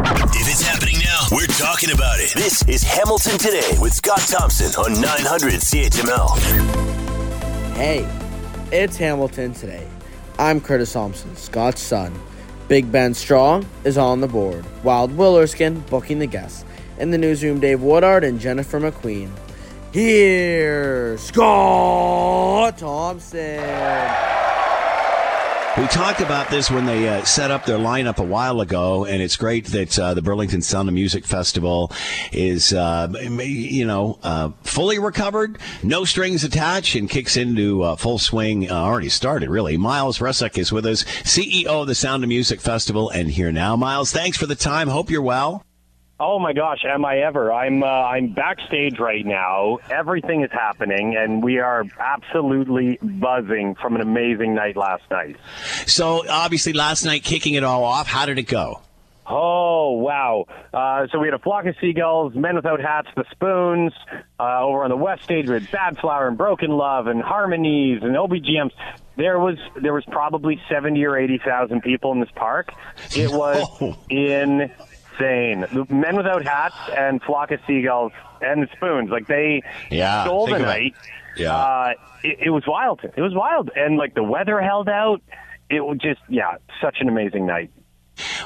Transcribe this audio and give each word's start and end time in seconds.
If 0.00 0.48
it's 0.48 0.62
happening 0.62 0.94
now, 1.04 1.26
we're 1.32 1.46
talking 1.46 1.90
about 1.90 2.20
it. 2.20 2.32
This 2.32 2.62
is 2.68 2.84
Hamilton 2.84 3.36
Today 3.36 3.76
with 3.80 3.92
Scott 3.92 4.20
Thompson 4.20 4.72
on 4.80 5.00
900 5.00 5.54
CHML. 5.54 6.38
Hey, 7.74 8.08
it's 8.70 8.96
Hamilton 8.96 9.54
today. 9.54 9.88
I'm 10.38 10.60
Curtis 10.60 10.92
Thompson, 10.92 11.34
Scott's 11.34 11.82
son. 11.82 12.14
Big 12.68 12.92
Ben 12.92 13.12
Strong 13.12 13.66
is 13.82 13.98
on 13.98 14.20
the 14.20 14.28
board. 14.28 14.64
Wild 14.84 15.16
Will 15.16 15.36
Erskine 15.36 15.80
booking 15.90 16.20
the 16.20 16.26
guests. 16.26 16.64
In 16.98 17.10
the 17.10 17.18
newsroom, 17.18 17.58
Dave 17.58 17.82
Woodard 17.82 18.22
and 18.22 18.38
Jennifer 18.38 18.78
McQueen. 18.78 19.30
Here, 19.92 21.18
Scott 21.18 22.78
Thompson. 22.78 24.37
We 25.78 25.86
talked 25.86 26.20
about 26.20 26.50
this 26.50 26.72
when 26.72 26.86
they 26.86 27.08
uh, 27.08 27.22
set 27.22 27.52
up 27.52 27.64
their 27.64 27.78
lineup 27.78 28.18
a 28.18 28.24
while 28.24 28.60
ago, 28.60 29.04
and 29.04 29.22
it's 29.22 29.36
great 29.36 29.66
that 29.66 29.96
uh, 29.96 30.12
the 30.12 30.20
Burlington 30.20 30.60
Sound 30.60 30.88
of 30.88 30.94
Music 30.94 31.24
Festival 31.24 31.92
is, 32.32 32.72
uh, 32.72 33.06
you 33.16 33.86
know, 33.86 34.18
uh, 34.24 34.50
fully 34.64 34.98
recovered, 34.98 35.56
no 35.84 36.04
strings 36.04 36.42
attached, 36.42 36.96
and 36.96 37.08
kicks 37.08 37.36
into 37.36 37.84
uh, 37.84 37.94
full 37.94 38.18
swing. 38.18 38.68
Uh, 38.68 38.74
already 38.74 39.08
started, 39.08 39.50
really. 39.50 39.76
Myles 39.76 40.18
Rusak 40.18 40.58
is 40.58 40.72
with 40.72 40.84
us, 40.84 41.04
CEO 41.04 41.66
of 41.66 41.86
the 41.86 41.94
Sound 41.94 42.24
of 42.24 42.28
Music 42.28 42.60
Festival, 42.60 43.08
and 43.10 43.30
here 43.30 43.52
now. 43.52 43.76
Myles, 43.76 44.10
thanks 44.10 44.36
for 44.36 44.46
the 44.46 44.56
time. 44.56 44.88
Hope 44.88 45.10
you're 45.10 45.22
well. 45.22 45.64
Oh 46.20 46.40
my 46.40 46.52
gosh, 46.52 46.84
am 46.84 47.04
I 47.04 47.18
ever? 47.18 47.52
I'm 47.52 47.82
uh, 47.84 47.86
I'm 47.86 48.32
backstage 48.32 48.98
right 48.98 49.24
now. 49.24 49.78
Everything 49.88 50.42
is 50.42 50.50
happening, 50.50 51.16
and 51.16 51.44
we 51.44 51.58
are 51.60 51.84
absolutely 52.00 52.98
buzzing 53.00 53.76
from 53.76 53.94
an 53.94 54.00
amazing 54.00 54.52
night 54.54 54.76
last 54.76 55.04
night. 55.12 55.36
So 55.86 56.24
obviously, 56.28 56.72
last 56.72 57.04
night 57.04 57.22
kicking 57.22 57.54
it 57.54 57.62
all 57.62 57.84
off. 57.84 58.08
How 58.08 58.26
did 58.26 58.38
it 58.38 58.48
go? 58.48 58.80
Oh 59.30 59.92
wow! 59.92 60.46
Uh, 60.74 61.06
so 61.12 61.20
we 61.20 61.28
had 61.28 61.34
a 61.34 61.38
flock 61.38 61.66
of 61.66 61.76
seagulls, 61.80 62.34
men 62.34 62.56
without 62.56 62.80
hats, 62.80 63.08
the 63.14 63.24
spoons. 63.30 63.92
Uh, 64.40 64.62
over 64.64 64.82
on 64.82 64.90
the 64.90 64.96
west 64.96 65.22
stage, 65.22 65.46
we 65.46 65.54
had 65.54 65.64
Badflower 65.64 66.26
and 66.26 66.36
Broken 66.38 66.70
Love 66.70 67.06
and 67.06 67.22
Harmonies 67.22 68.02
and 68.02 68.16
OBGMs. 68.16 68.72
There 69.16 69.38
was 69.38 69.58
there 69.80 69.92
was 69.92 70.04
probably 70.06 70.60
seventy 70.68 71.04
or 71.04 71.16
eighty 71.16 71.38
thousand 71.38 71.82
people 71.82 72.10
in 72.12 72.20
this 72.20 72.30
park. 72.34 72.72
It 73.14 73.30
was 73.30 73.64
Oh. 73.80 73.96
In 75.20 75.64
insane. 75.64 75.86
The 75.86 75.94
Men 75.94 76.16
Without 76.16 76.44
Hats 76.44 76.76
and 76.96 77.22
Flock 77.22 77.50
of 77.50 77.60
Seagulls 77.66 78.12
and 78.40 78.62
the 78.62 78.68
Spoons, 78.76 79.10
like 79.10 79.26
they 79.26 79.62
Yeah, 79.90 80.24
stole 80.24 80.46
the 80.46 80.58
night. 80.58 80.94
Yeah. 81.36 81.54
Uh, 81.56 81.92
it, 82.22 82.38
it 82.46 82.50
was 82.50 82.64
wild. 82.66 83.00
It 83.02 83.20
was 83.20 83.34
wild, 83.34 83.70
and 83.76 83.96
like 83.96 84.14
the 84.14 84.24
weather 84.24 84.60
held 84.60 84.88
out. 84.88 85.22
It 85.70 85.84
was 85.84 85.98
just 85.98 86.20
yeah, 86.28 86.56
such 86.80 86.96
an 87.00 87.08
amazing 87.08 87.46
night. 87.46 87.70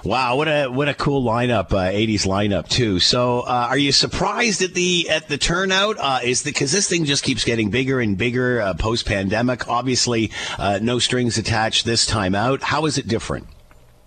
Wow, 0.04 0.36
what 0.36 0.48
a 0.48 0.66
what 0.68 0.88
a 0.88 0.94
cool 0.94 1.22
lineup, 1.22 1.72
uh, 1.72 1.90
'80s 1.90 2.26
lineup 2.26 2.68
too. 2.68 2.98
So, 3.00 3.40
uh, 3.40 3.68
are 3.70 3.78
you 3.78 3.92
surprised 3.92 4.60
at 4.62 4.74
the 4.74 5.08
at 5.08 5.28
the 5.28 5.38
turnout? 5.38 5.96
Uh, 5.98 6.20
is 6.22 6.42
the 6.42 6.50
because 6.50 6.72
this 6.72 6.88
thing 6.88 7.04
just 7.04 7.24
keeps 7.24 7.44
getting 7.44 7.70
bigger 7.70 8.00
and 8.00 8.18
bigger 8.18 8.60
uh, 8.60 8.74
post 8.74 9.06
pandemic? 9.06 9.68
Obviously, 9.68 10.30
uh, 10.58 10.78
no 10.82 10.98
strings 10.98 11.38
attached 11.38 11.86
this 11.86 12.04
time 12.04 12.34
out. 12.34 12.62
How 12.62 12.84
is 12.86 12.98
it 12.98 13.06
different? 13.08 13.46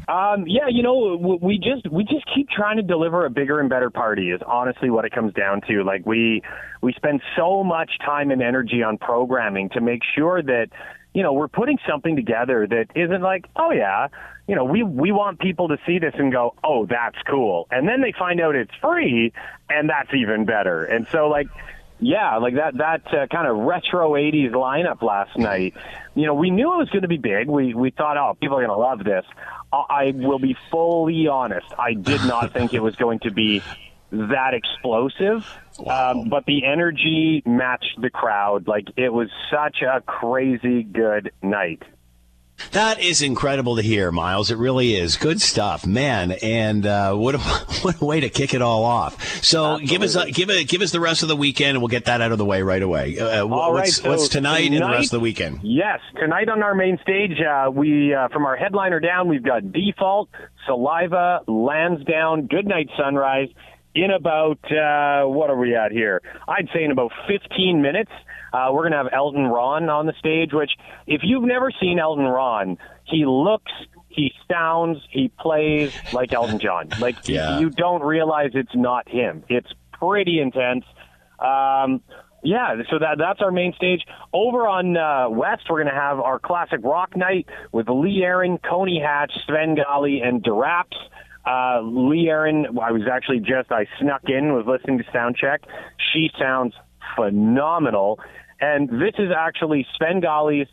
Um, 0.08 0.46
yeah, 0.48 0.68
you 0.70 0.84
know, 0.84 1.40
we 1.42 1.58
just 1.58 1.92
we 1.92 2.04
just 2.04 2.26
keep 2.34 2.50
trying 2.50 2.78
to 2.78 2.84
deliver 2.84 3.26
a 3.26 3.30
bigger 3.30 3.60
and 3.60 3.70
better 3.70 3.90
party. 3.90 4.30
Is 4.32 4.42
honestly 4.46 4.90
what 4.90 5.06
it 5.06 5.12
comes 5.12 5.34
down 5.34 5.62
to. 5.68 5.84
Like 5.84 6.06
we 6.06 6.44
we 6.82 6.94
spend 6.94 7.22
so 7.36 7.64
much 7.64 7.92
time 8.06 8.30
and 8.30 8.42
energy 8.42 8.84
on 8.84 8.98
programming 8.98 9.70
to 9.70 9.82
make 9.82 10.02
sure 10.16 10.44
that 10.44 10.68
you 11.14 11.24
know 11.24 11.34
we're 11.34 11.48
putting 11.48 11.80
something 11.90 12.16
together 12.16 12.68
that 12.68 12.88
isn't 12.96 13.22
like, 13.22 13.46
oh 13.56 13.72
yeah, 13.72 14.08
you 14.48 14.56
know, 14.56 14.64
we 14.64 14.84
we 14.84 15.12
want 15.12 15.40
people 15.40 15.70
to 15.70 15.78
see 15.88 15.98
this 15.98 16.14
and 16.20 16.32
go, 16.32 16.54
oh, 16.64 16.86
that's 16.86 17.18
cool, 17.28 17.68
and 17.72 17.88
then 17.88 18.02
they 18.02 18.14
find 18.18 18.40
out 18.40 18.56
it's 18.56 18.76
free, 18.82 19.34
and 19.70 19.90
that's 19.90 20.14
even 20.14 20.46
better. 20.46 20.86
And 20.86 21.08
so 21.12 21.28
like. 21.28 21.48
Yeah, 22.00 22.38
like 22.38 22.56
that 22.56 22.78
that 22.78 23.14
uh, 23.14 23.28
kind 23.28 23.48
of 23.48 23.58
retro 23.58 24.12
'80s 24.14 24.52
lineup 24.52 25.02
last 25.02 25.38
night. 25.38 25.76
You 26.14 26.26
know, 26.26 26.34
we 26.34 26.52
knew 26.52 26.74
it 26.74 26.78
was 26.78 26.90
going 26.90 27.04
to 27.04 27.08
be 27.08 27.18
big. 27.18 27.48
We 27.48 27.74
we 27.74 27.92
thought, 27.92 28.18
oh, 28.18 28.36
people 28.40 28.58
are 28.58 28.66
going 28.66 28.76
to 28.76 28.82
love 28.82 29.04
this. 29.04 29.26
I 29.72 29.86
I 29.90 30.12
will 30.14 30.40
be 30.40 30.58
fully 30.72 31.28
honest. 31.28 31.68
I 31.78 31.94
did 31.94 32.22
not 32.26 32.54
think 32.54 32.74
it 32.74 32.82
was 32.82 32.96
going 32.96 33.20
to 33.20 33.32
be 33.32 33.62
that 34.12 34.54
explosive, 34.54 35.46
um, 35.88 36.30
but 36.30 36.46
the 36.46 36.66
energy 36.66 37.42
matched 37.46 38.00
the 38.02 38.10
crowd. 38.10 38.68
Like 38.68 38.88
it 38.98 39.12
was 39.12 39.30
such 39.50 39.82
a 39.82 40.02
crazy 40.02 40.84
good 40.84 41.32
night. 41.42 41.82
That 42.72 43.00
is 43.00 43.22
incredible 43.22 43.76
to 43.76 43.82
hear, 43.82 44.12
Myles. 44.12 44.50
It 44.50 44.58
really 44.58 44.96
is 44.96 45.18
good 45.18 45.42
stuff, 45.42 45.86
man. 45.86 46.32
And 46.42 46.86
uh, 46.86 47.14
what 47.16 47.36
a 47.36 47.38
what 47.82 48.02
a 48.02 48.06
way 48.06 48.22
to 48.22 48.30
kick 48.30 48.54
it 48.54 48.62
all 48.62 48.84
off. 48.84 49.44
So, 49.44 49.78
give 49.80 50.02
us 50.02 50.16
uh, 50.16 50.26
give 50.32 50.50
it 50.50 50.68
give 50.68 50.82
us 50.82 50.92
the 50.92 51.00
rest 51.00 51.22
of 51.22 51.30
the 51.30 51.36
weekend, 51.36 51.72
and 51.72 51.80
we'll 51.80 51.90
get 51.90 52.06
that 52.06 52.22
out 52.22 52.32
of 52.32 52.38
the 52.38 52.46
way 52.46 52.62
right 52.62 52.82
away. 52.82 53.20
Uh, 53.20 53.46
wh- 53.48 53.52
All 53.52 53.74
right, 53.74 53.80
what's, 53.82 53.98
so 53.98 54.10
what's 54.10 54.28
tonight, 54.30 54.72
and 54.72 54.76
the 54.82 54.88
rest 54.90 55.08
of 55.14 55.20
the 55.20 55.20
weekend? 55.20 55.60
Yes, 55.64 56.00
tonight 56.18 56.48
on 56.50 56.64
our 56.64 56.76
main 56.76 56.98
stage, 57.02 57.38
uh, 57.42 57.70
we 57.72 58.14
uh, 58.14 58.30
from 58.30 58.46
our 58.46 58.56
headliner 58.56 59.00
down, 59.00 59.28
we've 59.28 59.44
got 59.44 59.72
Default, 59.72 60.30
Saliva, 60.66 61.42
Lansdowne, 61.48 62.48
Goodnight 62.48 62.90
Sunrise. 62.98 63.50
In 63.94 64.12
about 64.12 64.60
uh, 64.72 65.24
what 65.26 65.50
are 65.50 65.58
we 65.58 65.74
at 65.74 65.94
here? 65.94 66.22
I'd 66.50 66.68
say 66.74 66.84
in 66.84 66.92
about 66.92 67.12
15 67.30 67.82
minutes, 67.82 68.12
uh, 68.56 68.72
we're 68.72 68.84
gonna 68.84 68.98
have 69.04 69.10
Elton 69.14 69.46
Ron 69.48 69.90
on 69.90 70.06
the 70.06 70.14
stage. 70.20 70.52
Which, 70.54 70.72
if 71.08 71.22
you've 71.24 71.44
never 71.44 71.72
seen 71.80 72.00
Elton 72.00 72.26
Ron, 72.26 72.78
he 73.04 73.26
looks, 73.26 73.72
he 74.10 74.32
sounds, 74.50 75.00
he 75.12 75.28
plays 75.40 75.94
like 76.14 76.32
Elton 76.34 76.60
John. 76.60 76.90
Like 77.00 77.28
Yeah. 77.28 77.60
you 77.60 77.70
don't 77.70 78.02
realize 78.02 78.52
it's 78.54 78.76
not 78.76 79.08
him. 79.10 79.44
It's 79.50 79.72
pretty 79.94 80.40
intense. 80.40 80.86
Um, 81.40 82.02
yeah, 82.44 82.76
so 82.92 83.00
that 83.00 83.18
that's 83.18 83.42
our 83.42 83.50
main 83.52 83.74
stage. 83.74 84.02
Over 84.32 84.68
on 84.68 84.96
uh, 84.96 85.30
West, 85.30 85.64
we're 85.70 85.82
going 85.84 85.94
to 85.94 86.00
have 86.00 86.20
our 86.20 86.38
classic 86.40 86.80
rock 86.84 87.18
night 87.18 87.48
with 87.72 87.90
Lee 87.90 88.22
Aaron, 88.24 88.60
Coney 88.60 89.02
Hatch, 89.02 89.32
Sven 89.48 89.76
Gali, 89.76 90.24
and 90.26 90.44
Daraps. 90.44 90.96
Uh, 91.44 91.82
Lee 91.82 92.30
Aaron, 92.30 92.68
I 92.82 92.92
was 92.92 93.02
actually 93.12 93.40
just 93.40 93.72
I 93.72 93.88
snuck 94.00 94.22
in, 94.30 94.54
was 94.54 94.66
listening 94.68 95.00
to 95.00 95.04
soundcheck. 95.06 95.60
She 96.14 96.30
sounds 96.40 96.74
phenomenal, 97.16 98.20
and 98.60 98.90
this 98.90 99.14
is 99.18 99.32
actually 99.36 99.86
Sven 99.96 100.22
Gali's 100.22 100.68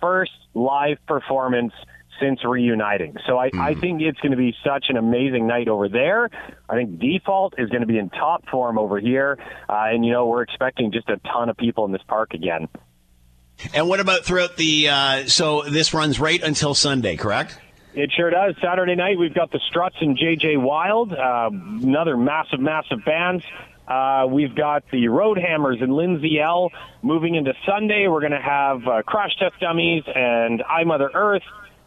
first 0.00 0.32
live 0.54 0.98
performance 1.06 1.72
since 2.20 2.44
reuniting. 2.44 3.16
So 3.26 3.38
I, 3.38 3.50
I 3.58 3.74
think 3.74 4.00
it's 4.00 4.18
going 4.20 4.32
to 4.32 4.38
be 4.38 4.54
such 4.64 4.86
an 4.88 4.96
amazing 4.96 5.46
night 5.46 5.68
over 5.68 5.88
there. 5.88 6.30
I 6.68 6.74
think 6.74 6.98
Default 6.98 7.54
is 7.58 7.68
going 7.68 7.82
to 7.82 7.86
be 7.86 7.98
in 7.98 8.08
top 8.10 8.48
form 8.48 8.78
over 8.78 8.98
here, 8.98 9.38
uh, 9.68 9.86
and 9.88 10.04
you 10.04 10.12
know 10.12 10.26
we're 10.26 10.42
expecting 10.42 10.92
just 10.92 11.08
a 11.08 11.18
ton 11.18 11.48
of 11.48 11.56
people 11.56 11.84
in 11.84 11.92
this 11.92 12.02
park 12.08 12.32
again. 12.34 12.68
And 13.74 13.88
what 13.88 14.00
about 14.00 14.24
throughout 14.24 14.56
the? 14.56 14.88
Uh, 14.88 15.26
so 15.26 15.62
this 15.62 15.94
runs 15.94 16.20
right 16.20 16.42
until 16.42 16.74
Sunday, 16.74 17.16
correct? 17.16 17.58
It 17.94 18.12
sure 18.14 18.28
does. 18.28 18.54
Saturday 18.62 18.94
night, 18.94 19.18
we've 19.18 19.34
got 19.34 19.50
the 19.50 19.60
Struts 19.70 19.96
and 20.00 20.18
JJ 20.18 20.60
Wilde, 20.62 21.14
uh, 21.14 21.48
another 21.50 22.16
massive, 22.16 22.60
massive 22.60 22.98
bands. 23.06 23.42
Uh, 23.86 24.26
we've 24.28 24.54
got 24.54 24.82
the 24.90 25.08
Road 25.08 25.38
Hammers 25.38 25.78
and 25.80 25.94
Lindsay 25.94 26.40
Ell 26.40 26.72
Moving 27.06 27.36
into 27.36 27.54
Sunday, 27.64 28.08
we're 28.08 28.18
going 28.18 28.32
to 28.32 28.40
have 28.40 28.84
uh, 28.84 29.00
Crash 29.02 29.30
Test 29.38 29.60
Dummies 29.60 30.02
and 30.12 30.60
I 30.68 30.82
Mother 30.82 31.08
Earth. 31.14 31.44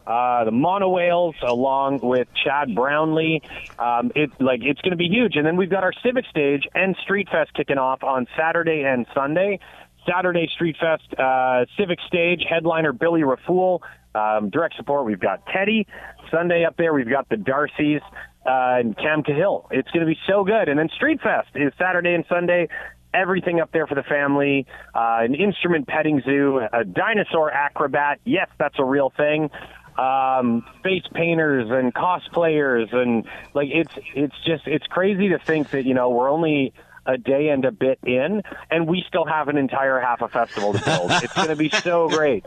Uh, 0.08 0.46
the 0.46 0.52
Mono 0.52 0.88
Whales, 0.88 1.36
along 1.46 2.00
with 2.02 2.30
Chad 2.42 2.74
Brownlee, 2.74 3.42
um, 3.78 4.14
it 4.16 4.30
like 4.40 4.62
it's 4.64 4.80
going 4.80 4.92
to 4.92 4.98
be 4.98 5.10
huge. 5.10 5.36
And 5.36 5.46
then 5.46 5.58
we've 5.58 5.70
got 5.70 5.84
our 5.84 5.92
Civic 6.02 6.24
Stage 6.28 6.66
and 6.74 6.96
Street 7.04 7.28
Fest 7.30 7.54
kicking 7.54 7.78
off 7.78 8.02
on 8.02 8.28
Saturday 8.38 8.84
and 8.86 9.06
Sunday. 9.14 9.60
Saturday 10.08 10.48
Street 10.56 10.78
Fest, 10.80 11.20
uh, 11.20 11.66
Civic 11.78 12.00
Stage, 12.08 12.46
headliner 12.50 12.94
Billy 12.94 13.24
Raffoul. 13.24 13.84
Um, 14.16 14.50
direct 14.50 14.78
support, 14.78 15.06
we've 15.06 15.20
got 15.20 15.46
Teddy. 15.48 15.86
Sunday 16.32 16.64
up 16.64 16.78
there, 16.78 16.94
we've 16.94 17.10
got 17.10 17.28
the 17.28 17.36
Darcys 17.36 18.02
uh, 18.50 18.80
and 18.80 18.98
Cam 18.98 19.22
Cahill. 19.24 19.68
It's 19.70 19.90
going 19.92 20.06
to 20.06 20.12
be 20.12 20.18
so 20.28 20.44
good. 20.44 20.70
And 20.70 20.80
then 20.80 20.90
Street 20.96 21.22
Fest 21.22 21.50
is 21.54 21.72
Saturday 21.78 22.14
and 22.14 22.26
Sunday. 22.28 22.68
Everything 23.14 23.60
up 23.60 23.72
there 23.72 23.86
for 23.86 23.96
the 23.96 24.04
family. 24.04 24.66
Uh, 24.96 25.20
an 25.22 25.36
instrument 25.36 25.88
petting 25.88 26.22
zoo, 26.26 26.60
a 26.74 26.84
dinosaur 26.84 27.52
acrobat. 27.52 28.20
Yes, 28.26 28.50
that's 28.58 28.80
a 28.80 28.84
real 28.84 29.12
thing. 29.16 29.50
Um, 29.98 30.66
face 30.84 31.04
painters 31.14 31.70
and 31.70 31.94
cosplayers 31.94 32.96
and 32.96 33.26
like 33.54 33.68
it's 33.70 33.92
it's 34.16 34.36
just 34.46 34.66
it's 34.66 34.88
crazy 34.88 35.28
to 35.30 35.40
think 35.40 35.72
that 35.72 35.86
you 35.86 35.94
know 35.94 36.10
we're 36.10 36.30
only 36.30 36.74
a 37.10 37.18
day 37.18 37.50
and 37.50 37.66
a 37.66 37.72
bit 37.72 38.00
in, 38.06 38.44
and 38.70 38.88
we 38.88 39.04
still 39.08 39.26
have 39.26 39.48
an 39.48 39.58
entire 39.58 40.00
half 40.00 40.22
a 40.22 40.28
festival 40.28 40.74
to 40.74 40.86
build. 40.86 41.12
it's 41.24 41.34
going 41.34 41.48
to 41.48 41.56
be 41.56 41.70
so 41.70 42.08
great. 42.10 42.46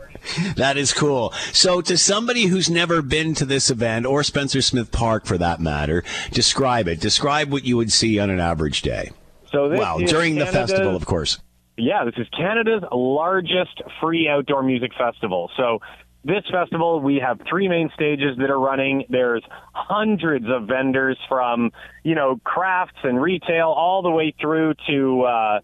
That 0.56 0.76
is 0.76 0.92
cool. 0.92 1.32
So, 1.52 1.80
to 1.82 1.98
somebody 1.98 2.46
who's 2.46 2.70
never 2.70 3.02
been 3.02 3.34
to 3.34 3.44
this 3.44 3.70
event 3.70 4.06
or 4.06 4.22
Spencer 4.22 4.62
Smith 4.62 4.92
Park 4.92 5.26
for 5.26 5.36
that 5.38 5.60
matter, 5.60 6.04
describe 6.30 6.88
it. 6.88 7.00
Describe 7.00 7.50
what 7.50 7.64
you 7.64 7.76
would 7.76 7.92
see 7.92 8.18
on 8.18 8.30
an 8.30 8.40
average 8.40 8.82
day. 8.82 9.10
So 9.50 9.68
this 9.68 9.78
Wow, 9.78 9.98
during 9.98 10.36
the 10.36 10.46
festival, 10.46 10.96
of 10.96 11.04
course. 11.04 11.38
Yeah, 11.76 12.04
this 12.04 12.14
is 12.16 12.26
Canada's 12.36 12.82
largest 12.92 13.82
free 14.00 14.28
outdoor 14.28 14.62
music 14.62 14.92
festival. 14.96 15.50
So 15.56 15.80
this 16.24 16.44
festival, 16.50 17.00
we 17.00 17.16
have 17.16 17.40
three 17.48 17.68
main 17.68 17.90
stages 17.94 18.36
that 18.38 18.50
are 18.50 18.58
running. 18.58 19.04
There's 19.08 19.42
hundreds 19.72 20.46
of 20.48 20.68
vendors 20.68 21.18
from, 21.28 21.72
you 22.04 22.14
know, 22.14 22.40
crafts 22.44 22.98
and 23.02 23.20
retail 23.20 23.68
all 23.68 24.02
the 24.02 24.10
way 24.10 24.34
through 24.40 24.74
to, 24.88 25.22
uh, 25.22 25.60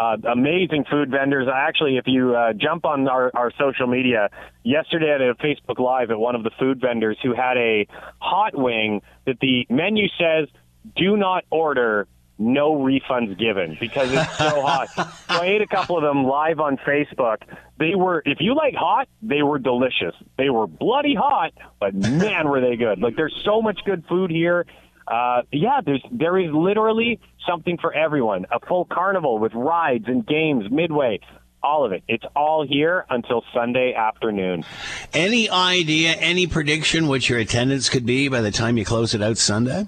uh, 0.00 0.16
amazing 0.32 0.84
food 0.90 1.10
vendors. 1.10 1.46
Actually, 1.52 1.96
if 1.96 2.04
you 2.06 2.34
uh, 2.34 2.52
jump 2.54 2.84
on 2.84 3.06
our, 3.08 3.30
our 3.34 3.52
social 3.58 3.86
media, 3.86 4.30
yesterday 4.62 5.18
did 5.18 5.28
a 5.28 5.34
Facebook 5.34 5.78
Live 5.78 6.10
at 6.10 6.18
one 6.18 6.34
of 6.34 6.42
the 6.42 6.50
food 6.58 6.80
vendors 6.80 7.18
who 7.22 7.34
had 7.34 7.56
a 7.56 7.86
hot 8.18 8.56
wing 8.56 9.02
that 9.26 9.38
the 9.40 9.66
menu 9.68 10.06
says, 10.18 10.48
do 10.96 11.16
not 11.16 11.44
order 11.50 12.08
no 12.40 12.74
refunds 12.74 13.38
given 13.38 13.76
because 13.78 14.10
it's 14.10 14.38
so 14.38 14.62
hot. 14.66 14.88
So 14.96 15.04
I 15.28 15.44
ate 15.44 15.60
a 15.60 15.66
couple 15.66 15.96
of 15.96 16.02
them 16.02 16.24
live 16.24 16.58
on 16.58 16.78
Facebook. 16.78 17.36
They 17.78 17.94
were, 17.94 18.22
if 18.24 18.38
you 18.40 18.56
like 18.56 18.74
hot, 18.74 19.08
they 19.22 19.42
were 19.42 19.58
delicious. 19.58 20.14
They 20.38 20.48
were 20.48 20.66
bloody 20.66 21.14
hot, 21.14 21.52
but 21.78 21.94
man, 21.94 22.48
were 22.48 22.60
they 22.60 22.76
good. 22.76 23.00
Like 23.00 23.14
there's 23.14 23.38
so 23.44 23.60
much 23.60 23.80
good 23.84 24.04
food 24.08 24.30
here. 24.30 24.66
Uh, 25.06 25.42
yeah, 25.52 25.80
there's 25.84 26.02
there 26.10 26.38
is 26.38 26.50
literally 26.52 27.20
something 27.46 27.76
for 27.78 27.92
everyone. 27.92 28.46
A 28.50 28.58
full 28.66 28.86
carnival 28.86 29.38
with 29.38 29.52
rides 29.54 30.04
and 30.06 30.26
games 30.26 30.64
midway. 30.70 31.20
All 31.62 31.84
of 31.84 31.92
it. 31.92 32.02
It's 32.08 32.24
all 32.34 32.66
here 32.66 33.04
until 33.10 33.44
Sunday 33.52 33.92
afternoon. 33.92 34.64
Any 35.12 35.50
idea, 35.50 36.12
any 36.12 36.46
prediction 36.46 37.06
what 37.06 37.28
your 37.28 37.38
attendance 37.38 37.90
could 37.90 38.06
be 38.06 38.28
by 38.28 38.40
the 38.40 38.50
time 38.50 38.78
you 38.78 38.84
close 38.86 39.12
it 39.12 39.20
out 39.20 39.36
Sunday? 39.36 39.86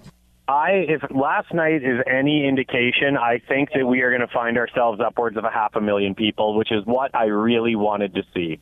I, 0.52 0.84
if 0.88 1.02
last 1.10 1.52
night 1.54 1.82
is 1.82 2.00
any 2.06 2.46
indication, 2.46 3.16
I 3.16 3.40
think 3.48 3.70
that 3.74 3.86
we 3.86 4.02
are 4.02 4.10
going 4.10 4.26
to 4.26 4.32
find 4.32 4.58
ourselves 4.58 5.00
upwards 5.00 5.36
of 5.38 5.44
a 5.44 5.50
half 5.50 5.74
a 5.76 5.80
million 5.80 6.14
people, 6.14 6.56
which 6.56 6.70
is 6.70 6.84
what 6.84 7.14
I 7.14 7.24
really 7.24 7.74
wanted 7.74 8.14
to 8.14 8.22
see. 8.34 8.60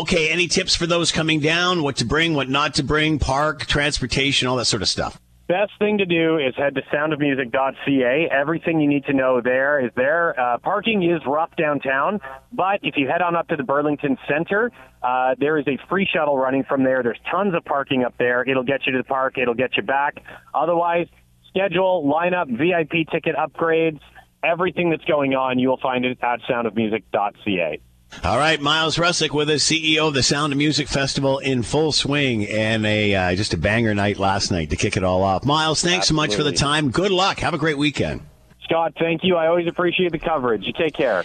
Okay, 0.00 0.30
any 0.30 0.48
tips 0.48 0.74
for 0.74 0.86
those 0.86 1.12
coming 1.12 1.40
down? 1.40 1.82
What 1.82 1.96
to 1.96 2.04
bring, 2.04 2.34
what 2.34 2.48
not 2.48 2.74
to 2.74 2.82
bring, 2.82 3.18
park, 3.18 3.66
transportation, 3.66 4.48
all 4.48 4.56
that 4.56 4.66
sort 4.66 4.82
of 4.82 4.88
stuff? 4.88 5.20
Best 5.52 5.72
thing 5.78 5.98
to 5.98 6.06
do 6.06 6.38
is 6.38 6.54
head 6.56 6.74
to 6.76 6.80
soundofmusic.ca. 6.90 8.28
Everything 8.30 8.80
you 8.80 8.88
need 8.88 9.04
to 9.04 9.12
know 9.12 9.42
there 9.42 9.84
is 9.84 9.92
there. 9.96 10.34
Uh, 10.40 10.56
parking 10.56 11.02
is 11.02 11.20
rough 11.26 11.54
downtown, 11.56 12.20
but 12.54 12.80
if 12.82 12.94
you 12.96 13.06
head 13.06 13.20
on 13.20 13.36
up 13.36 13.48
to 13.48 13.56
the 13.56 13.62
Burlington 13.62 14.16
Center, 14.26 14.72
uh, 15.02 15.34
there 15.38 15.58
is 15.58 15.68
a 15.68 15.76
free 15.90 16.08
shuttle 16.10 16.38
running 16.38 16.64
from 16.64 16.84
there. 16.84 17.02
There's 17.02 17.20
tons 17.30 17.54
of 17.54 17.66
parking 17.66 18.02
up 18.02 18.14
there. 18.16 18.48
It'll 18.48 18.62
get 18.62 18.86
you 18.86 18.92
to 18.92 18.98
the 18.98 19.04
park. 19.04 19.36
It'll 19.36 19.52
get 19.52 19.76
you 19.76 19.82
back. 19.82 20.22
Otherwise, 20.54 21.08
schedule, 21.50 22.02
lineup, 22.02 22.46
VIP 22.48 23.06
ticket 23.12 23.36
upgrades, 23.36 24.00
everything 24.42 24.88
that's 24.88 25.04
going 25.04 25.34
on, 25.34 25.58
you 25.58 25.68
will 25.68 25.80
find 25.82 26.06
it 26.06 26.16
at 26.22 26.40
soundofmusic.ca. 26.50 27.78
All 28.24 28.38
right, 28.38 28.60
Myles 28.60 28.98
Rusak 28.98 29.32
with 29.32 29.50
us, 29.50 29.64
CEO 29.64 30.06
of 30.06 30.14
the 30.14 30.22
Sound 30.22 30.52
of 30.52 30.56
Music 30.56 30.86
Festival 30.86 31.38
in 31.38 31.62
full 31.62 31.90
swing, 31.90 32.46
and 32.46 32.86
a 32.86 33.14
uh, 33.14 33.34
just 33.34 33.52
a 33.52 33.56
banger 33.56 33.94
night 33.94 34.18
last 34.18 34.52
night 34.52 34.70
to 34.70 34.76
kick 34.76 34.96
it 34.96 35.02
all 35.02 35.22
off. 35.22 35.44
Myles, 35.44 35.82
thanks 35.82 36.04
Absolutely. 36.04 36.30
so 36.30 36.36
much 36.36 36.36
for 36.36 36.44
the 36.44 36.56
time. 36.56 36.90
Good 36.90 37.10
luck. 37.10 37.40
Have 37.40 37.54
a 37.54 37.58
great 37.58 37.78
weekend. 37.78 38.20
Scott, 38.64 38.94
thank 38.98 39.24
you. 39.24 39.36
I 39.36 39.46
always 39.46 39.66
appreciate 39.66 40.12
the 40.12 40.18
coverage. 40.18 40.64
You 40.64 40.72
take 40.72 40.94
care. 40.94 41.24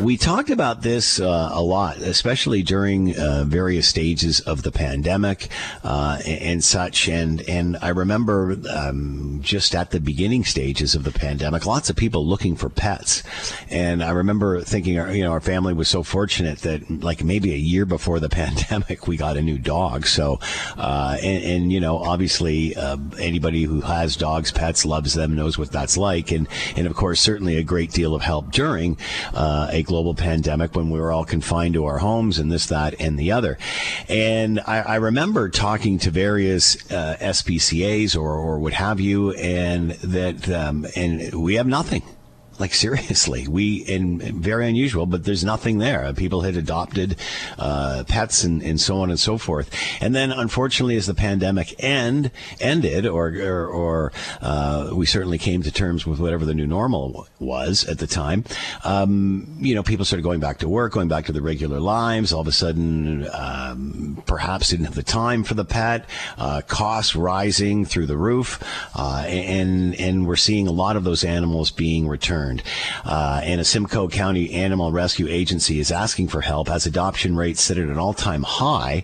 We 0.00 0.16
talked 0.16 0.50
about 0.50 0.82
this 0.82 1.20
uh, 1.20 1.50
a 1.52 1.62
lot, 1.62 1.98
especially 1.98 2.62
during 2.64 3.16
uh, 3.16 3.44
various 3.46 3.86
stages 3.86 4.40
of 4.40 4.64
the 4.64 4.72
pandemic 4.72 5.48
uh, 5.84 6.18
and 6.26 6.64
such. 6.64 7.08
And 7.08 7.48
and 7.48 7.76
I 7.80 7.90
remember 7.90 8.56
um, 8.68 9.38
just 9.40 9.74
at 9.74 9.92
the 9.92 10.00
beginning 10.00 10.44
stages 10.44 10.96
of 10.96 11.04
the 11.04 11.12
pandemic, 11.12 11.64
lots 11.64 11.90
of 11.90 11.96
people 11.96 12.26
looking 12.26 12.56
for 12.56 12.68
pets. 12.68 13.22
And 13.70 14.02
I 14.02 14.10
remember 14.10 14.62
thinking, 14.62 14.94
you 14.94 15.22
know, 15.22 15.30
our 15.30 15.40
family 15.40 15.74
was 15.74 15.88
so 15.88 16.02
fortunate 16.02 16.58
that 16.60 16.90
like 17.02 17.22
maybe 17.22 17.52
a 17.52 17.56
year 17.56 17.86
before 17.86 18.18
the 18.18 18.28
pandemic, 18.44 19.06
we 19.06 19.16
got 19.16 19.36
a 19.36 19.42
new 19.42 19.58
dog. 19.58 20.06
So, 20.06 20.40
uh, 20.76 21.16
and, 21.22 21.44
and, 21.44 21.72
you 21.72 21.78
know, 21.80 21.98
obviously, 21.98 22.74
uh, 22.74 22.96
anybody 23.20 23.62
who 23.62 23.80
has 23.82 24.16
dogs, 24.16 24.50
pets, 24.50 24.84
loves 24.84 25.14
them, 25.14 25.36
knows 25.36 25.56
what 25.56 25.70
that's 25.70 25.96
like. 25.96 26.32
And 26.32 26.48
and 26.76 26.86
of 26.86 26.94
course, 26.94 27.20
certainly 27.20 27.56
a 27.56 27.62
great 27.62 27.90
deal 27.90 28.14
of 28.14 28.22
help 28.22 28.52
during 28.52 28.96
uh, 29.32 29.68
a 29.70 29.82
global 29.82 30.14
pandemic 30.14 30.74
when 30.74 30.90
we 30.90 31.00
were 31.00 31.12
all 31.12 31.24
confined 31.24 31.74
to 31.74 31.84
our 31.84 31.98
homes 31.98 32.38
and 32.38 32.50
this, 32.50 32.66
that, 32.66 32.94
and 33.00 33.18
the 33.18 33.32
other. 33.32 33.58
And 34.08 34.60
I, 34.60 34.80
I 34.80 34.94
remember 34.96 35.48
talking 35.48 35.98
to 36.00 36.10
various 36.10 36.90
uh, 36.90 37.16
SPCAs 37.20 38.16
or, 38.16 38.30
or 38.30 38.58
what 38.58 38.72
have 38.72 39.00
you, 39.00 39.32
and 39.32 39.92
that, 39.92 40.48
um, 40.48 40.86
and 40.96 41.34
we 41.34 41.54
have 41.54 41.66
nothing. 41.66 42.02
Like 42.58 42.72
seriously, 42.74 43.48
we 43.48 43.84
and 43.86 44.22
very 44.22 44.68
unusual, 44.68 45.06
but 45.06 45.24
there's 45.24 45.44
nothing 45.44 45.78
there. 45.78 46.12
People 46.12 46.42
had 46.42 46.56
adopted 46.56 47.16
uh, 47.58 48.04
pets 48.06 48.44
and, 48.44 48.62
and 48.62 48.80
so 48.80 48.98
on 48.98 49.10
and 49.10 49.18
so 49.18 49.38
forth. 49.38 49.70
And 50.00 50.14
then, 50.14 50.30
unfortunately, 50.30 50.96
as 50.96 51.06
the 51.06 51.14
pandemic 51.14 51.74
end 51.82 52.30
ended, 52.60 53.06
or 53.06 53.28
or, 53.28 53.66
or 53.66 54.12
uh, 54.40 54.90
we 54.92 55.06
certainly 55.06 55.38
came 55.38 55.62
to 55.62 55.72
terms 55.72 56.06
with 56.06 56.20
whatever 56.20 56.44
the 56.44 56.54
new 56.54 56.66
normal 56.66 57.26
was 57.40 57.84
at 57.86 57.98
the 57.98 58.06
time. 58.06 58.44
Um, 58.84 59.56
you 59.60 59.74
know, 59.74 59.82
people 59.82 60.04
started 60.04 60.22
going 60.22 60.40
back 60.40 60.58
to 60.58 60.68
work, 60.68 60.92
going 60.92 61.08
back 61.08 61.26
to 61.26 61.32
their 61.32 61.42
regular 61.42 61.80
lives. 61.80 62.32
All 62.32 62.40
of 62.40 62.48
a 62.48 62.52
sudden, 62.52 63.26
um, 63.32 64.22
perhaps 64.26 64.68
didn't 64.70 64.86
have 64.86 64.94
the 64.94 65.02
time 65.02 65.42
for 65.44 65.54
the 65.54 65.64
pet. 65.64 66.08
Uh, 66.38 66.60
costs 66.66 67.16
rising 67.16 67.84
through 67.84 68.06
the 68.06 68.16
roof, 68.16 68.62
uh, 68.94 69.24
and 69.26 69.94
and 69.96 70.26
we're 70.26 70.36
seeing 70.36 70.68
a 70.68 70.72
lot 70.72 70.96
of 70.96 71.04
those 71.04 71.24
animals 71.24 71.70
being 71.70 72.06
returned 72.06 72.43
concerned. 72.44 72.62
Uh, 73.04 73.40
and 73.42 73.60
a 73.60 73.64
Simcoe 73.64 74.08
County 74.08 74.52
Animal 74.52 74.92
Rescue 74.92 75.28
Agency 75.28 75.78
is 75.78 75.90
asking 75.90 76.28
for 76.28 76.40
help 76.40 76.68
as 76.70 76.86
adoption 76.86 77.36
rates 77.36 77.60
sit 77.60 77.78
at 77.78 77.88
an 77.88 77.98
all 77.98 78.14
time 78.14 78.42
high, 78.42 79.02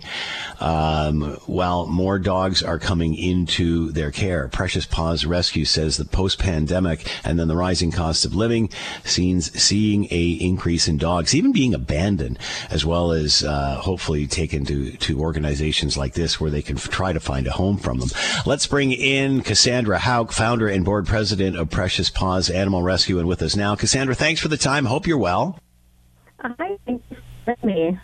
um, 0.59 1.37
while 1.45 1.87
more 1.87 2.19
dogs 2.19 2.63
are 2.63 2.79
coming 2.79 3.15
into 3.15 3.91
their 3.91 4.11
care. 4.11 4.47
Precious 4.47 4.85
Paws 4.85 5.25
Rescue 5.25 5.65
says 5.65 5.97
the 5.97 6.05
post 6.05 6.39
pandemic 6.39 7.07
and 7.23 7.39
then 7.39 7.47
the 7.47 7.55
rising 7.55 7.91
cost 7.91 8.25
of 8.25 8.35
living 8.35 8.69
seems 9.03 9.51
seeing 9.59 10.07
a 10.11 10.31
increase 10.41 10.87
in 10.87 10.97
dogs, 10.97 11.35
even 11.35 11.51
being 11.51 11.73
abandoned, 11.73 12.37
as 12.69 12.85
well 12.85 13.11
as 13.11 13.43
uh, 13.43 13.75
hopefully 13.75 14.27
taken 14.27 14.65
to, 14.65 14.91
to 14.97 15.19
organizations 15.19 15.97
like 15.97 16.13
this 16.13 16.39
where 16.39 16.51
they 16.51 16.61
can 16.61 16.77
f- 16.77 16.89
try 16.89 17.13
to 17.13 17.19
find 17.19 17.47
a 17.47 17.51
home 17.51 17.77
from 17.77 17.99
them. 17.99 18.09
Let's 18.45 18.67
bring 18.67 18.91
in 18.91 19.41
Cassandra 19.41 19.99
Hauk, 19.99 20.31
founder 20.31 20.67
and 20.67 20.85
board 20.85 21.07
president 21.07 21.57
of 21.57 21.69
Precious 21.69 22.09
Paws 22.09 22.49
Animal 22.49 22.81
Rescue 22.81 23.19
and 23.19 23.27
with 23.31 23.41
us 23.41 23.55
now. 23.55 23.75
Cassandra, 23.75 24.13
thanks 24.13 24.41
for 24.41 24.49
the 24.49 24.57
time. 24.57 24.83
Hope 24.85 25.07
you're 25.07 25.17
well. 25.17 25.57
Hi, 26.41 26.77
thanks 26.85 27.03
for 27.45 27.55
me. 27.65 27.97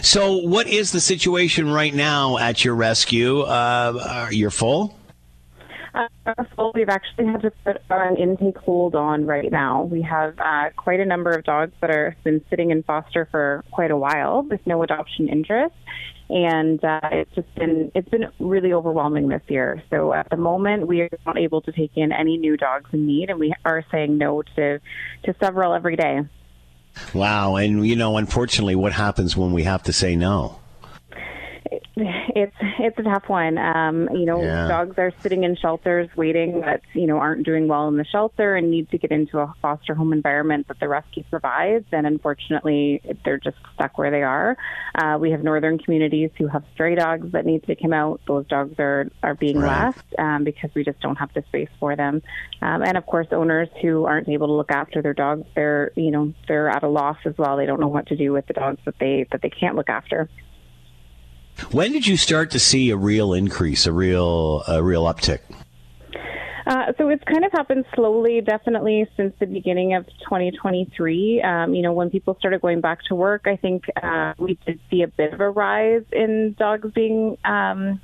So, 0.00 0.36
what 0.36 0.68
is 0.68 0.92
the 0.92 1.00
situation 1.00 1.68
right 1.68 1.92
now 1.92 2.38
at 2.38 2.64
your 2.64 2.76
rescue? 2.76 3.40
Uh, 3.40 4.28
you're 4.30 4.52
full? 4.52 4.96
Uh, 5.92 6.06
full. 6.54 6.70
We've 6.72 6.88
actually 6.88 7.26
had 7.26 7.42
to 7.42 7.50
put 7.64 7.82
an 7.90 8.16
intake 8.16 8.56
hold 8.58 8.94
on 8.94 9.26
right 9.26 9.50
now. 9.50 9.82
We 9.82 10.02
have 10.02 10.38
uh, 10.38 10.70
quite 10.76 11.00
a 11.00 11.04
number 11.04 11.30
of 11.32 11.42
dogs 11.42 11.72
that 11.80 11.90
are 11.90 12.16
been 12.22 12.44
sitting 12.48 12.70
in 12.70 12.84
foster 12.84 13.26
for 13.32 13.64
quite 13.72 13.90
a 13.90 13.96
while 13.96 14.42
with 14.42 14.64
no 14.66 14.84
adoption 14.84 15.28
interest, 15.28 15.74
and 16.30 16.82
uh, 16.84 17.00
it's 17.10 17.34
just 17.34 17.52
been 17.56 17.90
it's 17.94 18.08
been 18.08 18.26
really 18.38 18.72
overwhelming 18.72 19.28
this 19.28 19.42
year. 19.48 19.82
So 19.90 20.12
at 20.12 20.30
the 20.30 20.36
moment, 20.36 20.86
we 20.86 21.00
are 21.02 21.08
not 21.26 21.36
able 21.36 21.60
to 21.62 21.72
take 21.72 21.90
in 21.96 22.12
any 22.12 22.36
new 22.36 22.56
dogs 22.56 22.88
in 22.92 23.06
need, 23.06 23.30
and 23.30 23.40
we 23.40 23.52
are 23.64 23.84
saying 23.90 24.16
no 24.16 24.42
to 24.56 24.78
to 25.24 25.34
several 25.40 25.74
every 25.74 25.96
day. 25.96 26.20
Wow, 27.14 27.56
and 27.56 27.86
you 27.86 27.96
know, 27.96 28.16
unfortunately, 28.16 28.76
what 28.76 28.92
happens 28.92 29.36
when 29.36 29.52
we 29.52 29.64
have 29.64 29.82
to 29.84 29.92
say 29.92 30.14
no? 30.16 30.59
It's 32.34 32.56
it's 32.78 32.98
a 32.98 33.02
tough 33.02 33.28
one. 33.28 33.58
Um, 33.58 34.08
you 34.12 34.26
know, 34.26 34.42
yeah. 34.42 34.68
dogs 34.68 34.98
are 34.98 35.12
sitting 35.20 35.44
in 35.44 35.56
shelters 35.56 36.08
waiting 36.16 36.60
that 36.60 36.82
you 36.94 37.06
know 37.06 37.18
aren't 37.18 37.44
doing 37.44 37.68
well 37.68 37.88
in 37.88 37.96
the 37.96 38.04
shelter 38.04 38.56
and 38.56 38.70
need 38.70 38.90
to 38.90 38.98
get 38.98 39.10
into 39.10 39.38
a 39.38 39.54
foster 39.60 39.94
home 39.94 40.12
environment 40.12 40.68
that 40.68 40.80
the 40.80 40.88
rescue 40.88 41.24
provides. 41.30 41.86
And 41.92 42.06
unfortunately, 42.06 43.00
they're 43.24 43.38
just 43.38 43.56
stuck 43.74 43.98
where 43.98 44.10
they 44.10 44.22
are. 44.22 44.56
Uh, 44.94 45.18
we 45.20 45.30
have 45.30 45.42
northern 45.42 45.78
communities 45.78 46.30
who 46.38 46.46
have 46.46 46.64
stray 46.74 46.94
dogs 46.94 47.32
that 47.32 47.46
need 47.46 47.64
to 47.64 47.76
come 47.76 47.92
out. 47.92 48.20
Those 48.26 48.46
dogs 48.46 48.78
are 48.78 49.10
are 49.22 49.34
being 49.34 49.58
right. 49.58 49.86
left 49.86 50.14
um, 50.18 50.44
because 50.44 50.70
we 50.74 50.84
just 50.84 51.00
don't 51.00 51.16
have 51.16 51.32
the 51.34 51.42
space 51.48 51.70
for 51.78 51.96
them. 51.96 52.22
Um, 52.62 52.82
and 52.82 52.96
of 52.96 53.06
course, 53.06 53.28
owners 53.32 53.68
who 53.82 54.04
aren't 54.04 54.28
able 54.28 54.48
to 54.48 54.54
look 54.54 54.70
after 54.70 55.02
their 55.02 55.14
dogs, 55.14 55.46
they're 55.54 55.92
you 55.96 56.10
know 56.10 56.32
they're 56.48 56.68
at 56.68 56.82
a 56.82 56.88
loss 56.88 57.18
as 57.24 57.36
well. 57.38 57.56
They 57.56 57.66
don't 57.66 57.80
know 57.80 57.88
what 57.88 58.06
to 58.08 58.16
do 58.16 58.32
with 58.32 58.46
the 58.46 58.54
dogs 58.54 58.80
that 58.84 58.94
they 58.98 59.26
that 59.32 59.42
they 59.42 59.50
can't 59.50 59.76
look 59.76 59.88
after. 59.88 60.28
When 61.70 61.92
did 61.92 62.06
you 62.06 62.16
start 62.16 62.50
to 62.52 62.58
see 62.58 62.90
a 62.90 62.96
real 62.96 63.32
increase, 63.32 63.86
a 63.86 63.92
real 63.92 64.62
a 64.66 64.82
real 64.82 65.04
uptick? 65.04 65.40
Uh, 66.66 66.92
so 66.98 67.08
it's 67.08 67.24
kind 67.24 67.44
of 67.44 67.50
happened 67.50 67.84
slowly, 67.94 68.40
definitely 68.40 69.04
since 69.16 69.34
the 69.40 69.46
beginning 69.46 69.94
of 69.94 70.06
2023. 70.20 71.42
Um, 71.42 71.74
you 71.74 71.82
know, 71.82 71.92
when 71.92 72.10
people 72.10 72.36
started 72.38 72.60
going 72.60 72.80
back 72.80 73.02
to 73.08 73.14
work, 73.14 73.46
I 73.46 73.56
think 73.56 73.84
uh, 74.00 74.34
we 74.38 74.56
did 74.64 74.78
see 74.88 75.02
a 75.02 75.08
bit 75.08 75.32
of 75.32 75.40
a 75.40 75.50
rise 75.50 76.04
in 76.12 76.54
dogs 76.58 76.88
being 76.92 77.36
um, 77.44 78.00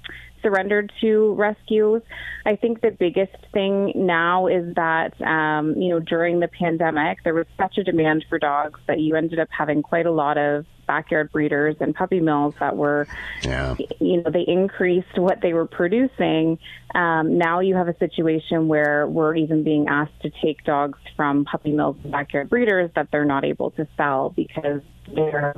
surrendered 0.46 0.92
to 1.00 1.34
rescues. 1.34 2.02
I 2.44 2.54
think 2.56 2.80
the 2.80 2.92
biggest 2.92 3.36
thing 3.52 3.92
now 3.96 4.46
is 4.46 4.74
that, 4.76 5.20
um, 5.20 5.74
you 5.74 5.88
know, 5.88 5.98
during 5.98 6.38
the 6.38 6.48
pandemic, 6.48 7.18
there 7.24 7.34
was 7.34 7.46
such 7.58 7.78
a 7.78 7.84
demand 7.84 8.24
for 8.28 8.38
dogs 8.38 8.78
that 8.86 9.00
you 9.00 9.16
ended 9.16 9.40
up 9.40 9.48
having 9.50 9.82
quite 9.82 10.06
a 10.06 10.12
lot 10.12 10.38
of 10.38 10.64
backyard 10.86 11.32
breeders 11.32 11.74
and 11.80 11.96
puppy 11.96 12.20
mills 12.20 12.54
that 12.60 12.76
were, 12.76 13.08
yeah. 13.42 13.74
you 14.00 14.22
know, 14.22 14.30
they 14.30 14.44
increased 14.46 15.18
what 15.18 15.40
they 15.40 15.52
were 15.52 15.66
producing. 15.66 16.58
Um, 16.94 17.38
now 17.38 17.58
you 17.58 17.74
have 17.74 17.88
a 17.88 17.98
situation 17.98 18.68
where 18.68 19.08
we're 19.08 19.34
even 19.34 19.64
being 19.64 19.88
asked 19.88 20.20
to 20.22 20.30
take 20.42 20.62
dogs 20.62 20.98
from 21.16 21.44
puppy 21.44 21.72
mills 21.72 21.96
and 22.04 22.12
backyard 22.12 22.48
breeders 22.48 22.90
that 22.94 23.08
they're 23.10 23.24
not 23.24 23.44
able 23.44 23.72
to 23.72 23.88
sell 23.96 24.30
because 24.30 24.80
they're 25.12 25.54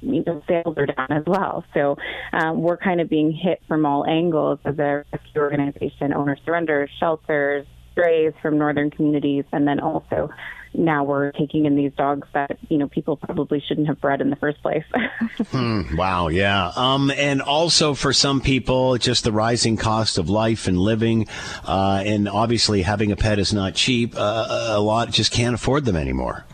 you 0.00 0.22
know, 0.24 0.42
sales 0.48 0.76
are 0.76 0.86
down 0.86 1.10
as 1.10 1.24
well. 1.26 1.64
So 1.74 1.96
um, 2.32 2.62
we're 2.62 2.76
kind 2.76 3.00
of 3.00 3.08
being 3.08 3.32
hit 3.32 3.60
from 3.68 3.86
all 3.86 4.06
angles 4.06 4.58
as 4.64 4.78
a 4.78 5.04
rescue 5.12 5.40
organization, 5.40 6.12
owner 6.14 6.36
surrenders, 6.44 6.90
shelters, 6.98 7.66
strays 7.92 8.32
from 8.40 8.58
northern 8.58 8.90
communities, 8.90 9.44
and 9.52 9.66
then 9.66 9.80
also 9.80 10.30
now 10.72 11.02
we're 11.02 11.32
taking 11.32 11.66
in 11.66 11.74
these 11.74 11.92
dogs 11.96 12.28
that 12.32 12.56
you 12.68 12.78
know 12.78 12.88
people 12.88 13.16
probably 13.16 13.62
shouldn't 13.66 13.88
have 13.88 14.00
bred 14.00 14.20
in 14.20 14.30
the 14.30 14.36
first 14.36 14.62
place. 14.62 14.84
hmm, 15.48 15.96
wow, 15.96 16.28
yeah, 16.28 16.72
um, 16.76 17.10
and 17.10 17.42
also 17.42 17.94
for 17.94 18.12
some 18.12 18.40
people, 18.40 18.96
just 18.96 19.24
the 19.24 19.32
rising 19.32 19.76
cost 19.76 20.18
of 20.18 20.28
life 20.28 20.68
and 20.68 20.78
living, 20.78 21.26
uh, 21.64 22.02
and 22.04 22.28
obviously 22.28 22.82
having 22.82 23.12
a 23.12 23.16
pet 23.16 23.38
is 23.38 23.52
not 23.52 23.74
cheap. 23.74 24.14
Uh, 24.16 24.68
a 24.70 24.80
lot 24.80 25.10
just 25.10 25.32
can't 25.32 25.54
afford 25.54 25.84
them 25.84 25.96
anymore. 25.96 26.44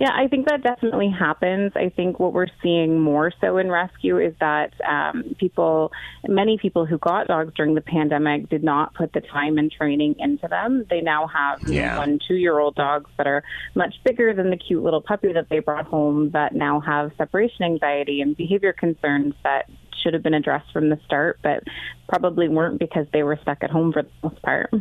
Yeah, 0.00 0.12
I 0.14 0.28
think 0.28 0.48
that 0.48 0.62
definitely 0.62 1.10
happens. 1.10 1.72
I 1.76 1.90
think 1.94 2.18
what 2.18 2.32
we're 2.32 2.46
seeing 2.62 2.98
more 2.98 3.30
so 3.38 3.58
in 3.58 3.70
rescue 3.70 4.18
is 4.18 4.32
that 4.40 4.72
um, 4.80 5.36
people, 5.38 5.92
many 6.26 6.56
people 6.56 6.86
who 6.86 6.96
got 6.96 7.26
dogs 7.26 7.52
during 7.54 7.74
the 7.74 7.82
pandemic 7.82 8.48
did 8.48 8.64
not 8.64 8.94
put 8.94 9.12
the 9.12 9.20
time 9.20 9.58
and 9.58 9.70
training 9.70 10.14
into 10.18 10.48
them. 10.48 10.86
They 10.88 11.02
now 11.02 11.26
have 11.26 11.68
yeah. 11.68 11.98
one, 11.98 12.18
two 12.26 12.36
year 12.36 12.58
old 12.58 12.76
dogs 12.76 13.10
that 13.18 13.26
are 13.26 13.44
much 13.74 13.94
bigger 14.02 14.32
than 14.32 14.48
the 14.48 14.56
cute 14.56 14.82
little 14.82 15.02
puppy 15.02 15.34
that 15.34 15.50
they 15.50 15.58
brought 15.58 15.84
home 15.84 16.30
that 16.30 16.54
now 16.54 16.80
have 16.80 17.12
separation 17.18 17.66
anxiety 17.66 18.22
and 18.22 18.34
behavior 18.34 18.72
concerns 18.72 19.34
that 19.44 19.68
should 20.02 20.14
have 20.14 20.22
been 20.22 20.32
addressed 20.32 20.72
from 20.72 20.88
the 20.88 20.98
start, 21.04 21.38
but 21.42 21.62
probably 22.08 22.48
weren't 22.48 22.78
because 22.78 23.06
they 23.12 23.22
were 23.22 23.38
stuck 23.42 23.62
at 23.62 23.68
home 23.68 23.92
for 23.92 24.04
the 24.04 24.10
most 24.22 24.40
part. 24.40 24.72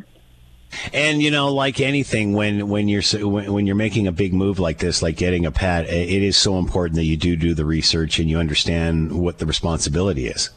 And 0.94 1.22
you 1.22 1.32
know, 1.32 1.54
like 1.54 1.80
anything, 1.80 2.34
when 2.34 2.68
when 2.70 2.88
you're 2.88 3.04
when, 3.22 3.52
when 3.52 3.68
you're 3.68 3.76
making 3.76 4.08
a 4.08 4.12
big 4.12 4.34
move 4.34 4.60
like 4.60 4.80
this, 4.80 5.02
like 5.02 5.18
getting 5.18 5.46
a 5.46 5.52
pet, 5.52 5.86
it 5.86 6.24
is 6.24 6.38
so 6.38 6.58
important 6.58 6.96
that 6.96 7.06
you 7.06 7.18
do 7.18 7.36
do 7.36 7.54
the 7.54 7.66
research 7.66 8.20
and 8.20 8.30
you 8.30 8.38
understand 8.38 9.12
what 9.20 9.40
the 9.40 9.46
responsibility 9.46 10.28
is. 10.28 10.50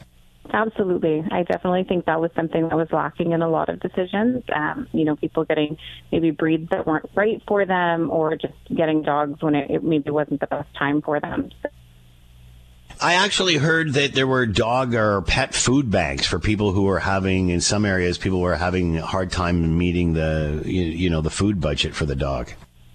Absolutely. 0.52 1.25
I 1.31 1.45
definitely 1.45 1.85
think 1.85 2.04
that 2.07 2.21
was 2.21 2.31
something 2.37 2.69
that 2.69 2.76
was 2.76 2.88
lacking 2.92 3.33
in 3.33 3.40
a 3.40 3.49
lot 3.49 3.71
of 3.71 3.81
decisions. 3.81 4.45
Um, 4.54 4.87
you 4.92 5.04
know, 5.04 5.16
people 5.16 5.45
getting 5.45 5.78
maybe 6.11 6.31
breeds 6.31 6.69
that 6.71 6.87
weren't 6.87 7.09
right 7.14 7.42
for 7.49 7.64
them 7.64 8.11
or 8.11 8.37
just 8.37 8.52
getting 8.75 9.02
dogs 9.02 9.40
when 9.40 9.54
it, 9.54 9.71
it 9.71 9.83
maybe 9.83 10.11
wasn't 10.11 10.40
the 10.40 10.47
best 10.47 10.69
time 10.75 11.00
for 11.00 11.21
them. 11.21 11.50
So 11.62 11.71
I 13.03 13.15
actually 13.15 13.57
heard 13.57 13.95
that 13.95 14.15
there 14.15 14.29
were 14.29 14.47
dog 14.47 14.95
or 14.95 15.23
pet 15.23 15.57
food 15.57 15.91
banks 15.91 16.25
for 16.25 16.39
people 16.39 16.71
who 16.71 16.89
are 16.89 17.01
having, 17.01 17.49
in 17.49 17.61
some 17.61 17.85
areas, 17.85 18.17
people 18.17 18.41
were 18.41 18.55
having 18.55 18.99
a 18.99 19.05
hard 19.05 19.33
time 19.33 19.77
meeting 19.77 20.13
the, 20.13 20.63
you, 20.65 20.83
you 20.85 21.11
know, 21.11 21.21
the 21.21 21.29
food 21.29 21.61
budget 21.61 21.97
for 21.97 22.07
the 22.07 22.15
dog. 22.15 22.53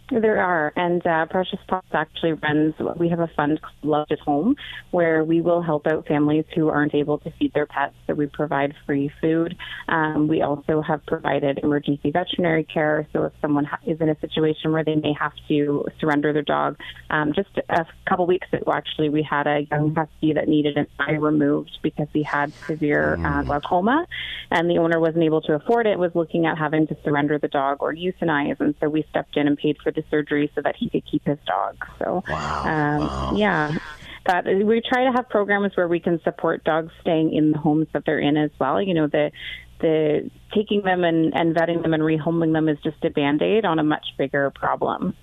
There 0.09 0.41
are, 0.41 0.71
and 0.77 1.05
uh, 1.05 1.25
Precious 1.25 1.59
Paws 1.67 1.83
actually 1.91 2.31
runs. 2.31 2.75
We 2.95 3.09
have 3.09 3.19
a 3.19 3.27
fund 3.35 3.61
called 3.61 3.75
Loved 3.83 4.11
at 4.13 4.19
Home, 4.19 4.55
where 4.91 5.25
we 5.25 5.41
will 5.41 5.61
help 5.61 5.85
out 5.85 6.07
families 6.07 6.45
who 6.55 6.69
aren't 6.69 6.95
able 6.95 7.17
to 7.19 7.31
feed 7.31 7.53
their 7.53 7.65
pets. 7.65 7.93
So 8.07 8.13
we 8.13 8.27
provide 8.27 8.73
free 8.85 9.11
food. 9.19 9.57
Um, 9.89 10.29
we 10.29 10.41
also 10.41 10.81
have 10.81 11.05
provided 11.05 11.59
emergency 11.61 12.11
veterinary 12.11 12.63
care. 12.63 13.05
So 13.11 13.23
if 13.23 13.33
someone 13.41 13.65
ha- 13.65 13.79
is 13.85 13.99
in 13.99 14.07
a 14.07 14.17
situation 14.21 14.71
where 14.71 14.85
they 14.85 14.95
may 14.95 15.11
have 15.19 15.33
to 15.49 15.85
surrender 15.99 16.31
their 16.31 16.41
dog, 16.41 16.77
um, 17.09 17.33
just 17.33 17.49
a 17.67 17.85
couple 18.07 18.25
weeks 18.27 18.47
ago, 18.53 18.71
actually, 18.71 19.09
we 19.09 19.23
had 19.23 19.45
a 19.45 19.67
young 19.69 19.93
husky 19.93 20.31
that 20.31 20.47
needed 20.47 20.77
an 20.77 20.87
eye 20.99 21.15
removed 21.15 21.79
because 21.83 22.07
he 22.13 22.23
had 22.23 22.53
severe 22.65 23.15
uh, 23.15 23.41
mm. 23.41 23.45
glaucoma, 23.45 24.07
and 24.51 24.69
the 24.69 24.77
owner 24.77 25.01
wasn't 25.01 25.23
able 25.23 25.41
to 25.41 25.53
afford 25.53 25.85
it. 25.85 25.99
Was 25.99 26.15
looking 26.15 26.45
at 26.45 26.57
having 26.57 26.87
to 26.87 26.97
surrender 27.03 27.37
the 27.37 27.49
dog 27.49 27.77
or 27.81 27.93
euthanize, 27.93 28.57
and 28.61 28.73
so 28.79 28.87
we 28.87 29.05
stepped 29.09 29.35
in 29.35 29.47
and 29.47 29.57
paid 29.57 29.75
for 29.83 29.91
surgery 30.09 30.51
so 30.55 30.61
that 30.61 30.75
he 30.75 30.89
could 30.89 31.03
keep 31.09 31.25
his 31.25 31.37
dog. 31.45 31.85
So, 31.99 32.23
wow. 32.27 32.63
Um, 32.63 32.99
wow. 32.99 33.33
yeah. 33.35 33.77
That 34.25 34.45
we 34.45 34.81
try 34.81 35.05
to 35.05 35.11
have 35.13 35.29
programs 35.29 35.77
where 35.77 35.87
we 35.87 36.01
can 36.01 36.21
support 36.23 36.63
dogs 36.65 36.91
staying 36.99 37.33
in 37.33 37.51
the 37.51 37.57
homes 37.57 37.87
that 37.93 38.03
they're 38.05 38.19
in 38.19 38.35
as 38.35 38.51
well. 38.59 38.81
You 38.81 38.93
know, 38.93 39.07
the 39.07 39.31
the 39.79 40.29
taking 40.53 40.81
them 40.81 41.03
and, 41.03 41.33
and 41.33 41.55
vetting 41.55 41.81
them 41.81 41.93
and 41.93 42.03
rehoming 42.03 42.53
them 42.53 42.67
is 42.67 42.77
just 42.83 43.03
a 43.03 43.09
band 43.09 43.41
aid 43.41 43.63
on 43.63 43.79
a 43.79 43.83
much 43.83 44.05
bigger 44.17 44.49
problem. 44.51 45.15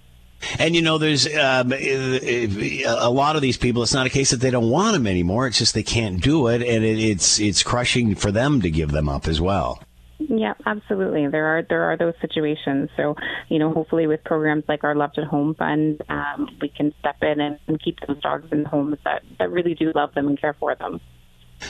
And 0.59 0.75
you 0.75 0.83
know, 0.83 0.99
there's 0.99 1.27
um, 1.27 1.73
a 1.73 3.11
lot 3.11 3.37
of 3.37 3.43
these 3.43 3.57
people. 3.57 3.83
It's 3.83 3.95
not 3.95 4.07
a 4.07 4.11
case 4.11 4.31
that 4.31 4.41
they 4.41 4.51
don't 4.51 4.69
want 4.69 4.95
them 4.95 5.07
anymore. 5.07 5.47
It's 5.47 5.59
just 5.59 5.75
they 5.75 5.83
can't 5.83 6.21
do 6.21 6.49
it, 6.49 6.63
and 6.63 6.85
it, 6.85 6.99
it's 6.99 7.41
it's 7.41 7.63
crushing 7.63 8.15
for 8.15 8.31
them 8.31 8.61
to 8.61 8.71
give 8.71 8.91
them 8.91 9.09
up 9.09 9.27
as 9.27 9.41
well. 9.41 9.83
Yeah, 10.19 10.55
absolutely. 10.65 11.27
There 11.27 11.59
are 11.59 11.63
there 11.63 11.83
are 11.83 11.97
those 11.97 12.15
situations. 12.21 12.89
So, 12.97 13.17
you 13.49 13.59
know, 13.59 13.73
hopefully 13.73 14.07
with 14.07 14.23
programs 14.25 14.65
like 14.69 14.85
our 14.85 14.95
Loved 14.95 15.19
at 15.19 15.25
Home 15.25 15.55
Fund, 15.55 16.03
um, 16.09 16.57
we 16.61 16.69
can 16.69 16.95
step 17.01 17.17
in 17.23 17.41
and, 17.41 17.59
and 17.67 17.83
keep 17.83 17.99
those 18.07 18.21
dogs 18.21 18.47
in 18.53 18.65
homes 18.65 18.99
that, 19.05 19.23
that 19.39 19.51
really 19.51 19.75
do 19.75 19.93
love 19.95 20.15
them 20.15 20.29
and 20.29 20.41
care 20.41 20.55
for 20.55 20.75
them. 20.75 21.01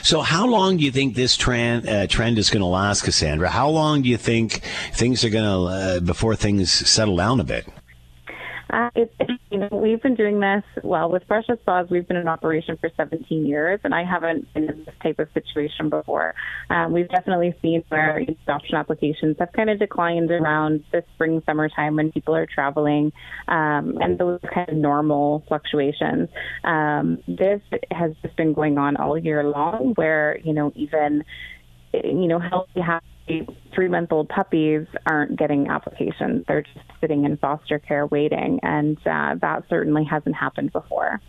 So, 0.03 0.21
how 0.21 0.45
long 0.45 0.77
do 0.77 0.83
you 0.83 0.91
think 0.91 1.15
this 1.15 1.35
trend 1.37 1.87
uh, 1.87 2.07
trend 2.07 2.37
is 2.37 2.49
going 2.49 2.61
to 2.61 2.67
last, 2.67 3.03
Cassandra? 3.03 3.49
How 3.49 3.69
long 3.69 4.01
do 4.01 4.09
you 4.09 4.17
think 4.17 4.61
things 4.93 5.23
are 5.23 5.29
going 5.29 5.45
to 5.45 5.75
uh, 5.75 5.99
before 6.01 6.35
things 6.35 6.71
settle 6.71 7.15
down 7.15 7.39
a 7.39 7.43
bit? 7.43 7.67
Uh, 8.69 8.89
it, 8.95 9.13
you 9.51 9.59
know, 9.59 9.69
we've 9.71 10.01
been 10.01 10.15
doing 10.15 10.39
this, 10.39 10.63
well, 10.83 11.09
with 11.09 11.27
Precious 11.27 11.57
Paws, 11.65 11.87
we've 11.89 12.07
been 12.07 12.17
in 12.17 12.27
operation 12.27 12.77
for 12.77 12.89
17 12.97 13.45
years, 13.45 13.79
and 13.83 13.93
I 13.93 14.03
haven't 14.03 14.51
been 14.53 14.69
in 14.69 14.85
this 14.85 14.95
type 15.01 15.19
of 15.19 15.27
situation 15.33 15.89
before. 15.89 16.33
Um, 16.69 16.91
we've 16.91 17.09
definitely 17.09 17.55
seen 17.61 17.83
where 17.89 18.17
adoption 18.17 18.75
applications 18.75 19.37
have 19.39 19.51
kind 19.53 19.69
of 19.69 19.79
declined 19.79 20.31
around 20.31 20.83
the 20.91 21.03
spring, 21.13 21.41
summertime 21.45 21.95
when 21.95 22.11
people 22.11 22.35
are 22.35 22.47
traveling, 22.47 23.11
um, 23.47 23.97
and 24.01 24.17
those 24.17 24.39
kind 24.53 24.69
of 24.69 24.75
normal 24.75 25.43
fluctuations. 25.47 26.29
Um, 26.63 27.19
this 27.27 27.61
has 27.91 28.11
just 28.23 28.35
been 28.35 28.53
going 28.53 28.77
on 28.77 28.97
all 28.97 29.17
year 29.17 29.43
long, 29.43 29.93
where, 29.95 30.39
you 30.43 30.53
know, 30.53 30.71
even, 30.75 31.23
you 31.93 32.27
know, 32.27 32.39
healthy, 32.39 32.81
happy 32.81 33.05
three 33.73 33.87
month 33.87 34.11
old 34.11 34.29
puppies 34.29 34.87
aren't 35.05 35.37
getting 35.37 35.67
applications. 35.67 36.45
They're 36.47 36.61
just 36.61 36.85
sitting 37.01 37.25
in 37.25 37.37
foster 37.37 37.79
care 37.79 38.05
waiting. 38.05 38.59
And 38.63 38.97
uh, 39.05 39.35
that 39.41 39.63
certainly 39.69 40.03
hasn't 40.03 40.35
happened 40.35 40.71
before. 40.71 41.19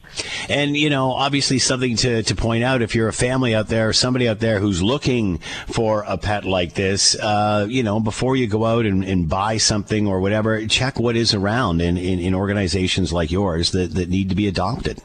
And, 0.48 0.76
you 0.76 0.90
know, 0.90 1.12
obviously 1.12 1.58
something 1.58 1.96
to, 1.96 2.22
to 2.22 2.34
point 2.34 2.64
out 2.64 2.82
if 2.82 2.94
you're 2.94 3.08
a 3.08 3.12
family 3.12 3.54
out 3.54 3.68
there, 3.68 3.92
somebody 3.92 4.28
out 4.28 4.40
there 4.40 4.60
who's 4.60 4.82
looking 4.82 5.38
for 5.66 6.04
a 6.06 6.18
pet 6.18 6.44
like 6.44 6.74
this, 6.74 7.18
uh, 7.18 7.66
you 7.68 7.82
know, 7.82 7.98
before 7.98 8.36
you 8.36 8.46
go 8.46 8.64
out 8.64 8.86
and, 8.86 9.04
and, 9.04 9.26
buy 9.26 9.56
something 9.56 10.06
or 10.06 10.20
whatever, 10.20 10.64
check 10.68 11.00
what 11.00 11.16
is 11.16 11.34
around 11.34 11.80
in, 11.80 11.96
in, 11.96 12.20
in 12.20 12.32
organizations 12.32 13.12
like 13.12 13.32
yours 13.32 13.72
that, 13.72 13.92
that 13.94 14.08
need 14.08 14.28
to 14.28 14.36
be 14.36 14.46
adopted. 14.46 15.02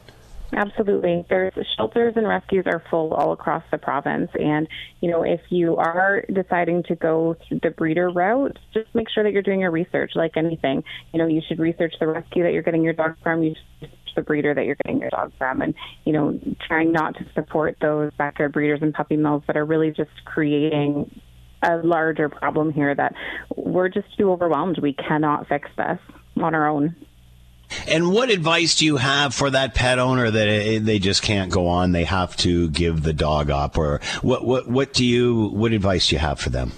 Absolutely. 0.53 1.25
There's 1.29 1.53
shelters 1.77 2.13
and 2.17 2.27
rescues 2.27 2.65
are 2.67 2.83
full 2.89 3.13
all 3.13 3.31
across 3.31 3.63
the 3.71 3.77
province. 3.77 4.29
And, 4.33 4.67
you 4.99 5.09
know, 5.09 5.23
if 5.23 5.39
you 5.49 5.77
are 5.77 6.25
deciding 6.31 6.83
to 6.83 6.95
go 6.95 7.37
the 7.49 7.69
breeder 7.69 8.09
route, 8.09 8.57
just 8.73 8.93
make 8.93 9.09
sure 9.09 9.23
that 9.23 9.31
you're 9.31 9.41
doing 9.41 9.61
your 9.61 9.71
research 9.71 10.11
like 10.15 10.35
anything. 10.35 10.83
You 11.13 11.19
know, 11.19 11.27
you 11.27 11.41
should 11.47 11.59
research 11.59 11.93
the 11.99 12.07
rescue 12.07 12.43
that 12.43 12.51
you're 12.51 12.63
getting 12.63 12.83
your 12.83 12.93
dog 12.93 13.15
from. 13.23 13.43
You 13.43 13.55
should 13.55 13.89
research 13.89 14.15
the 14.15 14.21
breeder 14.23 14.53
that 14.53 14.65
you're 14.65 14.75
getting 14.83 14.99
your 14.99 15.09
dog 15.09 15.31
from. 15.37 15.61
And, 15.61 15.73
you 16.03 16.11
know, 16.11 16.37
trying 16.67 16.91
not 16.91 17.15
to 17.15 17.25
support 17.33 17.77
those 17.79 18.11
backyard 18.17 18.51
breeders 18.51 18.79
and 18.81 18.93
puppy 18.93 19.15
mills 19.15 19.43
that 19.47 19.55
are 19.55 19.65
really 19.65 19.91
just 19.91 20.11
creating 20.25 21.21
a 21.63 21.77
larger 21.77 22.27
problem 22.27 22.73
here 22.73 22.93
that 22.93 23.13
we're 23.55 23.87
just 23.87 24.07
too 24.17 24.31
overwhelmed. 24.31 24.79
We 24.81 24.93
cannot 24.93 25.47
fix 25.47 25.69
this 25.77 25.99
on 26.37 26.55
our 26.55 26.67
own. 26.67 26.95
And 27.87 28.11
what 28.11 28.29
advice 28.29 28.75
do 28.75 28.85
you 28.85 28.97
have 28.97 29.33
for 29.33 29.49
that 29.49 29.75
pet 29.75 29.99
owner 29.99 30.29
that 30.29 30.81
they 30.83 30.99
just 30.99 31.21
can't 31.21 31.51
go 31.51 31.67
on? 31.67 31.91
They 31.91 32.03
have 32.03 32.35
to 32.37 32.69
give 32.69 33.03
the 33.03 33.13
dog 33.13 33.49
up, 33.49 33.77
or 33.77 34.01
what? 34.21 34.45
What? 34.45 34.67
What 34.67 34.93
do 34.93 35.05
you? 35.05 35.49
What 35.49 35.73
advice 35.73 36.09
do 36.09 36.15
you 36.15 36.19
have 36.19 36.39
for 36.39 36.49
them? 36.49 36.71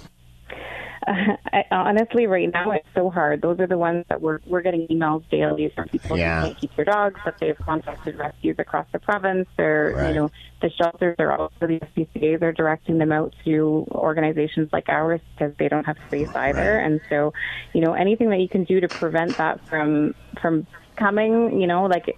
Uh, 1.06 1.12
I, 1.52 1.64
honestly, 1.70 2.26
right 2.26 2.50
now 2.52 2.70
it's 2.72 2.86
so 2.94 3.10
hard. 3.10 3.42
Those 3.42 3.60
are 3.60 3.66
the 3.66 3.78
ones 3.78 4.04
that 4.08 4.20
we're 4.20 4.40
we're 4.46 4.62
getting 4.62 4.86
emails 4.88 5.28
daily 5.30 5.72
from 5.74 5.88
people 5.88 6.16
yeah. 6.16 6.40
who 6.40 6.46
can't 6.48 6.58
keep 6.58 6.76
their 6.76 6.84
dogs, 6.84 7.20
but 7.24 7.38
they've 7.38 7.58
contacted 7.58 8.16
rescues 8.16 8.56
across 8.58 8.86
the 8.92 8.98
province. 8.98 9.46
They're 9.56 9.94
right. 9.96 10.08
you 10.08 10.14
know 10.14 10.30
the 10.60 10.70
shelters 10.70 11.16
are 11.18 11.32
also 11.36 11.54
the 11.60 11.80
SPCA's 11.80 12.42
are 12.42 12.52
directing 12.52 12.98
them 12.98 13.12
out 13.12 13.34
to 13.44 13.86
organizations 13.90 14.70
like 14.72 14.88
ours 14.88 15.20
because 15.36 15.54
they 15.58 15.68
don't 15.68 15.84
have 15.84 15.96
space 16.08 16.34
either. 16.34 16.76
Right. 16.76 16.86
And 16.86 17.00
so, 17.08 17.32
you 17.72 17.80
know, 17.82 17.92
anything 17.92 18.30
that 18.30 18.38
you 18.38 18.48
can 18.48 18.64
do 18.64 18.80
to 18.80 18.88
prevent 18.88 19.36
that 19.36 19.66
from 19.68 20.14
from 20.40 20.66
coming, 20.96 21.60
you 21.60 21.66
know, 21.66 21.84
like 21.86 22.14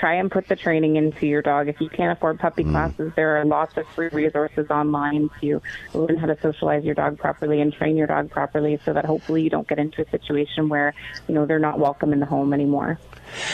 try 0.00 0.14
and 0.14 0.30
put 0.30 0.48
the 0.48 0.56
training 0.56 0.96
into 0.96 1.26
your 1.26 1.42
dog. 1.42 1.68
If 1.68 1.80
you 1.80 1.90
can't 1.90 2.16
afford 2.16 2.40
puppy 2.40 2.64
mm. 2.64 2.70
classes, 2.70 3.12
there 3.14 3.36
are 3.36 3.44
lots 3.44 3.76
of 3.76 3.86
free 3.88 4.08
resources 4.08 4.70
online 4.70 5.28
to 5.42 5.60
learn 5.92 6.16
how 6.16 6.26
to 6.26 6.38
socialize 6.40 6.84
your 6.84 6.94
dog 6.94 7.18
properly 7.18 7.60
and 7.60 7.72
train 7.72 7.96
your 7.96 8.06
dog 8.06 8.30
properly 8.30 8.80
so 8.84 8.94
that 8.94 9.04
hopefully 9.04 9.42
you 9.42 9.50
don't 9.50 9.68
get 9.68 9.78
into 9.78 10.00
a 10.00 10.10
situation 10.10 10.70
where, 10.70 10.94
you 11.28 11.34
know, 11.34 11.44
they're 11.44 11.58
not 11.58 11.78
welcome 11.78 12.12
in 12.14 12.20
the 12.20 12.26
home 12.26 12.54
anymore. 12.54 12.98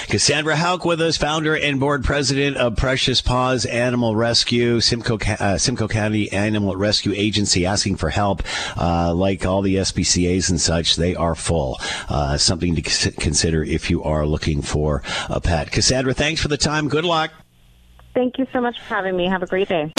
Cassandra 0.09 0.57
Hauk 0.57 0.85
with 0.85 1.01
us, 1.01 1.17
founder 1.17 1.57
and 1.57 1.79
board 1.79 2.05
president 2.05 2.57
of 2.57 2.77
Precious 2.77 3.21
Paws 3.21 3.67
Animal 3.67 4.17
Rescue, 4.17 4.81
Simcoe, 4.81 5.19
uh, 5.19 5.59
Simcoe 5.59 5.89
County 5.89 6.33
Animal 6.33 6.77
Rescue 6.77 7.13
Agency, 7.15 7.67
asking 7.67 7.97
for 7.97 8.11
help. 8.11 8.43
Uh, 8.79 9.13
like 9.15 9.45
all 9.45 9.63
the 9.63 9.77
SPCA's 9.77 10.51
and 10.51 10.61
such, 10.61 10.97
they 10.97 11.15
are 11.15 11.35
full. 11.35 11.79
Uh, 12.09 12.37
something 12.37 12.75
to 12.75 12.83
consider 13.13 13.63
if 13.63 13.91
you 13.91 14.03
are 14.03 14.27
looking 14.27 14.63
for 14.63 15.03
a 15.29 15.41
pet. 15.41 15.71
Cassandra, 15.71 16.15
thanks 16.15 16.36
for 16.41 16.49
the 16.49 16.57
time. 16.57 16.89
Good 16.89 17.05
luck. 17.05 17.33
Thank 18.15 18.39
you 18.39 18.47
so 18.53 18.61
much 18.61 18.79
for 18.79 18.95
having 18.95 19.17
me. 19.17 19.29
Have 19.29 19.43
a 19.43 19.47
great 19.47 19.69
day. 19.69 19.93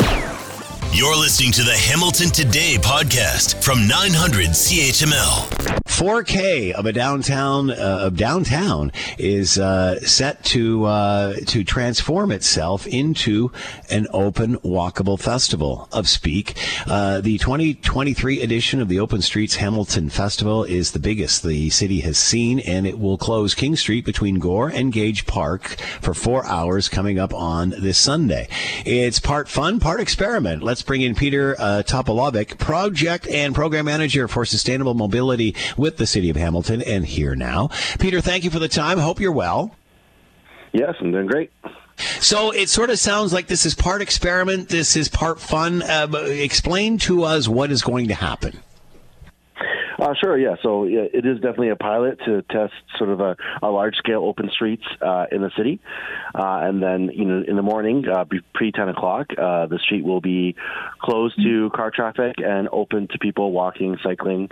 You're 0.93 1.15
listening 1.15 1.51
to 1.51 1.63
the 1.63 1.75
Hamilton 1.75 2.29
Today 2.29 2.77
podcast 2.79 3.63
from 3.63 3.87
900 3.87 4.47
CHML. 4.47 5.77
4K 5.97 6.73
of 6.73 6.85
a 6.85 6.93
downtown 6.93 7.71
uh, 7.71 8.01
of 8.01 8.15
downtown 8.15 8.91
is 9.17 9.57
uh, 9.57 9.99
set 10.01 10.43
to 10.43 10.85
uh, 10.85 11.33
to 11.47 11.63
transform 11.63 12.31
itself 12.31 12.85
into 12.85 13.51
an 13.89 14.05
open 14.11 14.57
walkable 14.57 15.19
festival 15.19 15.89
of 15.91 16.07
speak. 16.07 16.53
Uh, 16.85 17.19
the 17.21 17.39
2023 17.39 18.43
edition 18.43 18.79
of 18.79 18.89
the 18.89 18.99
Open 18.99 19.23
Streets 19.23 19.55
Hamilton 19.55 20.11
Festival 20.11 20.63
is 20.63 20.91
the 20.91 20.99
biggest 20.99 21.41
the 21.41 21.71
city 21.71 22.01
has 22.01 22.19
seen, 22.19 22.59
and 22.59 22.85
it 22.85 22.99
will 22.99 23.17
close 23.17 23.55
King 23.55 23.75
Street 23.75 24.05
between 24.05 24.35
Gore 24.35 24.69
and 24.69 24.93
Gage 24.93 25.25
Park 25.25 25.77
for 25.99 26.13
four 26.13 26.45
hours 26.45 26.89
coming 26.89 27.17
up 27.17 27.33
on 27.33 27.71
this 27.71 27.97
Sunday. 27.97 28.47
It's 28.85 29.19
part 29.19 29.49
fun, 29.49 29.79
part 29.79 29.99
experiment. 29.99 30.61
Let's 30.61 30.76
bring 30.81 31.01
in 31.01 31.15
Peter 31.15 31.55
uh, 31.59 31.83
Topalovic, 31.85 32.57
project 32.57 33.27
and 33.27 33.53
program 33.53 33.85
manager 33.85 34.27
for 34.27 34.45
sustainable 34.45 34.93
mobility 34.93 35.55
with 35.75 35.97
the 35.97 36.07
city 36.07 36.29
of 36.29 36.35
Hamilton, 36.35 36.81
and 36.81 37.05
here 37.05 37.35
now. 37.35 37.69
Peter, 37.99 38.21
thank 38.21 38.43
you 38.43 38.49
for 38.49 38.59
the 38.59 38.67
time. 38.67 38.97
Hope 38.97 39.19
you're 39.19 39.31
well. 39.31 39.75
Yes, 40.73 40.95
I'm 40.99 41.11
doing 41.11 41.27
great. 41.27 41.51
So 42.19 42.51
it 42.51 42.69
sort 42.69 42.89
of 42.89 42.99
sounds 42.99 43.33
like 43.33 43.47
this 43.47 43.65
is 43.65 43.73
part 43.73 44.01
experiment, 44.01 44.69
this 44.69 44.95
is 44.95 45.09
part 45.09 45.39
fun. 45.39 45.81
Uh, 45.81 46.07
explain 46.27 46.97
to 46.99 47.23
us 47.23 47.47
what 47.47 47.71
is 47.71 47.81
going 47.81 48.07
to 48.09 48.13
happen. 48.13 48.59
Uh, 50.07 50.13
sure, 50.23 50.37
yeah. 50.37 50.55
So 50.63 50.85
yeah, 50.85 51.01
it 51.13 51.25
is 51.25 51.35
definitely 51.35 51.69
a 51.69 51.75
pilot 51.75 52.19
to 52.25 52.41
test 52.43 52.73
sort 52.97 53.09
of 53.09 53.19
a, 53.19 53.35
a 53.61 53.69
large 53.69 53.95
scale 53.97 54.23
open 54.23 54.49
streets 54.49 54.85
uh, 55.01 55.25
in 55.33 55.41
the 55.41 55.51
city, 55.57 55.81
uh, 56.33 56.61
and 56.63 56.81
then 56.81 57.09
you 57.13 57.25
know 57.25 57.43
in 57.45 57.57
the 57.57 57.61
morning, 57.61 58.05
uh, 58.07 58.23
pre 58.53 58.71
ten 58.71 58.87
o'clock, 58.87 59.27
uh, 59.37 59.65
the 59.65 59.79
street 59.79 60.05
will 60.05 60.21
be 60.21 60.55
closed 61.01 61.35
to 61.43 61.69
car 61.71 61.91
traffic 61.91 62.35
and 62.37 62.69
open 62.71 63.09
to 63.09 63.19
people 63.19 63.51
walking, 63.51 63.97
cycling, 64.01 64.49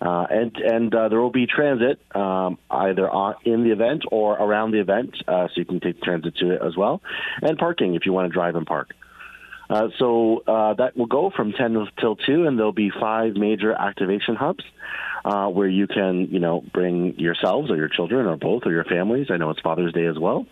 uh, 0.00 0.26
and 0.30 0.56
and 0.56 0.92
there 0.92 1.20
will 1.20 1.30
be 1.30 1.46
transit 1.46 1.98
um, 2.14 2.56
either 2.70 3.10
on, 3.10 3.34
in 3.44 3.64
the 3.64 3.72
event 3.72 4.04
or 4.12 4.34
around 4.34 4.70
the 4.70 4.80
event, 4.80 5.16
so 5.26 5.48
you 5.56 5.64
can 5.64 5.80
take 5.80 6.00
transit 6.00 6.36
to 6.36 6.52
it 6.52 6.62
as 6.64 6.76
well, 6.76 7.02
and 7.40 7.58
parking 7.58 7.96
if 7.96 8.06
you 8.06 8.12
want 8.12 8.28
to 8.28 8.32
drive 8.32 8.54
and 8.54 8.68
park. 8.68 8.94
Uh, 9.72 9.88
so 9.98 10.42
uh, 10.46 10.74
that 10.74 10.94
will 10.98 11.06
go 11.06 11.32
from 11.34 11.52
10 11.52 11.88
till 11.98 12.16
2, 12.16 12.46
and 12.46 12.58
there'll 12.58 12.72
be 12.72 12.90
five 12.90 13.34
major 13.36 13.72
activation 13.72 14.36
hubs 14.36 14.62
uh, 15.24 15.46
where 15.46 15.66
you 15.66 15.86
can, 15.86 16.28
you 16.30 16.38
know, 16.38 16.62
bring 16.74 17.18
yourselves 17.18 17.70
or 17.70 17.76
your 17.76 17.88
children 17.88 18.26
or 18.26 18.36
both 18.36 18.64
or 18.66 18.72
your 18.72 18.84
families. 18.84 19.28
I 19.30 19.38
know 19.38 19.48
it's 19.48 19.60
Father's 19.60 19.94
Day 19.94 20.04
as 20.04 20.18
well. 20.18 20.44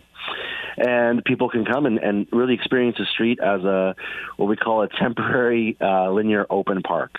And 0.75 1.23
people 1.23 1.49
can 1.49 1.65
come 1.65 1.85
and, 1.85 1.99
and 1.99 2.25
really 2.31 2.55
experience 2.55 2.97
the 2.97 3.05
street 3.13 3.39
as 3.39 3.63
a 3.63 3.95
what 4.37 4.47
we 4.47 4.55
call 4.55 4.81
a 4.81 4.87
temporary 4.87 5.77
uh, 5.79 6.09
linear 6.11 6.47
open 6.49 6.81
park. 6.81 7.11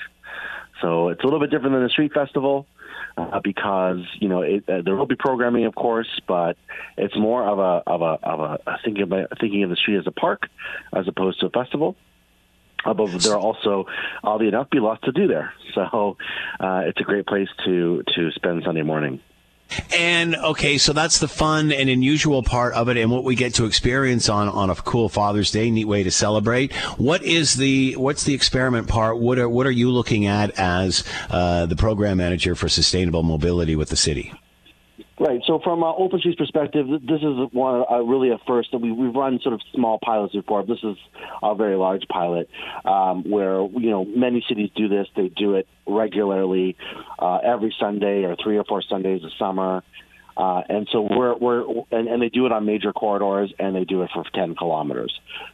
So 0.80 1.10
it's 1.10 1.22
a 1.22 1.24
little 1.24 1.38
bit 1.38 1.50
different 1.50 1.74
than 1.74 1.84
a 1.84 1.88
street 1.88 2.12
festival 2.12 2.66
uh, 3.16 3.40
because 3.42 4.00
you 4.20 4.28
know 4.28 4.42
it, 4.42 4.64
uh, 4.68 4.82
there 4.82 4.96
will 4.96 5.06
be 5.06 5.16
programming, 5.16 5.64
of 5.64 5.74
course, 5.74 6.08
but 6.26 6.56
it's 6.96 7.16
more 7.16 7.46
of 7.46 7.58
a 7.58 7.82
of 7.86 8.02
a 8.02 8.18
of 8.22 8.40
a 8.40 8.78
thinking 8.84 9.02
about 9.02 9.38
thinking 9.40 9.62
of 9.62 9.70
the 9.70 9.76
street 9.76 9.98
as 9.98 10.06
a 10.06 10.12
park 10.12 10.48
as 10.92 11.08
opposed 11.08 11.40
to 11.40 11.46
a 11.46 11.50
festival. 11.50 11.96
Uh, 12.84 12.94
but 12.94 13.06
there 13.22 13.34
are 13.34 13.38
also, 13.38 13.86
oddly 14.24 14.48
enough, 14.48 14.68
be 14.68 14.80
lots 14.80 15.02
to 15.04 15.12
do 15.12 15.28
there. 15.28 15.52
So 15.74 16.18
uh, 16.60 16.82
it's 16.86 17.00
a 17.00 17.04
great 17.04 17.26
place 17.26 17.48
to 17.64 18.02
to 18.14 18.30
spend 18.32 18.62
Sunday 18.64 18.82
morning. 18.82 19.20
And 19.96 20.36
okay, 20.36 20.78
so 20.78 20.92
that's 20.92 21.18
the 21.18 21.28
fun 21.28 21.72
and 21.72 21.88
unusual 21.88 22.42
part 22.42 22.74
of 22.74 22.88
it, 22.88 22.96
and 22.96 23.10
what 23.10 23.24
we 23.24 23.34
get 23.34 23.54
to 23.54 23.64
experience 23.64 24.28
on 24.28 24.48
on 24.48 24.70
a 24.70 24.74
cool 24.74 25.08
Father's 25.08 25.50
Day, 25.50 25.70
neat 25.70 25.86
way 25.86 26.02
to 26.02 26.10
celebrate. 26.10 26.72
What 26.96 27.22
is 27.22 27.54
the 27.54 27.94
what's 27.96 28.24
the 28.24 28.34
experiment 28.34 28.88
part? 28.88 29.18
What 29.18 29.38
are 29.38 29.48
what 29.48 29.66
are 29.66 29.70
you 29.70 29.90
looking 29.90 30.26
at 30.26 30.58
as 30.58 31.04
uh, 31.30 31.66
the 31.66 31.76
program 31.76 32.18
manager 32.18 32.54
for 32.54 32.68
sustainable 32.68 33.22
mobility 33.22 33.76
with 33.76 33.88
the 33.88 33.96
city? 33.96 34.32
Right. 35.20 35.40
So 35.46 35.60
from 35.62 35.82
an 35.82 35.94
Open 35.96 36.20
Streets 36.20 36.38
perspective, 36.38 36.86
this 36.88 37.20
is 37.20 37.52
one 37.52 37.84
uh, 37.90 38.02
really 38.02 38.30
a 38.30 38.38
first. 38.46 38.70
We, 38.72 38.90
we've 38.90 39.14
run 39.14 39.40
sort 39.42 39.52
of 39.54 39.60
small 39.74 39.98
pilots 40.02 40.34
before. 40.34 40.64
This 40.64 40.82
is 40.82 40.96
a 41.42 41.54
very 41.54 41.76
large 41.76 42.08
pilot 42.08 42.48
um, 42.84 43.22
where 43.30 43.60
you 43.60 43.90
know 43.90 44.04
many 44.04 44.44
cities 44.48 44.70
do 44.74 44.88
this. 44.88 45.06
They 45.14 45.28
do 45.28 45.54
it 45.54 45.68
regularly, 45.86 46.76
uh, 47.18 47.36
every 47.44 47.74
Sunday 47.78 48.24
or 48.24 48.36
three 48.42 48.56
or 48.56 48.64
four 48.64 48.82
Sundays 48.82 49.22
a 49.22 49.30
summer. 49.38 49.82
Uh, 50.36 50.62
and 50.68 50.88
so 50.90 51.02
we're 51.02 51.36
we're 51.36 51.62
and, 51.90 52.08
and 52.08 52.22
they 52.22 52.28
do 52.28 52.46
it 52.46 52.52
on 52.52 52.64
major 52.64 52.92
corridors 52.92 53.52
and 53.58 53.76
they 53.76 53.84
do 53.84 54.02
it 54.02 54.10
for 54.14 54.24
10 54.34 54.54
kilometers. 54.54 55.12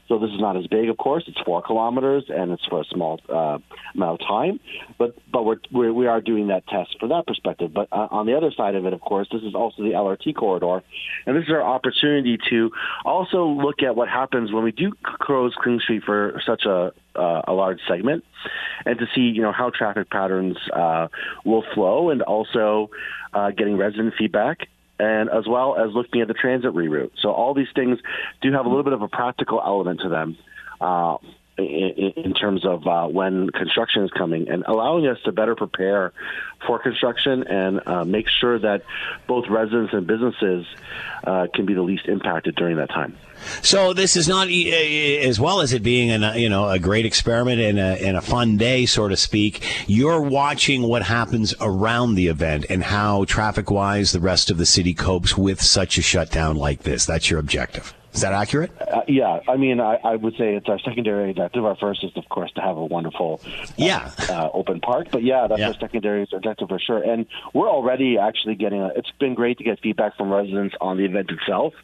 So 0.08 0.18
this 0.18 0.30
is 0.30 0.40
not 0.40 0.56
as 0.56 0.66
big, 0.66 0.88
of 0.88 0.96
course. 0.96 1.24
It's 1.26 1.40
four 1.44 1.62
kilometers 1.62 2.24
and 2.28 2.52
it's 2.52 2.64
for 2.66 2.80
a 2.80 2.84
small 2.84 3.20
uh, 3.28 3.58
amount 3.94 4.20
of 4.20 4.26
time. 4.26 4.60
But 4.98 5.16
but 5.30 5.44
we're, 5.44 5.56
we're 5.72 5.92
we 5.92 6.06
are 6.06 6.20
doing 6.20 6.48
that 6.48 6.66
test 6.68 6.96
for 7.00 7.08
that 7.08 7.26
perspective. 7.26 7.72
But 7.74 7.88
uh, 7.92 8.08
on 8.10 8.26
the 8.26 8.36
other 8.36 8.52
side 8.56 8.74
of 8.74 8.86
it, 8.86 8.92
of 8.92 9.00
course, 9.00 9.28
this 9.32 9.42
is 9.42 9.54
also 9.54 9.82
the 9.82 9.90
LRT 9.90 10.34
corridor, 10.36 10.82
and 11.26 11.36
this 11.36 11.44
is 11.44 11.50
our 11.50 11.62
opportunity 11.62 12.38
to 12.50 12.70
also 13.04 13.46
look 13.46 13.82
at 13.82 13.96
what 13.96 14.08
happens 14.08 14.52
when 14.52 14.64
we 14.64 14.72
do 14.72 14.92
close 15.02 15.54
King 15.64 15.80
Street 15.80 16.02
for 16.04 16.40
such 16.46 16.64
a 16.64 16.92
uh, 17.14 17.42
a 17.46 17.52
large 17.52 17.80
segment, 17.88 18.24
and 18.84 18.98
to 18.98 19.06
see 19.14 19.22
you 19.22 19.42
know 19.42 19.52
how 19.52 19.70
traffic 19.70 20.10
patterns 20.10 20.56
uh, 20.72 21.08
will 21.44 21.64
flow, 21.74 22.10
and 22.10 22.22
also 22.22 22.90
uh, 23.32 23.50
getting 23.50 23.76
resident 23.76 24.14
feedback 24.18 24.68
and 25.00 25.30
as 25.30 25.46
well 25.46 25.76
as 25.76 25.94
looking 25.94 26.20
at 26.20 26.28
the 26.28 26.34
transit 26.34 26.74
reroute. 26.74 27.12
So 27.20 27.30
all 27.30 27.54
these 27.54 27.68
things 27.74 27.98
do 28.42 28.52
have 28.52 28.66
a 28.66 28.68
little 28.68 28.82
bit 28.82 28.92
of 28.92 29.02
a 29.02 29.08
practical 29.08 29.60
element 29.64 30.00
to 30.00 30.08
them. 30.08 30.36
Uh, 30.80 31.18
in, 31.56 32.34
terms 32.34 32.64
of 32.64 32.86
uh, 32.86 33.08
when 33.08 33.50
construction 33.50 34.04
is 34.04 34.12
coming 34.12 34.48
and 34.48 34.62
allowing 34.68 35.08
us 35.08 35.18
to 35.24 35.32
better 35.32 35.56
prepare 35.56 36.12
for 36.64 36.78
construction 36.78 37.42
and 37.48 37.80
uh, 37.84 38.04
make 38.04 38.28
sure 38.28 38.60
that 38.60 38.84
both 39.26 39.48
residents 39.48 39.92
and 39.92 40.06
businesses 40.06 40.66
can 41.24 41.66
be 41.66 41.74
the 41.74 41.82
least 41.82 42.06
impacted 42.06 42.54
during 42.54 42.76
that 42.76 42.90
time. 42.90 43.16
So 43.62 43.92
this 43.92 44.16
is 44.16 44.28
not 44.28 44.48
as 44.48 45.40
well 45.40 45.60
as 45.60 45.72
it 45.72 45.82
being 45.82 46.10
an, 46.10 46.24
uh, 46.24 46.34
you 46.34 46.48
know 46.48 46.68
a 46.68 46.78
great 46.78 47.06
experiment 47.06 47.60
and 47.60 47.78
a, 47.78 48.06
and 48.06 48.16
a 48.16 48.20
fun 48.20 48.56
day, 48.56 48.86
so 48.86 49.08
to 49.08 49.16
speak. 49.16 49.64
You're 49.86 50.20
watching 50.20 50.82
what 50.82 51.02
happens 51.02 51.54
around 51.60 52.14
the 52.14 52.28
event 52.28 52.66
and 52.70 52.82
how 52.82 53.24
traffic 53.24 53.70
wise 53.70 54.12
the 54.12 54.20
rest 54.20 54.50
of 54.50 54.58
the 54.58 54.66
city 54.66 54.94
copes 54.94 55.36
with 55.36 55.60
such 55.60 55.98
a 55.98 56.02
shutdown 56.02 56.56
like 56.56 56.82
this. 56.82 57.06
That's 57.06 57.30
your 57.30 57.40
objective. 57.40 57.94
Is 58.12 58.22
that 58.22 58.32
accurate? 58.32 58.72
Uh, 58.80 59.02
yeah, 59.06 59.40
I 59.48 59.56
mean, 59.56 59.80
I, 59.80 59.96
I, 60.02 60.16
would 60.16 60.34
say 60.34 60.54
it's 60.54 60.68
our 60.68 60.78
secondary 60.78 61.30
objective. 61.30 61.64
Our 61.64 61.76
first 61.76 62.02
is, 62.02 62.10
of 62.16 62.28
course, 62.28 62.50
to 62.52 62.60
have 62.60 62.76
a 62.76 62.84
wonderful, 62.84 63.40
uh, 63.44 63.66
yeah, 63.76 64.10
uh, 64.28 64.48
open 64.52 64.80
park. 64.80 65.08
But 65.12 65.22
yeah, 65.22 65.46
that's 65.46 65.60
yeah. 65.60 65.68
our 65.68 65.74
secondary 65.74 66.26
objective 66.32 66.68
for 66.68 66.78
sure. 66.78 67.02
And 67.02 67.26
we're 67.52 67.68
already 67.68 68.18
actually 68.18 68.54
getting. 68.54 68.80
A, 68.80 68.88
it's 68.96 69.10
been 69.20 69.34
great 69.34 69.58
to 69.58 69.64
get 69.64 69.80
feedback 69.80 70.16
from 70.16 70.30
residents 70.30 70.74
on 70.80 70.96
the 70.96 71.04
event 71.04 71.30
itself. 71.30 71.74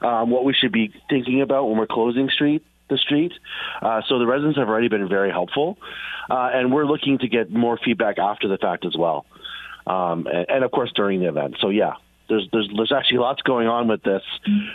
Um, 0.00 0.30
what 0.30 0.44
we 0.44 0.54
should 0.54 0.72
be 0.72 0.92
thinking 1.10 1.42
about 1.42 1.68
when 1.68 1.76
we're 1.76 1.86
closing 1.86 2.30
street 2.30 2.64
the 2.90 2.98
street. 2.98 3.32
Uh, 3.80 4.02
so 4.08 4.18
the 4.18 4.26
residents 4.26 4.58
have 4.58 4.68
already 4.68 4.88
been 4.88 5.08
very 5.08 5.30
helpful, 5.30 5.78
uh, 6.30 6.50
and 6.52 6.72
we're 6.72 6.84
looking 6.84 7.18
to 7.18 7.28
get 7.28 7.50
more 7.50 7.78
feedback 7.82 8.18
after 8.18 8.46
the 8.46 8.58
fact 8.58 8.84
as 8.84 8.94
well, 8.96 9.24
um, 9.86 10.26
and, 10.26 10.46
and, 10.48 10.64
of 10.64 10.70
course 10.70 10.92
during 10.94 11.20
the 11.20 11.28
event. 11.28 11.56
So 11.60 11.70
yeah, 11.70 11.94
there's 12.28 12.48
there's 12.52 12.68
there's 12.74 12.92
actually 12.92 13.18
lots 13.18 13.42
going 13.42 13.68
on 13.68 13.88
with 13.88 14.02
this 14.02 14.22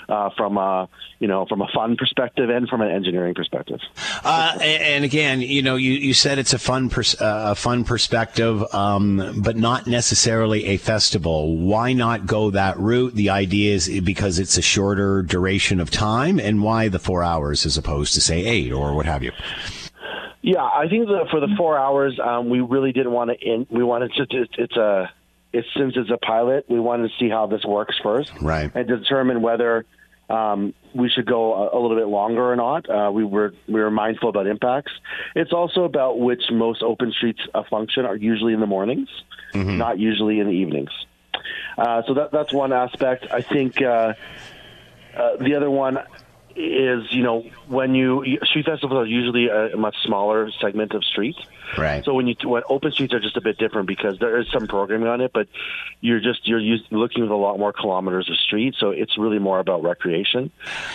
uh, 0.07 0.29
from 0.38 0.57
a 0.57 0.88
you 1.19 1.27
know 1.27 1.45
from 1.47 1.62
a 1.62 1.67
fun 1.73 1.95
perspective 1.95 2.49
and 2.49 2.67
from 2.67 2.81
an 2.81 2.89
engineering 2.89 3.33
perspective. 3.33 3.79
Uh, 4.23 4.57
and 4.62 5.03
again, 5.03 5.41
you 5.41 5.62
know, 5.62 5.75
you, 5.75 5.93
you 5.93 6.13
said 6.13 6.39
it's 6.39 6.53
a 6.53 6.59
fun 6.59 6.89
pers- 6.89 7.19
uh, 7.19 7.51
a 7.51 7.55
fun 7.55 7.83
perspective, 7.83 8.63
um, 8.73 9.41
but 9.43 9.55
not 9.55 9.88
necessarily 9.88 10.65
a 10.65 10.77
festival. 10.77 11.57
Why 11.57 11.93
not 11.93 12.25
go 12.25 12.51
that 12.51 12.77
route? 12.77 13.15
The 13.15 13.29
idea 13.29 13.73
is 13.73 14.01
because 14.01 14.39
it's 14.39 14.57
a 14.57 14.62
shorter 14.62 15.21
duration 15.21 15.79
of 15.79 15.89
time, 15.89 16.39
and 16.39 16.63
why 16.63 16.88
the 16.88 16.99
four 16.99 17.23
hours 17.23 17.65
as 17.65 17.77
opposed 17.77 18.13
to 18.13 18.21
say 18.21 18.45
eight 18.45 18.71
or 18.71 18.93
what 18.93 19.05
have 19.05 19.23
you. 19.23 19.31
Yeah, 20.41 20.63
I 20.63 20.88
think 20.89 21.07
that 21.07 21.27
for 21.29 21.41
the 21.41 21.49
four 21.57 21.77
hours, 21.77 22.17
um, 22.23 22.49
we 22.49 22.62
really 22.62 22.93
didn't 22.93 23.12
want 23.12 23.29
to. 23.29 23.38
In, 23.38 23.67
we 23.69 23.83
wanted 23.83 24.13
to. 24.13 24.23
It's, 24.29 24.53
it's 24.57 24.77
a 24.77 25.09
it's 25.51 25.67
since 25.75 25.93
it's 25.95 26.12
a 26.12 26.17
pilot, 26.17 26.65
we 26.69 26.79
wanted 26.79 27.09
to 27.09 27.13
see 27.19 27.29
how 27.29 27.47
this 27.47 27.63
works 27.65 27.95
first, 28.01 28.31
right, 28.41 28.71
and 28.73 28.88
determine 28.88 29.41
whether 29.41 29.85
um, 30.29 30.73
we 30.93 31.09
should 31.09 31.25
go 31.25 31.53
a, 31.53 31.77
a, 31.77 31.79
little 31.79 31.97
bit 31.97 32.07
longer 32.07 32.51
or 32.51 32.55
not. 32.55 32.89
Uh, 32.89 33.12
we 33.12 33.23
were 33.23 33.53
we 33.67 33.79
were 33.79 33.89
mindful 33.89 34.29
about 34.29 34.47
impacts. 34.47 34.91
It's 35.35 35.51
also 35.51 35.83
about 35.83 36.19
which 36.19 36.43
most 36.51 36.83
open 36.83 37.12
streets 37.12 37.41
uh, 37.53 37.63
function 37.69 38.05
are 38.05 38.15
usually 38.15 38.53
in 38.53 38.59
the 38.59 38.67
mornings, 38.67 39.09
mm-hmm. 39.53 39.77
not 39.77 39.97
usually 39.97 40.39
in 40.39 40.47
the 40.47 40.53
evenings. 40.53 40.91
Uh, 41.77 42.03
so 42.07 42.13
that 42.15 42.31
that's 42.31 42.53
one 42.53 42.73
aspect. 42.73 43.25
I 43.31 43.41
think 43.41 43.81
uh, 43.81 44.13
uh, 45.15 45.38
the 45.38 45.55
other 45.55 45.71
one 45.71 45.97
is 46.60 47.06
you 47.12 47.24
know 47.24 47.41
when 47.67 47.95
you 47.95 48.38
street 48.43 48.65
festivals 48.65 48.98
are 48.98 49.06
usually 49.06 49.48
a 49.48 49.78
much 49.78 49.95
smaller 50.04 50.52
segment 50.60 50.93
of 50.93 51.04
street. 51.06 51.38
Right. 51.78 52.04
So 52.04 52.13
when 52.13 52.28
you 52.28 52.36
when 52.43 52.63
open 52.67 52.91
streets 52.91 53.13
are 53.13 53.19
just 53.19 53.38
a 53.38 53.41
bit 53.41 53.58
different 53.58 53.88
because 53.88 54.17
there 54.19 54.39
is 54.39 54.48
some 54.52 54.67
programming 54.67 55.08
on 55.08 55.22
it, 55.22 55.32
but 55.34 55.48
you're 56.02 56.19
just 56.19 56.48
you're 56.48 56.60
used, 56.60 56.86
looking 56.91 57.24
at 57.24 57.30
a 57.30 57.36
lot 57.36 57.58
more 57.58 57.72
kilometers 57.72 58.30
of 58.30 58.38
street. 58.38 58.76
So 58.78 58.89
it's 58.89 59.17
really 59.17 59.39
more 59.39 59.60
about 59.60 59.84
recreation, 59.84 60.52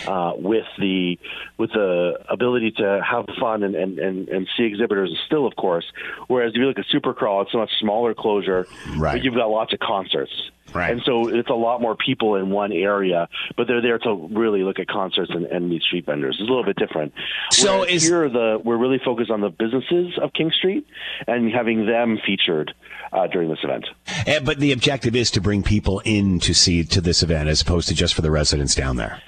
uh, 0.07 0.33
with 0.37 0.67
the 0.79 1.19
with 1.57 1.71
the 1.73 2.19
ability 2.29 2.73
to 2.73 3.03
have 3.09 3.27
fun 3.41 3.63
and, 3.63 3.75
and, 3.75 3.99
and, 3.99 4.29
and 4.29 4.49
see 4.57 4.65
exhibitors 4.65 5.17
still, 5.27 5.47
of 5.47 5.57
course. 5.57 5.87
Whereas 6.27 6.53
if 6.53 6.57
you 6.57 6.67
look 6.67 6.79
at 6.79 6.87
Supercrawl, 6.87 7.45
it's 7.45 7.55
a 7.55 7.59
much 7.59 7.71
smaller 7.81 8.13
closure, 8.13 8.67
right. 8.97 9.15
but 9.15 9.25
you've 9.25 9.35
got 9.35 9.49
lots 9.49 9.73
of 9.73 9.79
concerts. 9.79 10.51
Right. 10.75 10.91
And 10.91 11.03
so 11.05 11.29
it's 11.29 11.51
a 11.51 11.55
lot 11.55 11.81
more 11.81 11.97
people 11.97 12.35
in 12.35 12.51
one 12.51 12.73
area, 12.73 13.29
but 13.57 13.69
they're 13.69 13.83
there 13.83 13.99
to 13.99 14.29
really 14.33 14.63
look 14.63 14.79
at 14.79 14.89
concerts 14.89 15.31
and, 15.33 15.47
and 15.47 15.71
meet 15.71 15.83
street 15.83 16.05
vendors. 16.05 16.37
It's 16.41 16.49
a 16.49 16.53
little 16.53 16.65
bit 16.65 16.77
different. 16.77 17.13
So 17.53 17.81
Whereas 17.81 17.95
is 17.95 18.09
here 18.09 18.29
the 18.29 18.61
we're 18.63 18.77
really 18.77 19.01
focused 19.05 19.31
on 19.31 19.41
the 19.41 19.51
businesses 19.51 20.19
of 20.21 20.33
King 20.33 20.51
Street 20.51 20.87
and 21.27 21.53
having 21.53 21.87
them 21.87 22.19
featured 22.27 22.75
uh, 23.13 23.27
during 23.29 23.49
this 23.49 23.61
event. 23.63 23.87
And, 24.27 24.29
eh, 24.29 24.41
but 24.41 24.59
the 24.59 24.73
objective 24.73 25.15
is 25.15 25.31
to 25.33 25.41
bring 25.41 25.63
people 25.63 26.01
in 26.05 26.41
to 26.41 26.55
see 26.55 26.85
to 26.85 27.01
this 27.01 27.23
event 27.23 27.49
as 27.49 27.61
opposed 27.61 27.89
to 27.89 27.95
just 27.95 28.15
for 28.15 28.23
the 28.23 28.31
residents 28.31 28.75
down 28.75 28.97
there. 28.97 29.23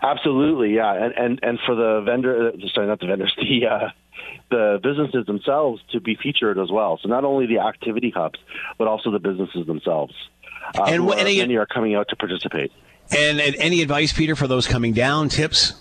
Absolutely, 0.00 0.76
yeah, 0.76 0.94
and 0.94 1.12
and 1.14 1.40
and 1.42 1.58
for 1.66 1.74
the 1.74 2.02
vendor, 2.04 2.48
uh, 2.48 2.68
sorry, 2.72 2.86
not 2.86 3.00
the 3.00 3.06
vendors, 3.06 3.34
the 3.38 3.66
uh, 3.66 3.88
the 4.50 4.78
businesses 4.82 5.26
themselves 5.26 5.82
to 5.92 6.00
be 6.00 6.16
featured 6.22 6.58
as 6.58 6.70
well. 6.70 6.98
So 7.02 7.08
not 7.08 7.24
only 7.24 7.46
the 7.46 7.58
activity 7.58 8.12
hubs, 8.14 8.38
but 8.78 8.86
also 8.86 9.10
the 9.10 9.18
businesses 9.18 9.66
themselves. 9.66 10.14
Uh, 10.76 10.84
and 10.84 11.06
what, 11.06 11.18
any, 11.18 11.38
many 11.38 11.56
are 11.56 11.66
coming 11.66 11.94
out 11.94 12.08
to 12.08 12.16
participate. 12.16 12.72
And, 13.16 13.40
and, 13.40 13.56
any 13.56 13.82
advice, 13.82 14.12
Peter, 14.12 14.36
for 14.36 14.46
those 14.46 14.66
coming 14.66 14.92
down? 14.92 15.28
Tips? 15.28 15.74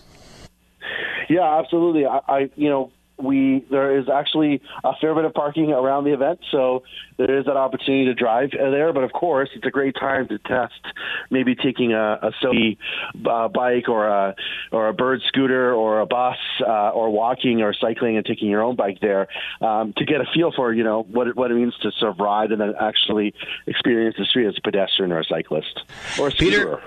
Yeah, 1.30 1.60
absolutely. 1.60 2.06
I, 2.06 2.22
I 2.28 2.50
you 2.56 2.70
know, 2.70 2.92
we 3.18 3.66
there 3.70 3.98
is 3.98 4.10
actually 4.10 4.62
a 4.84 4.94
fair 5.00 5.16
bit 5.16 5.26
of 5.26 5.34
parking 5.34 5.72
around 5.72 6.04
the 6.04 6.14
event, 6.14 6.40
so 6.52 6.84
there 7.18 7.40
is 7.40 7.46
that 7.46 7.58
opportunity 7.58 8.06
to 8.06 8.14
drive 8.14 8.52
there. 8.52 8.94
But 8.94 9.04
of 9.04 9.12
course, 9.12 9.50
it's 9.56 9.66
a 9.66 9.72
great 9.72 9.96
time 9.96 10.28
to 10.28 10.38
test 10.40 10.74
maybe 11.30 11.56
taking 11.56 11.94
a, 11.94 12.20
a 12.22 12.32
SoBi 12.44 12.78
uh, 13.26 13.48
bike 13.48 13.90
or 13.90 14.08
a 14.08 14.36
or 14.72 14.90
a 14.90 14.94
bird 14.94 15.22
scooter 15.28 15.74
or 15.74 16.00
a 16.00 16.06
bus 16.06 16.38
uh, 16.62 16.90
or 16.90 17.10
walking 17.10 17.62
or 17.62 17.74
cycling 17.74 18.18
and 18.18 18.26
taking 18.26 18.50
your 18.50 18.64
own 18.64 18.76
bike 18.76 19.00
there 19.02 19.28
um, 19.62 19.94
to 19.98 20.06
get 20.06 20.22
a 20.22 20.26
feel 20.34 20.52
for 20.52 20.74
you 20.74 20.84
know 20.84 21.04
what 21.04 21.28
it, 21.28 21.36
what 21.36 21.52
it 21.52 21.56
means 21.56 21.76
to 21.82 21.92
sort 22.00 22.12
of 22.12 22.20
ride 22.20 22.52
and 22.52 22.62
then 22.62 22.74
actually 22.80 23.34
experience 23.66 24.16
the 24.18 24.26
street 24.26 24.48
as 24.48 24.56
a 24.58 24.62
pedestrian 24.62 25.12
or 25.12 25.20
a 25.20 25.26
cyclist 25.26 25.82
or 26.20 26.28
a 26.28 26.32
Peter. 26.32 26.82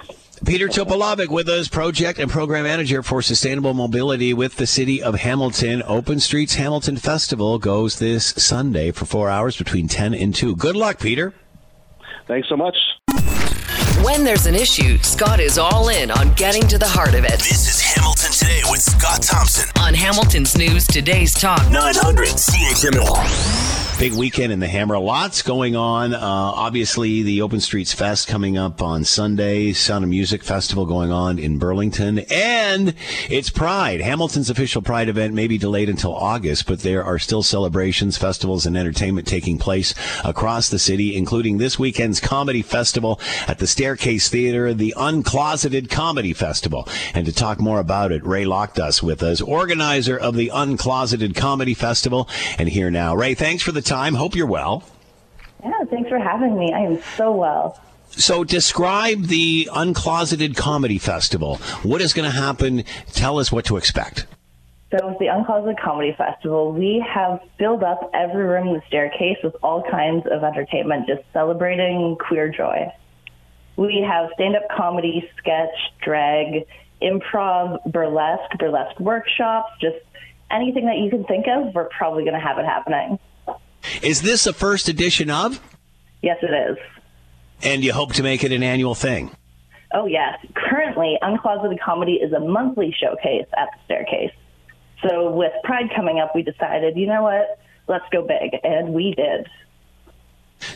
Peter 0.46 0.68
Topalovic 0.68 1.28
with 1.28 1.48
us, 1.48 1.68
project 1.68 2.18
and 2.18 2.30
program 2.30 2.64
manager 2.64 3.02
for 3.02 3.20
sustainable 3.20 3.74
mobility 3.74 4.32
with 4.32 4.56
the 4.56 4.66
city 4.66 5.02
of 5.02 5.14
Hamilton. 5.16 5.82
Open 5.86 6.18
Streets 6.18 6.54
Hamilton 6.54 6.96
Festival 6.96 7.58
goes 7.58 7.98
this 7.98 8.26
Sunday 8.36 8.90
for 8.90 9.04
four 9.04 9.28
hours 9.28 9.56
between 9.56 9.86
10 9.86 10.14
and 10.14 10.34
2. 10.34 10.56
Good 10.56 10.76
luck, 10.76 10.98
Peter. 10.98 11.34
Thanks 12.26 12.48
so 12.48 12.56
much. 12.56 12.76
When 14.02 14.24
there's 14.24 14.46
an 14.46 14.54
issue, 14.54 14.96
Scott 14.98 15.40
is 15.40 15.58
all 15.58 15.90
in 15.90 16.10
on 16.10 16.32
getting 16.34 16.66
to 16.68 16.78
the 16.78 16.88
heart 16.88 17.14
of 17.14 17.24
it. 17.24 17.38
This 17.38 17.68
is 17.68 17.80
Hamilton 17.82 18.32
Today 18.32 18.62
with 18.70 18.80
Scott 18.80 19.20
Thompson 19.22 19.68
on 19.78 19.92
Hamilton's 19.92 20.56
News 20.56 20.86
Today's 20.86 21.34
Talk 21.34 21.70
900 21.70 22.28
CHML 22.28 23.79
big 24.00 24.14
weekend 24.14 24.50
in 24.50 24.60
the 24.60 24.66
Hammer. 24.66 24.98
Lots 24.98 25.42
going 25.42 25.76
on. 25.76 26.14
Uh, 26.14 26.18
obviously, 26.22 27.22
the 27.22 27.42
Open 27.42 27.60
Streets 27.60 27.92
Fest 27.92 28.28
coming 28.28 28.56
up 28.56 28.80
on 28.80 29.04
Sunday, 29.04 29.74
Sound 29.74 30.04
of 30.04 30.08
Music 30.08 30.42
Festival 30.42 30.86
going 30.86 31.12
on 31.12 31.38
in 31.38 31.58
Burlington, 31.58 32.20
and 32.30 32.94
it's 33.28 33.50
Pride. 33.50 34.00
Hamilton's 34.00 34.48
official 34.48 34.80
Pride 34.80 35.10
event 35.10 35.34
may 35.34 35.46
be 35.46 35.58
delayed 35.58 35.90
until 35.90 36.14
August, 36.14 36.66
but 36.66 36.80
there 36.80 37.04
are 37.04 37.18
still 37.18 37.42
celebrations, 37.42 38.16
festivals, 38.16 38.64
and 38.64 38.74
entertainment 38.74 39.26
taking 39.26 39.58
place 39.58 39.94
across 40.24 40.70
the 40.70 40.78
city, 40.78 41.14
including 41.14 41.58
this 41.58 41.78
weekend's 41.78 42.20
comedy 42.20 42.62
festival 42.62 43.20
at 43.46 43.58
the 43.58 43.66
Staircase 43.66 44.30
Theater, 44.30 44.72
the 44.72 44.94
Uncloseted 44.96 45.90
Comedy 45.90 46.32
Festival. 46.32 46.88
And 47.12 47.26
to 47.26 47.34
talk 47.34 47.60
more 47.60 47.80
about 47.80 48.12
it, 48.12 48.24
Ray 48.24 48.46
Lockdust 48.46 49.02
with 49.02 49.22
us, 49.22 49.42
organizer 49.42 50.16
of 50.16 50.36
the 50.36 50.50
Uncloseted 50.54 51.36
Comedy 51.36 51.74
Festival, 51.74 52.30
and 52.56 52.66
here 52.70 52.90
now. 52.90 53.14
Ray, 53.14 53.34
thanks 53.34 53.62
for 53.62 53.72
the 53.72 53.89
time. 53.90 54.14
Hope 54.14 54.36
you're 54.36 54.46
well. 54.46 54.84
Yeah, 55.62 55.72
thanks 55.90 56.08
for 56.08 56.18
having 56.18 56.56
me. 56.56 56.72
I 56.72 56.80
am 56.80 57.02
so 57.16 57.32
well. 57.32 57.78
So, 58.10 58.44
describe 58.44 59.26
the 59.26 59.68
Uncloseted 59.72 60.56
Comedy 60.56 60.98
Festival. 60.98 61.56
What 61.82 62.00
is 62.00 62.12
going 62.12 62.30
to 62.30 62.36
happen? 62.36 62.84
Tell 63.12 63.38
us 63.38 63.52
what 63.52 63.64
to 63.66 63.76
expect. 63.76 64.26
So, 64.90 65.08
with 65.08 65.18
the 65.18 65.26
Uncloseted 65.26 65.80
Comedy 65.80 66.14
Festival, 66.16 66.72
we 66.72 67.04
have 67.08 67.40
filled 67.58 67.84
up 67.84 68.10
every 68.14 68.44
room 68.44 68.68
in 68.68 68.74
the 68.74 68.82
staircase 68.88 69.38
with 69.44 69.54
all 69.62 69.82
kinds 69.90 70.26
of 70.30 70.42
entertainment, 70.42 71.06
just 71.06 71.22
celebrating 71.32 72.16
queer 72.18 72.48
joy. 72.48 72.92
We 73.76 74.04
have 74.08 74.30
stand 74.34 74.56
up 74.56 74.64
comedy, 74.76 75.28
sketch, 75.38 75.76
drag, 76.02 76.66
improv, 77.02 77.84
burlesque, 77.90 78.58
burlesque 78.58 78.98
workshops, 78.98 79.70
just 79.80 79.96
anything 80.50 80.86
that 80.86 80.98
you 80.98 81.10
can 81.10 81.24
think 81.24 81.46
of, 81.46 81.74
we're 81.74 81.88
probably 81.88 82.24
going 82.24 82.38
to 82.38 82.44
have 82.44 82.58
it 82.58 82.64
happening. 82.64 83.18
Is 84.02 84.22
this 84.22 84.46
a 84.46 84.52
first 84.52 84.88
edition 84.88 85.30
of? 85.30 85.60
Yes, 86.22 86.38
it 86.42 86.70
is. 86.70 86.76
And 87.62 87.84
you 87.84 87.92
hope 87.92 88.14
to 88.14 88.22
make 88.22 88.44
it 88.44 88.52
an 88.52 88.62
annual 88.62 88.94
thing? 88.94 89.30
Oh, 89.92 90.06
yes. 90.06 90.38
Currently, 90.54 91.18
Uncloseted 91.22 91.80
Comedy 91.80 92.14
is 92.14 92.32
a 92.32 92.40
monthly 92.40 92.94
showcase 92.98 93.46
at 93.56 93.68
the 93.72 93.84
Staircase. 93.84 94.32
So, 95.02 95.30
with 95.30 95.52
Pride 95.64 95.90
coming 95.94 96.20
up, 96.20 96.34
we 96.34 96.42
decided, 96.42 96.96
you 96.96 97.06
know 97.06 97.22
what? 97.22 97.58
Let's 97.88 98.04
go 98.12 98.22
big. 98.22 98.60
And 98.62 98.92
we 98.92 99.14
did. 99.14 99.48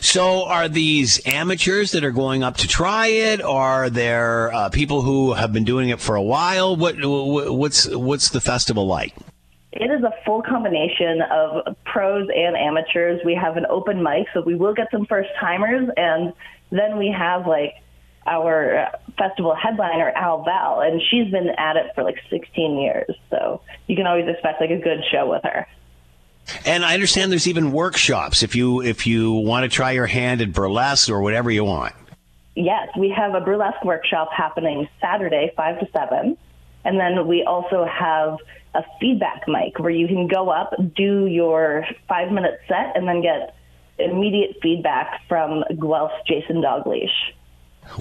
So, 0.01 0.45
are 0.45 0.67
these 0.67 1.21
amateurs 1.25 1.91
that 1.91 2.03
are 2.03 2.11
going 2.11 2.43
up 2.43 2.57
to 2.57 2.67
try 2.67 3.07
it? 3.07 3.41
Are 3.41 3.89
there 3.89 4.51
uh, 4.51 4.69
people 4.69 5.01
who 5.03 5.33
have 5.33 5.53
been 5.53 5.63
doing 5.63 5.89
it 5.89 5.99
for 5.99 6.15
a 6.15 6.21
while? 6.21 6.75
What, 6.75 6.95
what's 6.99 7.87
what's 7.87 8.29
the 8.29 8.41
festival 8.41 8.87
like? 8.87 9.15
It 9.75 9.91
is 9.91 10.03
a 10.03 10.13
full 10.25 10.41
combination 10.41 11.21
of 11.21 11.75
pros 11.85 12.29
and 12.33 12.55
amateurs. 12.55 13.19
We 13.25 13.35
have 13.35 13.57
an 13.57 13.65
open 13.69 14.01
mic, 14.01 14.27
so 14.33 14.41
we 14.41 14.55
will 14.55 14.73
get 14.73 14.87
some 14.89 15.05
first 15.05 15.29
timers, 15.39 15.89
and 15.97 16.31
then 16.71 16.97
we 16.97 17.13
have 17.15 17.45
like 17.45 17.73
our 18.25 18.79
uh, 18.79 18.91
festival 19.17 19.53
headliner 19.53 20.11
Al 20.11 20.43
Val, 20.43 20.79
and 20.79 21.01
she's 21.09 21.29
been 21.29 21.49
at 21.57 21.75
it 21.75 21.87
for 21.93 22.03
like 22.03 22.15
16 22.29 22.77
years. 22.77 23.13
So 23.29 23.61
you 23.87 23.97
can 23.97 24.07
always 24.07 24.27
expect 24.27 24.61
like 24.61 24.71
a 24.71 24.79
good 24.79 25.03
show 25.11 25.29
with 25.29 25.43
her. 25.43 25.67
And 26.65 26.85
I 26.85 26.93
understand 26.93 27.31
there's 27.31 27.47
even 27.47 27.71
workshops 27.71 28.43
if 28.43 28.55
you 28.55 28.81
if 28.81 29.05
you 29.05 29.33
want 29.33 29.63
to 29.63 29.69
try 29.69 29.91
your 29.91 30.05
hand 30.05 30.41
at 30.41 30.53
burlesque 30.53 31.09
or 31.09 31.21
whatever 31.21 31.51
you 31.51 31.65
want. 31.65 31.93
Yes, 32.55 32.87
we 32.97 33.09
have 33.09 33.35
a 33.35 33.41
burlesque 33.41 33.83
workshop 33.83 34.29
happening 34.31 34.87
Saturday, 35.01 35.51
five 35.57 35.79
to 35.79 35.87
seven, 35.91 36.37
and 36.85 36.99
then 36.99 37.27
we 37.27 37.43
also 37.43 37.85
have 37.85 38.37
a 38.73 38.83
feedback 38.99 39.47
mic 39.47 39.79
where 39.79 39.91
you 39.91 40.07
can 40.07 40.27
go 40.27 40.49
up, 40.49 40.73
do 40.95 41.25
your 41.25 41.85
five 42.07 42.31
minute 42.31 42.59
set, 42.67 42.95
and 42.95 43.07
then 43.07 43.21
get 43.21 43.55
immediate 43.97 44.57
feedback 44.61 45.21
from 45.27 45.63
Guelph 45.79 46.11
Jason 46.27 46.61
Dogleash. 46.61 47.33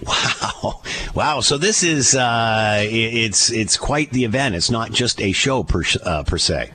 Wow, 0.06 0.82
wow! 1.14 1.40
So 1.40 1.58
this 1.58 1.82
is 1.82 2.14
uh, 2.14 2.80
it's 2.82 3.50
it's 3.52 3.76
quite 3.76 4.10
the 4.10 4.24
event. 4.24 4.54
It's 4.54 4.70
not 4.70 4.92
just 4.92 5.20
a 5.20 5.32
show 5.32 5.62
per 5.62 5.82
uh, 6.02 6.22
per 6.24 6.38
se. 6.38 6.72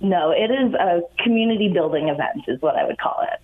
No, 0.00 0.30
it 0.30 0.50
is 0.50 0.74
a 0.74 1.00
community 1.22 1.68
building 1.72 2.08
event, 2.08 2.44
is 2.46 2.60
what 2.62 2.76
I 2.76 2.84
would 2.84 2.98
call 2.98 3.24
it. 3.32 3.40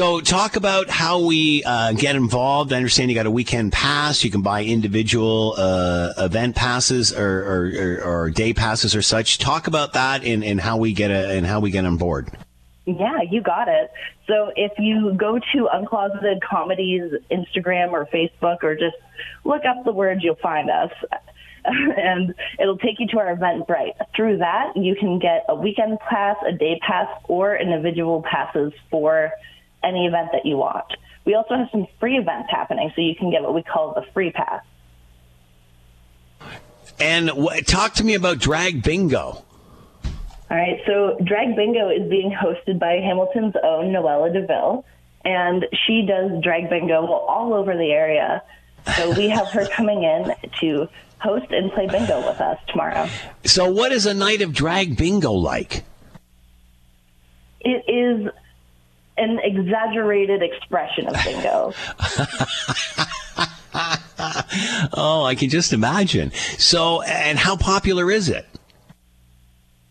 So, 0.00 0.22
talk 0.22 0.56
about 0.56 0.88
how 0.88 1.26
we 1.26 1.62
uh, 1.62 1.92
get 1.92 2.16
involved. 2.16 2.72
I 2.72 2.76
understand 2.76 3.10
you 3.10 3.14
got 3.14 3.26
a 3.26 3.30
weekend 3.30 3.70
pass. 3.70 4.24
You 4.24 4.30
can 4.30 4.40
buy 4.40 4.64
individual 4.64 5.54
uh, 5.58 6.14
event 6.16 6.56
passes 6.56 7.12
or, 7.12 7.20
or, 7.20 7.72
or, 7.76 8.04
or, 8.04 8.30
day 8.30 8.54
passes 8.54 8.96
or 8.96 9.02
such. 9.02 9.36
Talk 9.36 9.66
about 9.66 9.92
that 9.92 10.24
and, 10.24 10.42
and 10.42 10.58
how 10.58 10.78
we 10.78 10.94
get 10.94 11.10
a, 11.10 11.28
and 11.32 11.46
how 11.46 11.60
we 11.60 11.70
get 11.70 11.84
on 11.84 11.98
board. 11.98 12.30
Yeah, 12.86 13.20
you 13.30 13.42
got 13.42 13.68
it. 13.68 13.92
So 14.26 14.50
if 14.56 14.72
you 14.78 15.12
go 15.18 15.38
to 15.38 15.68
Uncloseted 15.70 16.40
Comedy's 16.40 17.12
Instagram 17.30 17.92
or 17.92 18.06
Facebook, 18.06 18.62
or 18.62 18.76
just 18.76 18.96
look 19.44 19.66
up 19.66 19.84
the 19.84 19.92
words, 19.92 20.24
you'll 20.24 20.36
find 20.36 20.70
us. 20.70 20.92
and 21.66 22.34
it'll 22.58 22.78
take 22.78 23.00
you 23.00 23.06
to 23.08 23.18
our 23.18 23.36
Eventbrite. 23.36 23.96
Through 24.16 24.38
that, 24.38 24.74
you 24.76 24.96
can 24.96 25.18
get 25.18 25.44
a 25.46 25.54
weekend 25.54 25.98
pass, 26.08 26.38
a 26.48 26.52
day 26.52 26.80
pass, 26.80 27.06
or 27.24 27.54
individual 27.54 28.22
passes 28.22 28.72
for 28.90 29.30
any 29.82 30.06
event 30.06 30.30
that 30.32 30.46
you 30.46 30.56
want. 30.56 30.86
We 31.24 31.34
also 31.34 31.56
have 31.56 31.68
some 31.70 31.86
free 31.98 32.16
events 32.16 32.48
happening, 32.50 32.90
so 32.94 33.02
you 33.02 33.14
can 33.14 33.30
get 33.30 33.42
what 33.42 33.54
we 33.54 33.62
call 33.62 33.94
the 33.94 34.04
free 34.12 34.30
pass. 34.30 34.62
And 36.98 37.28
w- 37.28 37.62
talk 37.62 37.94
to 37.94 38.04
me 38.04 38.14
about 38.14 38.38
Drag 38.38 38.82
Bingo. 38.82 39.44
All 40.50 40.56
right, 40.56 40.80
so 40.86 41.16
Drag 41.24 41.54
Bingo 41.54 41.88
is 41.88 42.08
being 42.10 42.32
hosted 42.32 42.78
by 42.78 42.94
Hamilton's 42.94 43.54
own 43.62 43.92
Noella 43.92 44.32
DeVille, 44.32 44.84
and 45.24 45.66
she 45.86 46.04
does 46.06 46.42
Drag 46.42 46.68
Bingo 46.68 47.06
all 47.06 47.54
over 47.54 47.76
the 47.76 47.92
area. 47.92 48.42
So 48.96 49.12
we 49.12 49.28
have 49.28 49.48
her 49.48 49.66
coming 49.72 50.02
in 50.02 50.34
to 50.60 50.88
host 51.20 51.50
and 51.50 51.70
play 51.72 51.86
bingo 51.86 52.18
with 52.26 52.40
us 52.40 52.58
tomorrow. 52.68 53.08
So, 53.44 53.70
what 53.70 53.92
is 53.92 54.06
a 54.06 54.14
night 54.14 54.42
of 54.42 54.52
Drag 54.52 54.96
Bingo 54.96 55.32
like? 55.32 55.84
It 57.60 57.84
is 57.86 58.32
an 59.16 59.38
exaggerated 59.42 60.42
expression 60.42 61.06
of 61.06 61.16
bingo. 61.24 61.72
oh, 64.94 65.24
I 65.24 65.34
can 65.34 65.50
just 65.50 65.72
imagine. 65.72 66.32
So, 66.58 67.02
and 67.02 67.38
how 67.38 67.56
popular 67.56 68.10
is 68.10 68.28
it? 68.28 68.46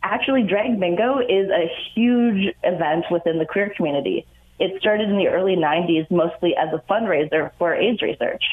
Actually, 0.02 0.44
Drag 0.44 0.80
Bingo 0.80 1.20
is 1.20 1.50
a 1.50 1.70
huge 1.94 2.56
event 2.64 3.06
within 3.12 3.38
the 3.38 3.46
queer 3.46 3.72
community. 3.76 4.26
It 4.60 4.80
started 4.80 5.10
in 5.10 5.18
the 5.18 5.28
early 5.28 5.56
90s 5.56 6.10
mostly 6.10 6.56
as 6.56 6.70
a 6.74 6.82
fundraiser 6.92 7.52
for 7.58 7.76
AIDS 7.76 8.02
research. 8.02 8.44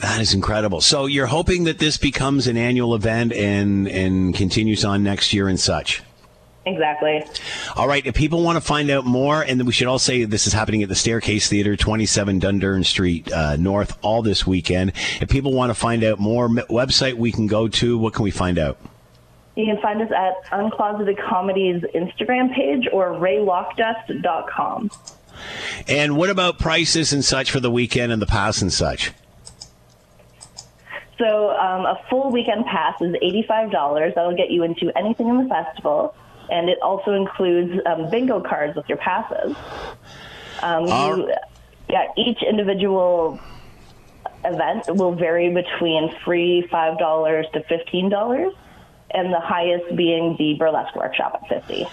That 0.00 0.20
is 0.20 0.32
incredible. 0.32 0.80
So 0.80 1.06
you're 1.06 1.26
hoping 1.26 1.64
that 1.64 1.78
this 1.78 1.98
becomes 1.98 2.46
an 2.46 2.56
annual 2.56 2.94
event 2.94 3.32
and 3.32 3.86
and 3.88 4.34
continues 4.34 4.84
on 4.84 5.02
next 5.02 5.32
year 5.32 5.46
and 5.46 5.60
such. 5.60 6.02
Exactly. 6.70 7.24
All 7.76 7.88
right. 7.88 8.04
If 8.06 8.14
people 8.14 8.42
want 8.42 8.56
to 8.56 8.60
find 8.60 8.90
out 8.90 9.04
more, 9.04 9.42
and 9.42 9.66
we 9.66 9.72
should 9.72 9.88
all 9.88 9.98
say 9.98 10.24
this 10.24 10.46
is 10.46 10.52
happening 10.52 10.82
at 10.82 10.88
the 10.88 10.94
Staircase 10.94 11.48
Theater, 11.48 11.76
27 11.76 12.40
Dundurn 12.40 12.84
Street 12.84 13.30
uh, 13.32 13.56
North, 13.56 13.98
all 14.02 14.22
this 14.22 14.46
weekend. 14.46 14.92
If 15.20 15.28
people 15.28 15.52
want 15.52 15.70
to 15.70 15.74
find 15.74 16.04
out 16.04 16.18
more, 16.18 16.48
website 16.48 17.14
we 17.14 17.32
can 17.32 17.46
go 17.46 17.68
to. 17.68 17.98
What 17.98 18.14
can 18.14 18.22
we 18.22 18.30
find 18.30 18.58
out? 18.58 18.78
You 19.56 19.66
can 19.66 19.82
find 19.82 20.00
us 20.00 20.10
at 20.12 20.44
Uncloseted 20.52 21.18
Comedy's 21.18 21.82
Instagram 21.94 22.54
page 22.54 22.88
or 22.92 23.08
raylockdust.com. 23.08 24.90
And 25.88 26.16
what 26.16 26.30
about 26.30 26.58
prices 26.58 27.12
and 27.12 27.24
such 27.24 27.50
for 27.50 27.60
the 27.60 27.70
weekend 27.70 28.12
and 28.12 28.22
the 28.22 28.26
pass 28.26 28.62
and 28.62 28.72
such? 28.72 29.12
So 31.18 31.50
um, 31.50 31.84
a 31.84 32.00
full 32.08 32.30
weekend 32.30 32.64
pass 32.64 33.00
is 33.02 33.14
$85. 33.22 34.14
That'll 34.14 34.36
get 34.36 34.50
you 34.50 34.62
into 34.62 34.90
anything 34.96 35.28
in 35.28 35.42
the 35.42 35.48
festival. 35.48 36.14
And 36.50 36.68
it 36.68 36.78
also 36.82 37.12
includes 37.12 37.80
um, 37.86 38.10
bingo 38.10 38.40
cards 38.40 38.76
with 38.76 38.88
your 38.88 38.98
passes. 38.98 39.56
Um, 40.62 40.86
you, 40.86 41.32
yeah, 41.88 42.06
each 42.16 42.42
individual 42.42 43.40
event 44.44 44.84
will 44.88 45.14
vary 45.14 45.52
between 45.52 46.14
free 46.24 46.66
$5 46.72 47.52
to 47.52 47.60
$15 47.60 48.54
and 49.12 49.32
the 49.32 49.40
highest 49.40 49.96
being 49.96 50.36
the 50.38 50.54
burlesque 50.58 50.94
workshop 50.96 51.40
at 51.42 51.62
50 51.66 51.86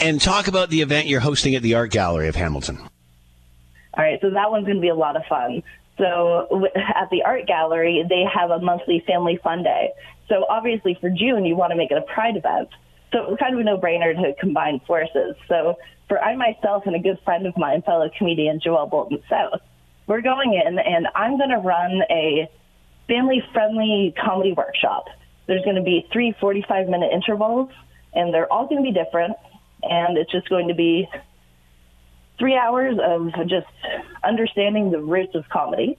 and 0.00 0.20
talk 0.20 0.46
about 0.46 0.68
the 0.68 0.82
event 0.82 1.06
you're 1.06 1.20
hosting 1.20 1.54
at 1.54 1.62
the 1.62 1.74
art 1.74 1.90
gallery 1.90 2.28
of 2.28 2.34
hamilton 2.34 2.76
all 2.76 4.04
right 4.04 4.20
so 4.20 4.28
that 4.28 4.50
one's 4.50 4.66
going 4.66 4.76
to 4.76 4.80
be 4.82 4.88
a 4.88 4.94
lot 4.94 5.16
of 5.16 5.24
fun 5.26 5.62
so 5.98 6.70
at 6.76 7.10
the 7.10 7.24
art 7.24 7.46
gallery, 7.46 8.04
they 8.08 8.24
have 8.32 8.50
a 8.50 8.60
monthly 8.60 9.02
family 9.06 9.38
fun 9.42 9.64
day. 9.64 9.92
So 10.28 10.46
obviously 10.48 10.96
for 11.00 11.10
June, 11.10 11.44
you 11.44 11.56
want 11.56 11.72
to 11.72 11.76
make 11.76 11.90
it 11.90 11.98
a 11.98 12.02
pride 12.02 12.36
event. 12.36 12.68
So 13.12 13.22
it 13.22 13.28
was 13.28 13.38
kind 13.38 13.54
of 13.54 13.60
a 13.60 13.64
no-brainer 13.64 14.14
to 14.14 14.34
combine 14.38 14.80
forces. 14.86 15.34
So 15.48 15.76
for 16.08 16.20
I 16.22 16.36
myself 16.36 16.84
and 16.86 16.94
a 16.94 16.98
good 16.98 17.18
friend 17.24 17.46
of 17.46 17.56
mine, 17.56 17.82
fellow 17.82 18.10
comedian 18.16 18.60
Joel 18.62 18.86
Bolton 18.86 19.22
South, 19.28 19.60
we're 20.06 20.20
going 20.20 20.54
in 20.54 20.78
and 20.78 21.06
I'm 21.14 21.38
going 21.38 21.50
to 21.50 21.58
run 21.58 22.02
a 22.10 22.48
family-friendly 23.08 24.14
comedy 24.22 24.52
workshop. 24.52 25.06
There's 25.46 25.64
going 25.64 25.76
to 25.76 25.82
be 25.82 26.06
three 26.12 26.34
45-minute 26.40 27.10
intervals, 27.12 27.70
and 28.12 28.32
they're 28.34 28.52
all 28.52 28.66
going 28.66 28.84
to 28.84 28.90
be 28.90 28.92
different. 28.92 29.36
And 29.82 30.18
it's 30.18 30.30
just 30.30 30.48
going 30.48 30.68
to 30.68 30.74
be 30.74 31.08
three 32.38 32.56
hours 32.56 32.98
of 33.02 33.32
just 33.48 33.66
understanding 34.22 34.90
the 34.90 35.00
roots 35.00 35.34
of 35.34 35.48
comedy 35.48 35.96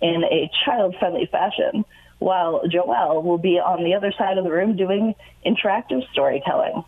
in 0.00 0.24
a 0.24 0.50
child 0.64 0.96
friendly 0.98 1.26
fashion, 1.30 1.84
while 2.22 2.62
Joelle 2.66 3.22
will 3.22 3.38
be 3.38 3.58
on 3.58 3.84
the 3.84 3.94
other 3.94 4.12
side 4.16 4.38
of 4.38 4.44
the 4.44 4.50
room 4.50 4.76
doing 4.76 5.14
interactive 5.44 6.08
storytelling. 6.12 6.84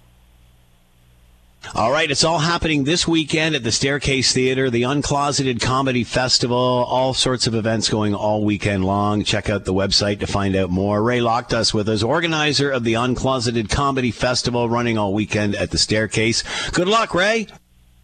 All 1.75 1.91
right, 1.91 2.11
it's 2.11 2.25
all 2.25 2.39
happening 2.39 2.85
this 2.85 3.09
weekend 3.09 3.55
at 3.55 3.65
the 3.65 3.73
Staircase 3.73 4.33
Theater, 4.33 4.69
the 4.69 4.83
Uncloseted 4.83 5.63
Comedy 5.63 6.05
Festival, 6.05 6.57
all 6.57 7.15
sorts 7.15 7.47
of 7.47 7.55
events 7.55 7.89
going 7.89 8.15
all 8.15 8.45
weekend 8.45 8.85
long. 8.85 9.25
Check 9.25 9.49
out 9.49 9.65
the 9.65 9.73
website 9.73 10.21
to 10.21 10.27
find 10.27 10.55
out 10.57 10.71
more. 10.71 11.03
Ray 11.03 11.21
Lockdust 11.21 11.73
with 11.73 11.89
us, 11.89 12.03
organizer 12.03 12.71
of 12.71 12.85
the 12.85 12.95
Uncloseted 12.95 13.71
Comedy 13.71 14.11
Festival, 14.11 14.69
running 14.69 14.99
all 14.99 15.15
weekend 15.15 15.57
at 15.57 15.71
the 15.71 15.79
Staircase. 15.79 16.43
Good 16.71 16.89
luck, 16.89 17.15
Ray. 17.15 17.49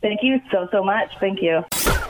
Thank 0.02 0.20
you 0.22 0.40
so, 0.50 0.66
so 0.72 0.82
much. 0.82 1.10
Thank 1.20 1.42
you. 1.42 1.64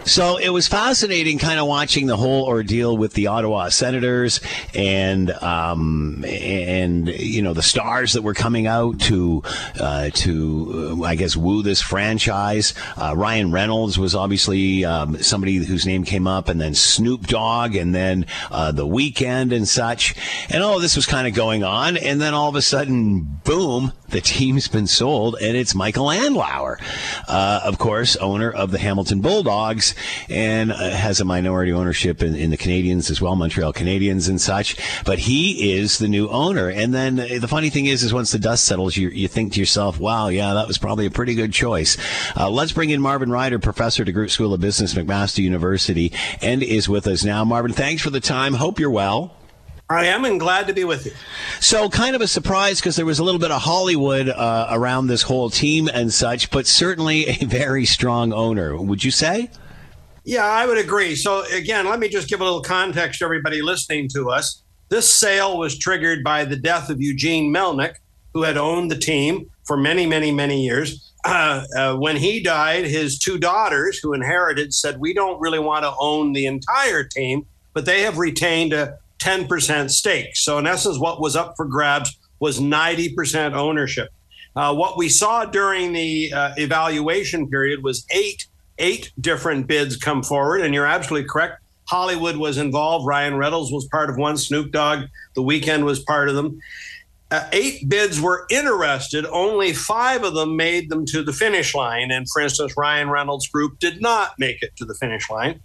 So 0.05 0.39
it 0.39 0.49
was 0.49 0.67
fascinating 0.67 1.39
kind 1.39 1.61
of 1.61 1.67
watching 1.67 2.07
the 2.07 2.17
whole 2.17 2.45
ordeal 2.47 2.97
with 2.97 3.13
the 3.13 3.27
Ottawa 3.27 3.69
Senators 3.69 4.41
and 4.75 5.31
um, 5.31 6.25
and 6.27 7.09
you 7.09 7.43
know 7.43 7.53
the 7.53 7.63
stars 7.63 8.15
that 8.15 8.23
were 8.23 8.35
coming 8.35 8.67
out 8.67 8.99
to 9.01 9.43
uh, 9.79 10.11
to 10.15 10.97
uh, 11.01 11.05
I 11.05 11.17
guess 11.17 11.37
woo 11.37 11.63
this 11.63 11.83
franchise. 11.83 12.75
Uh, 12.97 13.15
Ryan 13.17 13.53
Reynolds 13.53 13.99
was 13.99 14.15
obviously 14.15 14.85
um, 14.85 15.17
somebody 15.23 15.57
whose 15.57 15.87
name 15.87 16.05
came 16.05 16.27
up, 16.27 16.49
and 16.49 16.61
then 16.61 16.75
Snoop 16.75 17.27
Dogg, 17.27 17.77
and 17.77 17.95
then 17.95 18.27
uh, 18.51 18.73
the 18.73 18.87
Weeknd 18.87 19.55
and 19.55 19.69
such. 19.69 20.15
And 20.49 20.63
all 20.63 20.81
this 20.81 20.97
was 20.97 21.07
kind 21.07 21.29
of 21.29 21.35
going 21.35 21.63
on, 21.63 21.97
and 21.97 22.21
then 22.21 22.35
all 22.35 22.49
of 22.49 22.57
a 22.57 22.63
sudden, 22.63 23.41
boom! 23.45 23.93
The 24.11 24.21
team's 24.21 24.69
been 24.69 24.87
sold, 24.87 25.37
and 25.41 25.57
it's 25.57 25.75
Michael 25.75 26.07
Andlauer, 26.07 26.79
uh, 27.29 27.61
of 27.65 27.79
course, 27.79 28.17
owner 28.17 28.51
of 28.51 28.73
the 28.73 28.79
Hamilton 28.79 29.21
Bulldogs 29.21 29.95
and 30.29 30.73
uh, 30.73 30.91
has 30.91 31.21
a 31.21 31.25
minority 31.25 31.73
ownership 31.73 32.23
in, 32.23 32.35
in, 32.35 32.51
the 32.51 32.57
Canadiens 32.57 33.11
as 33.11 33.21
well, 33.21 33.37
Montreal 33.37 33.73
Canadiens 33.73 34.29
and 34.29 34.41
such. 34.41 34.77
But 35.05 35.21
he 35.21 35.73
is 35.73 35.99
the 35.99 36.09
new 36.09 36.29
owner. 36.29 36.69
And 36.69 36.93
then 36.93 37.21
uh, 37.21 37.29
the 37.41 37.49
funny 37.49 37.71
thing 37.71 37.87
is, 37.87 38.03
is 38.03 38.13
once 38.13 38.33
the 38.33 38.39
dust 38.39 38.65
settles, 38.65 38.97
you, 38.97 39.09
you 39.11 39.29
think 39.29 39.53
to 39.53 39.61
yourself, 39.61 40.01
wow, 40.01 40.29
yeah, 40.29 40.55
that 40.55 40.67
was 40.67 40.79
probably 40.79 41.07
a 41.07 41.11
pretty 41.11 41.35
good 41.35 41.53
choice. 41.53 41.97
Uh, 42.37 42.51
let's 42.51 42.73
bring 42.73 42.91
in 42.91 43.01
Marvin 43.01 43.31
Ryder, 43.31 43.59
professor 43.59 44.05
DeGroote 44.05 44.31
School 44.31 44.53
of 44.53 44.61
Business, 44.61 44.95
McMaster 44.95 45.39
University, 45.39 46.13
and 46.43 46.63
is 46.63 46.89
with 46.89 47.07
us 47.07 47.25
now. 47.25 47.45
Marvin, 47.45 47.73
thanks 47.73 48.03
for 48.03 48.11
the 48.11 48.21
time. 48.21 48.55
Hope 48.55 48.81
you're 48.81 48.91
well. 48.91 49.37
I 49.91 50.07
am 50.07 50.25
and 50.25 50.39
glad 50.39 50.69
to 50.69 50.73
be 50.73 50.85
with 50.85 51.05
you. 51.05 51.13
So, 51.59 51.89
kind 51.89 52.15
of 52.15 52.23
a 52.23 52.29
surprise 52.29 52.79
because 52.79 52.95
there 52.95 53.05
was 53.05 53.19
a 53.19 53.25
little 53.25 53.41
bit 53.41 53.51
of 53.51 53.61
Hollywood 53.61 54.29
uh, 54.29 54.69
around 54.71 55.09
this 55.09 55.23
whole 55.23 55.51
team 55.51 55.89
and 55.93 56.15
such, 56.15 56.49
but 56.53 56.69
certainly 56.69 57.27
a 57.27 57.33
very 57.45 57.85
strong 57.85 58.33
owner. 58.33 58.77
Would 58.77 59.03
you 59.03 59.11
say? 59.11 59.51
Yeah, 60.23 60.45
I 60.45 60.65
would 60.65 60.79
agree. 60.79 61.17
So, 61.17 61.45
again, 61.53 61.87
let 61.87 61.99
me 61.99 62.09
just 62.09 62.29
give 62.29 62.41
a 62.41 62.45
little 62.45 62.63
context 62.63 63.19
to 63.19 63.25
everybody 63.25 63.63
listening 63.63 64.09
to 64.15 64.31
us. 64.31 64.63
This 64.91 65.13
sale 65.13 65.59
was 65.59 65.77
triggered 65.77 66.23
by 66.23 66.45
the 66.45 66.57
death 66.57 66.89
of 66.89 67.01
Eugene 67.01 67.53
Melnyk, 67.53 67.95
who 68.33 68.43
had 68.43 68.57
owned 68.57 68.93
the 68.93 68.99
team 68.99 69.51
for 69.65 69.77
many, 69.77 70.07
many, 70.07 70.31
many 70.31 70.65
years. 70.65 71.13
Uh, 71.25 71.65
uh, 71.77 71.97
when 71.97 72.17
he 72.17 72.41
died, 72.41 72.85
his 72.85 73.19
two 73.19 73.39
daughters, 73.39 73.99
who 73.99 74.13
inherited, 74.13 74.73
said, 74.73 75.01
We 75.01 75.15
don't 75.15 75.41
really 75.41 75.59
want 75.59 75.85
to 75.85 75.93
own 75.99 76.33
the 76.33 76.47
entire 76.47 77.03
team, 77.03 77.47
but 77.75 77.87
they 77.87 78.03
have 78.03 78.19
retained 78.19 78.73
a 78.73 78.99
10% 79.21 79.91
stake. 79.91 80.37
So, 80.37 80.59
in 80.59 80.67
essence, 80.67 80.99
what 80.99 81.21
was 81.21 81.37
up 81.37 81.55
for 81.57 81.67
grabs 81.67 82.19
was 82.39 82.59
90% 82.61 83.55
ownership. 83.55 84.09
Uh, 84.57 84.75
what 84.75 84.97
we 84.97 85.09
saw 85.09 85.45
during 85.45 85.93
the 85.93 86.33
uh, 86.33 86.55
evaluation 86.57 87.49
period 87.49 87.83
was 87.83 88.05
eight 88.11 88.47
eight 88.81 89.13
different 89.21 89.67
bids 89.67 89.97
come 89.97 90.23
forward, 90.23 90.63
and 90.63 90.75
you're 90.75 90.87
absolutely 90.87 91.29
correct. 91.29 91.63
Hollywood 91.85 92.37
was 92.37 92.57
involved. 92.57 93.07
Ryan 93.07 93.37
Reynolds 93.37 93.71
was 93.71 93.87
part 93.87 94.11
of 94.11 94.17
one. 94.17 94.37
Snoop 94.37 94.73
Dogg, 94.73 95.07
The 95.35 95.43
Weeknd 95.43 95.85
was 95.85 96.01
part 96.01 96.29
of 96.29 96.35
them. 96.35 96.61
Uh, 97.31 97.49
eight 97.53 97.89
bids 97.89 98.21
were 98.21 98.47
interested. 98.51 99.25
Only 99.27 99.73
five 99.73 100.25
of 100.25 100.35
them 100.35 100.57
made 100.57 100.89
them 100.89 101.05
to 101.07 101.23
the 101.23 101.33
finish 101.33 101.75
line. 101.75 102.11
And 102.11 102.29
for 102.29 102.43
instance, 102.43 102.75
Ryan 102.77 103.11
Reynolds' 103.11 103.47
group 103.49 103.79
did 103.79 104.01
not 104.01 104.37
make 104.39 104.63
it 104.63 104.75
to 104.77 104.85
the 104.85 104.95
finish 104.95 105.31
line. 105.31 105.61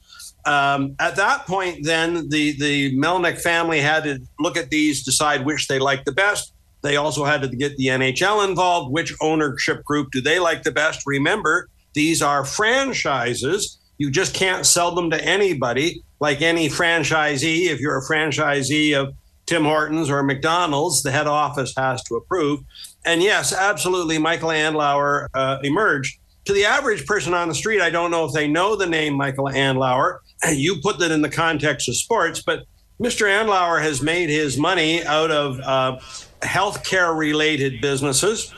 Um, 0.46 0.96
at 1.00 1.16
that 1.16 1.46
point, 1.48 1.84
then 1.84 2.30
the 2.30 2.58
the 2.60 2.96
Melnyk 2.98 3.42
family 3.42 3.80
had 3.80 4.04
to 4.04 4.20
look 4.40 4.58
at 4.58 4.70
these, 4.70 5.04
decide 5.04 5.46
which 5.46 5.68
they 5.68 5.80
liked 5.80 6.06
the 6.06 6.12
best. 6.12 6.54
They 6.82 6.98
also 6.98 7.26
had 7.26 7.42
to 7.42 7.48
get 7.48 7.76
the 7.78 7.88
NHL 7.88 8.48
involved. 8.48 8.92
Which 8.92 9.14
ownership 9.22 9.84
group 9.84 10.12
do 10.12 10.22
they 10.22 10.40
like 10.40 10.64
the 10.64 10.72
best? 10.72 11.02
Remember, 11.08 11.68
these 11.94 12.22
are 12.22 12.46
franchises. 12.46 13.80
You 13.98 14.12
just 14.12 14.36
can't 14.36 14.66
sell 14.66 14.94
them 14.94 15.10
to 15.10 15.24
anybody, 15.24 16.04
like 16.20 16.42
any 16.42 16.70
franchisee. 16.70 17.68
If 17.68 17.80
you're 17.80 17.98
a 17.98 18.06
franchisee 18.06 18.94
of 18.94 19.16
Tim 19.46 19.64
Hortons 19.64 20.10
or 20.10 20.22
McDonald's, 20.22 21.02
the 21.02 21.12
head 21.12 21.28
office 21.28 21.74
has 21.78 22.04
to 22.04 22.16
approve. 22.16 22.60
And 23.06 23.24
yes, 23.24 23.54
absolutely, 23.54 24.18
Michael 24.18 24.50
Andlauer 24.50 25.28
uh, 25.34 25.58
emerged. 25.64 26.20
To 26.46 26.54
the 26.54 26.66
average 26.66 27.06
person 27.08 27.34
on 27.34 27.48
the 27.48 27.56
street, 27.56 27.82
I 27.82 27.90
don't 27.90 28.12
know 28.12 28.26
if 28.26 28.34
they 28.34 28.48
know 28.48 28.76
the 28.76 28.86
name 28.86 29.16
Michael 29.16 29.46
Andlauer. 29.46 30.20
You 30.52 30.78
put 30.82 31.00
that 31.00 31.12
in 31.12 31.22
the 31.22 31.30
context 31.30 31.90
of 31.90 31.96
sports, 31.96 32.42
but 32.42 32.66
Mr. 33.00 33.28
Andlauer 33.28 33.82
has 33.82 34.02
made 34.02 34.30
his 34.30 34.58
money 34.58 35.04
out 35.04 35.32
of 35.32 35.60
uh, 35.60 36.00
healthcare 36.42 37.18
related 37.18 37.82
businesses. 37.82 38.54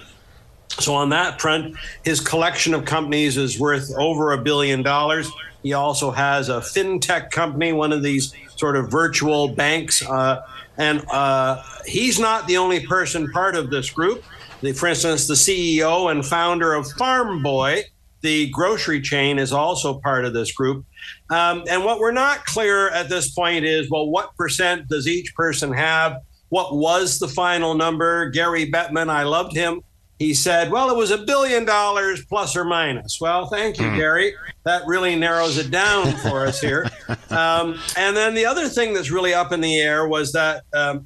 So, 0.79 0.93
on 0.93 1.09
that 1.09 1.41
front, 1.41 1.75
his 2.03 2.19
collection 2.19 2.73
of 2.73 2.85
companies 2.85 3.37
is 3.37 3.59
worth 3.59 3.91
over 3.97 4.33
a 4.33 4.37
billion 4.37 4.83
dollars. 4.83 5.31
He 5.63 5.73
also 5.73 6.11
has 6.11 6.49
a 6.49 6.59
fintech 6.59 7.31
company, 7.31 7.73
one 7.73 7.91
of 7.91 8.03
these 8.03 8.33
sort 8.57 8.75
of 8.75 8.91
virtual 8.91 9.49
banks. 9.49 10.05
Uh, 10.05 10.41
and 10.77 11.03
uh, 11.09 11.63
he's 11.85 12.19
not 12.19 12.47
the 12.47 12.57
only 12.57 12.85
person 12.85 13.31
part 13.31 13.55
of 13.55 13.69
this 13.69 13.89
group. 13.89 14.23
The, 14.61 14.73
for 14.73 14.87
instance, 14.87 15.27
the 15.27 15.33
CEO 15.33 16.11
and 16.11 16.25
founder 16.25 16.73
of 16.73 16.91
Farm 16.93 17.41
Boy, 17.41 17.83
the 18.21 18.49
grocery 18.49 19.01
chain, 19.01 19.39
is 19.39 19.51
also 19.51 19.99
part 19.99 20.25
of 20.25 20.33
this 20.33 20.51
group. 20.51 20.85
Um, 21.29 21.63
and 21.69 21.83
what 21.83 21.99
we're 21.99 22.11
not 22.11 22.45
clear 22.45 22.89
at 22.89 23.09
this 23.09 23.31
point 23.31 23.65
is 23.65 23.89
well, 23.89 24.07
what 24.07 24.35
percent 24.35 24.87
does 24.87 25.07
each 25.07 25.33
person 25.35 25.71
have? 25.73 26.21
What 26.49 26.75
was 26.75 27.19
the 27.19 27.27
final 27.27 27.73
number? 27.73 28.29
Gary 28.29 28.71
Bettman, 28.71 29.09
I 29.09 29.23
loved 29.23 29.55
him. 29.55 29.81
He 30.19 30.33
said, 30.33 30.71
well, 30.71 30.89
it 30.89 30.97
was 30.97 31.11
a 31.11 31.19
billion 31.19 31.63
dollars 31.63 32.25
plus 32.25 32.55
or 32.55 32.65
minus. 32.65 33.19
Well, 33.21 33.45
thank 33.45 33.77
you, 33.77 33.85
mm. 33.85 33.97
Gary. 33.97 34.33
That 34.63 34.81
really 34.87 35.15
narrows 35.15 35.57
it 35.59 35.69
down 35.69 36.11
for 36.17 36.45
us 36.45 36.59
here. 36.59 36.87
Um, 37.29 37.79
and 37.95 38.17
then 38.17 38.33
the 38.33 38.45
other 38.45 38.67
thing 38.67 38.93
that's 38.93 39.11
really 39.11 39.33
up 39.33 39.51
in 39.51 39.61
the 39.61 39.79
air 39.79 40.07
was 40.07 40.31
that 40.31 40.63
um, 40.73 41.05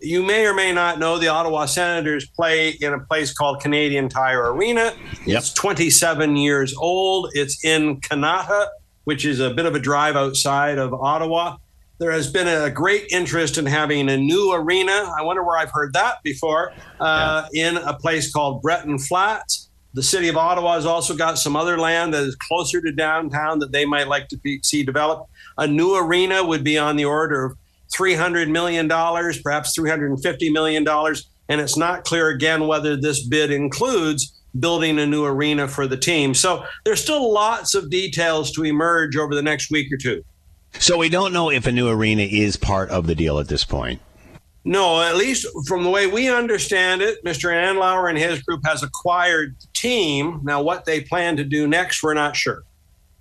you 0.00 0.22
may 0.22 0.46
or 0.46 0.54
may 0.54 0.72
not 0.72 0.98
know 0.98 1.18
the 1.18 1.28
Ottawa 1.28 1.66
Senators 1.66 2.26
play 2.28 2.70
in 2.80 2.94
a 2.94 3.00
place 3.00 3.32
called 3.32 3.60
Canadian 3.60 4.08
Tire 4.08 4.52
Arena. 4.52 4.94
Yep. 5.26 5.38
It's 5.38 5.52
27 5.52 6.36
years 6.36 6.74
old. 6.76 7.30
It's 7.34 7.64
in 7.64 8.00
Kanata, 8.00 8.68
which 9.06 9.24
is 9.24 9.38
a 9.38 9.50
bit 9.50 9.66
of 9.66 9.76
a 9.76 9.78
drive 9.78 10.16
outside 10.16 10.78
of 10.78 10.92
Ottawa. 10.92 11.58
There 11.98 12.10
has 12.10 12.28
been 12.28 12.48
a 12.48 12.68
great 12.68 13.06
interest 13.12 13.56
in 13.56 13.64
having 13.64 14.08
a 14.10 14.16
new 14.16 14.52
arena. 14.52 15.14
I 15.16 15.22
wonder 15.22 15.44
where 15.44 15.56
I've 15.56 15.70
heard 15.70 15.92
that 15.92 16.24
before. 16.24 16.72
Uh, 16.98 17.46
yeah. 17.52 17.68
In 17.68 17.76
a 17.76 17.94
place 17.94 18.32
called 18.32 18.64
LeBreton 18.64 19.06
Flats. 19.06 19.70
The 19.94 20.02
city 20.02 20.26
of 20.26 20.36
Ottawa 20.36 20.74
has 20.74 20.86
also 20.86 21.14
got 21.14 21.38
some 21.38 21.54
other 21.54 21.78
land 21.78 22.14
that 22.14 22.24
is 22.24 22.34
closer 22.34 22.82
to 22.82 22.90
downtown 22.90 23.60
that 23.60 23.70
they 23.70 23.84
might 23.84 24.08
like 24.08 24.26
to 24.28 24.38
be, 24.38 24.58
see 24.64 24.82
developed. 24.82 25.30
A 25.56 25.68
new 25.68 25.94
arena 25.94 26.44
would 26.44 26.64
be 26.64 26.76
on 26.76 26.96
the 26.96 27.04
order 27.04 27.44
of 27.44 27.58
$300 27.94 28.50
million, 28.50 28.88
perhaps 28.88 29.78
$350 29.78 30.52
million. 30.52 30.86
And 31.48 31.60
it's 31.60 31.76
not 31.76 32.02
clear 32.02 32.28
again 32.28 32.66
whether 32.66 32.96
this 32.96 33.24
bid 33.24 33.52
includes 33.52 34.36
building 34.58 34.98
a 34.98 35.06
new 35.06 35.24
arena 35.24 35.68
for 35.68 35.86
the 35.86 35.96
team. 35.96 36.34
So 36.34 36.64
there's 36.84 37.02
still 37.02 37.32
lots 37.32 37.74
of 37.74 37.90
details 37.90 38.52
to 38.52 38.64
emerge 38.64 39.16
over 39.16 39.34
the 39.34 39.42
next 39.42 39.70
week 39.70 39.92
or 39.92 39.96
two. 39.96 40.24
So 40.78 40.98
we 40.98 41.08
don't 41.08 41.32
know 41.32 41.50
if 41.50 41.66
a 41.66 41.72
new 41.72 41.88
arena 41.88 42.22
is 42.22 42.56
part 42.56 42.90
of 42.90 43.06
the 43.06 43.14
deal 43.14 43.38
at 43.38 43.48
this 43.48 43.64
point. 43.64 44.00
No, 44.64 45.00
at 45.00 45.16
least 45.16 45.46
from 45.66 45.84
the 45.84 45.90
way 45.90 46.08
we 46.08 46.28
understand 46.28 47.00
it, 47.00 47.24
Mr. 47.24 47.50
Andlauer 47.50 48.08
and 48.08 48.18
his 48.18 48.42
group 48.42 48.62
has 48.64 48.82
acquired 48.82 49.54
the 49.60 49.68
team. 49.74 50.40
Now, 50.42 50.60
what 50.60 50.84
they 50.84 51.02
plan 51.02 51.36
to 51.36 51.44
do 51.44 51.68
next, 51.68 52.02
we're 52.02 52.14
not 52.14 52.34
sure. 52.34 52.64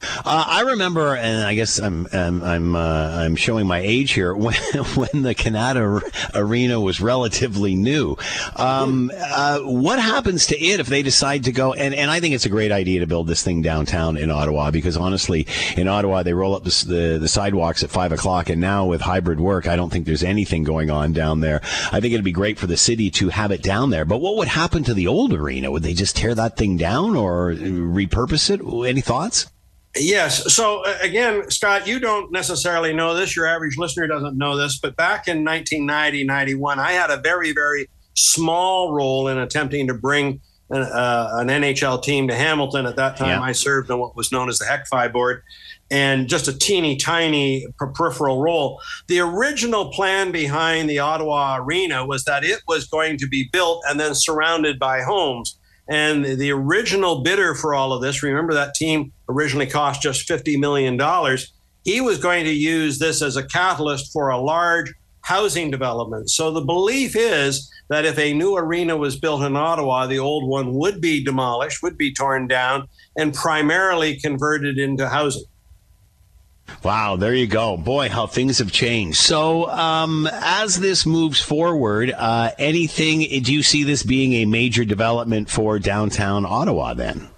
Uh, 0.02 0.44
I 0.48 0.62
remember, 0.62 1.16
and 1.16 1.44
I 1.44 1.56
guess 1.56 1.80
I'm 1.80 2.08
I'm 2.12 2.44
I'm, 2.44 2.76
uh, 2.76 3.22
I'm 3.24 3.36
showing 3.36 3.66
my 3.66 3.80
age 3.80 4.12
here. 4.12 4.36
When 4.46 4.54
when 4.54 5.24
the 5.24 5.34
Kanata 5.34 6.02
Arena 6.36 6.80
was 6.80 7.02
relatively 7.02 7.74
new, 7.74 8.16
um, 8.56 9.12
uh, 9.16 9.60
what 9.62 9.98
happens 10.00 10.48
to 10.48 10.60
it 10.60 10.80
if 10.80 10.88
they 10.88 11.02
decide 11.02 11.46
to 11.46 11.52
go? 11.52 11.74
And, 11.74 11.96
and 11.96 12.12
I 12.12 12.20
think 12.20 12.36
it's 12.36 12.46
a 12.46 12.50
great 12.50 12.72
idea 12.72 13.00
to 13.00 13.08
build 13.08 13.28
this 13.28 13.42
thing 13.42 13.64
downtown 13.64 14.18
in 14.18 14.30
Ottawa 14.30 14.70
because 14.70 14.98
honestly, 14.98 15.48
in 15.78 15.88
Ottawa 15.88 16.22
they 16.22 16.34
roll 16.34 16.54
up 16.56 16.64
the, 16.64 16.86
the, 16.88 17.18
the 17.20 17.28
sidewalks 17.28 17.84
at 17.84 17.90
five 17.90 18.12
o'clock, 18.12 18.50
and 18.50 18.62
now 18.62 18.86
with 18.86 19.02
hybrid 19.02 19.40
work, 19.40 19.68
I 19.68 19.76
don't 19.76 19.90
think 19.90 20.06
there's 20.06 20.24
anything 20.24 20.64
going 20.64 20.92
on 20.92 21.14
down 21.14 21.40
there. 21.40 21.62
I 21.92 22.00
think 22.00 22.14
it'd 22.14 22.24
be 22.24 22.32
great 22.32 22.60
for 22.60 22.68
the 22.68 22.78
city 22.78 23.10
to 23.12 23.30
have 23.30 23.52
it 23.52 23.64
down 23.64 23.90
there. 23.90 24.06
But 24.06 24.22
what 24.22 24.36
would 24.38 24.50
happen 24.50 24.84
to 24.84 24.94
the 24.94 25.08
old 25.08 25.34
arena? 25.34 25.72
Would 25.72 25.84
they 25.84 25.94
just 25.94 26.18
tear 26.18 26.36
that 26.36 26.58
thing 26.58 26.78
down 26.78 27.16
or 27.16 27.54
repurpose 27.54 28.50
it? 28.52 28.62
Any 28.88 29.02
thoughts? 29.02 29.48
Yes. 29.96 30.54
So 30.54 30.84
uh, 30.86 30.98
again, 31.02 31.50
Scott, 31.50 31.88
you 31.88 32.00
don't 32.00 32.32
necessarily 32.32 32.94
know 32.94 33.16
this. 33.16 33.36
Your 33.36 33.48
average 33.48 33.78
listener 33.78 34.08
doesn't 34.08 34.38
know 34.38 34.58
this, 34.58 34.80
but 34.80 34.96
back 34.96 35.28
in 35.28 35.44
1990, 35.44 36.24
91, 36.26 36.80
I 36.80 36.92
had 36.92 37.10
a 37.10 37.18
very, 37.18 37.54
very 37.54 37.88
small 38.14 38.94
role 38.94 39.28
in 39.28 39.38
attempting 39.38 39.88
to 39.88 39.94
bring 39.94 40.42
an, 40.70 40.82
uh, 40.82 41.30
an 41.34 41.48
NHL 41.48 42.02
team 42.04 42.28
to 42.28 42.36
Hamilton. 42.36 42.86
At 42.86 42.96
that 42.98 43.18
time, 43.18 43.40
yeah. 43.40 43.42
I 43.42 43.52
served 43.52 43.90
on 43.92 44.00
what 44.00 44.16
was 44.16 44.32
known 44.32 44.50
as 44.50 44.58
the 44.58 44.66
HECFI 44.66 45.14
board 45.14 45.44
and 45.92 46.28
just 46.28 46.48
a 46.48 46.58
teeny 46.58 46.98
tiny 46.98 47.68
peripheral 47.78 48.42
role. 48.42 48.82
The 49.08 49.20
original 49.20 49.92
plan 49.92 50.32
behind 50.32 50.90
the 50.90 51.00
Ottawa 51.00 51.58
Arena 51.58 52.06
was 52.06 52.24
that 52.24 52.44
it 52.44 52.62
was 52.68 52.88
going 52.88 53.18
to 53.20 53.28
be 53.28 53.50
built 53.52 53.84
and 53.88 54.00
then 54.00 54.16
surrounded 54.16 54.80
by 54.80 55.02
homes. 55.02 55.60
And 55.88 56.26
the 56.26 56.52
original 56.52 57.22
bidder 57.22 57.54
for 57.54 57.76
all 57.76 57.94
of 57.94 58.02
this, 58.02 58.24
remember 58.24 58.54
that 58.54 58.74
team 58.74 59.12
originally 59.30 59.68
cost 59.68 60.02
just 60.02 60.28
$50 60.28 60.58
million. 60.60 61.00
He 61.84 62.02
was 62.02 62.18
going 62.18 62.46
to 62.46 62.52
use 62.52 62.98
this 62.98 63.22
as 63.22 63.38
a 63.38 63.46
catalyst 63.46 64.12
for 64.12 64.30
a 64.30 64.40
large 64.40 64.92
housing 65.22 65.72
development. 65.72 66.30
So 66.30 66.52
the 66.52 66.62
belief 66.62 67.16
is 67.16 67.72
that 67.90 68.06
if 68.06 68.18
a 68.18 68.34
new 68.34 68.56
arena 68.56 68.98
was 68.98 69.20
built 69.20 69.44
in 69.44 69.56
Ottawa, 69.56 70.08
the 70.08 70.20
old 70.20 70.48
one 70.48 70.74
would 70.74 71.02
be 71.02 71.24
demolished, 71.24 71.84
would 71.84 71.98
be 71.98 72.14
torn 72.14 72.48
down, 72.48 72.88
and 73.18 73.34
primarily 73.34 74.20
converted 74.20 74.78
into 74.78 75.08
housing. 75.08 75.44
Wow, 76.84 77.16
there 77.16 77.34
you 77.34 77.48
go. 77.48 77.78
Boy, 77.78 78.10
how 78.10 78.28
things 78.28 78.60
have 78.60 78.72
changed. 78.72 79.18
So, 79.18 79.70
um, 79.70 80.28
as 80.32 80.80
this 80.80 81.06
moves 81.06 81.40
forward, 81.40 82.12
uh, 82.12 82.52
anything, 82.60 83.20
do 83.44 83.54
you 83.54 83.64
see 83.64 83.84
this 83.84 84.04
being 84.04 84.34
a 84.34 84.46
major 84.46 84.86
development 84.86 85.50
for 85.50 85.80
downtown 85.80 86.46
Ottawa 86.46 86.94
then? 86.94 87.30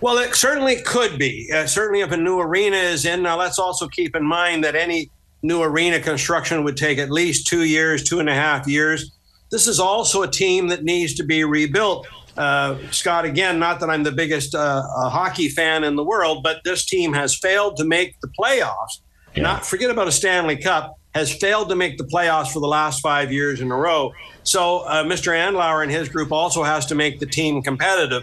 Well, 0.00 0.18
it 0.18 0.34
certainly 0.34 0.80
could 0.82 1.18
be. 1.18 1.50
Uh, 1.52 1.66
certainly, 1.66 2.00
if 2.00 2.12
a 2.12 2.16
new 2.16 2.38
arena 2.38 2.76
is 2.76 3.04
in. 3.04 3.22
Now, 3.22 3.38
let's 3.38 3.58
also 3.58 3.88
keep 3.88 4.14
in 4.14 4.24
mind 4.24 4.64
that 4.64 4.74
any 4.74 5.10
new 5.42 5.62
arena 5.62 6.00
construction 6.00 6.64
would 6.64 6.76
take 6.76 6.98
at 6.98 7.10
least 7.10 7.46
two 7.46 7.64
years, 7.64 8.02
two 8.02 8.20
and 8.20 8.28
a 8.28 8.34
half 8.34 8.66
years. 8.66 9.12
This 9.50 9.66
is 9.66 9.78
also 9.78 10.22
a 10.22 10.30
team 10.30 10.68
that 10.68 10.84
needs 10.84 11.14
to 11.14 11.24
be 11.24 11.44
rebuilt. 11.44 12.06
Uh, 12.36 12.78
Scott, 12.90 13.24
again, 13.24 13.58
not 13.58 13.80
that 13.80 13.90
I'm 13.90 14.02
the 14.02 14.12
biggest 14.12 14.54
uh, 14.54 14.82
hockey 15.08 15.48
fan 15.48 15.84
in 15.84 15.96
the 15.96 16.04
world, 16.04 16.42
but 16.42 16.60
this 16.64 16.84
team 16.84 17.12
has 17.12 17.34
failed 17.34 17.76
to 17.78 17.84
make 17.84 18.20
the 18.20 18.28
playoffs. 18.38 19.00
Yeah. 19.34 19.42
Not 19.42 19.66
forget 19.66 19.90
about 19.90 20.08
a 20.08 20.12
Stanley 20.12 20.56
Cup. 20.56 20.98
Has 21.14 21.32
failed 21.32 21.70
to 21.70 21.76
make 21.76 21.96
the 21.96 22.04
playoffs 22.04 22.48
for 22.48 22.60
the 22.60 22.66
last 22.66 23.00
five 23.00 23.32
years 23.32 23.62
in 23.62 23.70
a 23.70 23.74
row. 23.74 24.12
So 24.42 24.80
uh, 24.80 25.02
Mr. 25.02 25.32
Andlauer 25.32 25.82
and 25.82 25.90
his 25.90 26.10
group 26.10 26.30
also 26.30 26.62
has 26.62 26.84
to 26.86 26.94
make 26.94 27.20
the 27.20 27.26
team 27.26 27.62
competitive. 27.62 28.22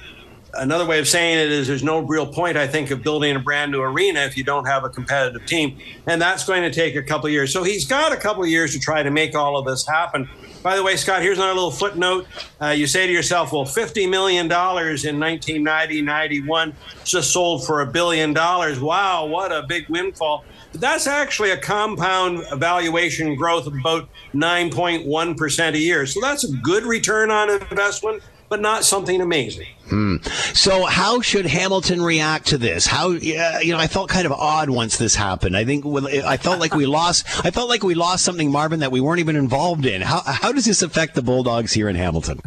Another 0.55 0.85
way 0.85 0.99
of 0.99 1.07
saying 1.07 1.39
it 1.39 1.51
is 1.51 1.67
there's 1.67 1.83
no 1.83 1.99
real 1.99 2.27
point, 2.27 2.57
I 2.57 2.67
think, 2.67 2.91
of 2.91 3.01
building 3.01 3.35
a 3.35 3.39
brand 3.39 3.71
new 3.71 3.81
arena 3.81 4.19
if 4.21 4.37
you 4.37 4.43
don't 4.43 4.65
have 4.65 4.83
a 4.83 4.89
competitive 4.89 5.45
team. 5.47 5.79
And 6.05 6.21
that's 6.21 6.45
going 6.45 6.61
to 6.61 6.71
take 6.71 6.95
a 6.95 7.01
couple 7.01 7.27
years. 7.29 7.51
So 7.51 7.63
he's 7.63 7.87
got 7.87 8.11
a 8.11 8.17
couple 8.17 8.45
years 8.45 8.73
to 8.73 8.79
try 8.79 9.01
to 9.01 9.09
make 9.09 9.35
all 9.35 9.57
of 9.57 9.65
this 9.65 9.87
happen. 9.87 10.29
By 10.61 10.75
the 10.75 10.83
way, 10.83 10.95
Scott, 10.95 11.21
here's 11.21 11.39
another 11.39 11.55
little 11.55 11.71
footnote. 11.71 12.27
Uh, 12.61 12.67
you 12.67 12.87
say 12.87 13.07
to 13.07 13.11
yourself, 13.11 13.51
well, 13.51 13.65
$50 13.65 14.09
million 14.09 14.45
in 14.45 14.49
1990 14.49 16.01
91 16.01 16.73
just 17.03 17.31
sold 17.31 17.65
for 17.65 17.81
a 17.81 17.87
billion 17.87 18.31
dollars. 18.31 18.79
Wow, 18.79 19.25
what 19.25 19.51
a 19.51 19.63
big 19.63 19.89
windfall. 19.89 20.45
But 20.71 20.81
that's 20.81 21.07
actually 21.07 21.51
a 21.51 21.57
compound 21.57 22.45
valuation 22.59 23.35
growth 23.35 23.67
of 23.67 23.73
about 23.73 24.07
9.1% 24.33 25.73
a 25.73 25.77
year. 25.77 26.05
So 26.05 26.21
that's 26.21 26.43
a 26.43 26.51
good 26.57 26.83
return 26.83 27.29
on 27.29 27.49
investment 27.49 28.23
but 28.53 28.61
not 28.61 28.85
something 28.85 29.19
amazing. 29.19 29.65
Hmm. 29.89 30.17
So, 30.53 30.85
how 30.85 31.21
should 31.21 31.47
Hamilton 31.47 32.03
react 32.03 32.49
to 32.49 32.59
this? 32.59 32.85
How, 32.85 33.09
you 33.09 33.73
know, 33.73 33.79
I 33.79 33.87
felt 33.87 34.11
kind 34.11 34.27
of 34.27 34.31
odd 34.31 34.69
once 34.69 34.97
this 34.97 35.15
happened. 35.15 35.57
I 35.57 35.65
think 35.65 35.83
I 35.87 36.37
felt 36.37 36.59
like 36.59 36.75
we 36.75 36.85
lost. 36.99 37.25
I 37.43 37.49
felt 37.49 37.67
like 37.67 37.81
we 37.81 37.95
lost 37.95 38.23
something, 38.23 38.51
Marvin, 38.51 38.81
that 38.81 38.91
we 38.91 39.01
weren't 39.01 39.21
even 39.21 39.35
involved 39.35 39.87
in. 39.87 40.03
How 40.03 40.19
how 40.19 40.51
does 40.51 40.65
this 40.65 40.83
affect 40.83 41.15
the 41.15 41.23
Bulldogs 41.23 41.73
here 41.73 41.89
in 41.89 41.95
Hamilton? 41.95 42.41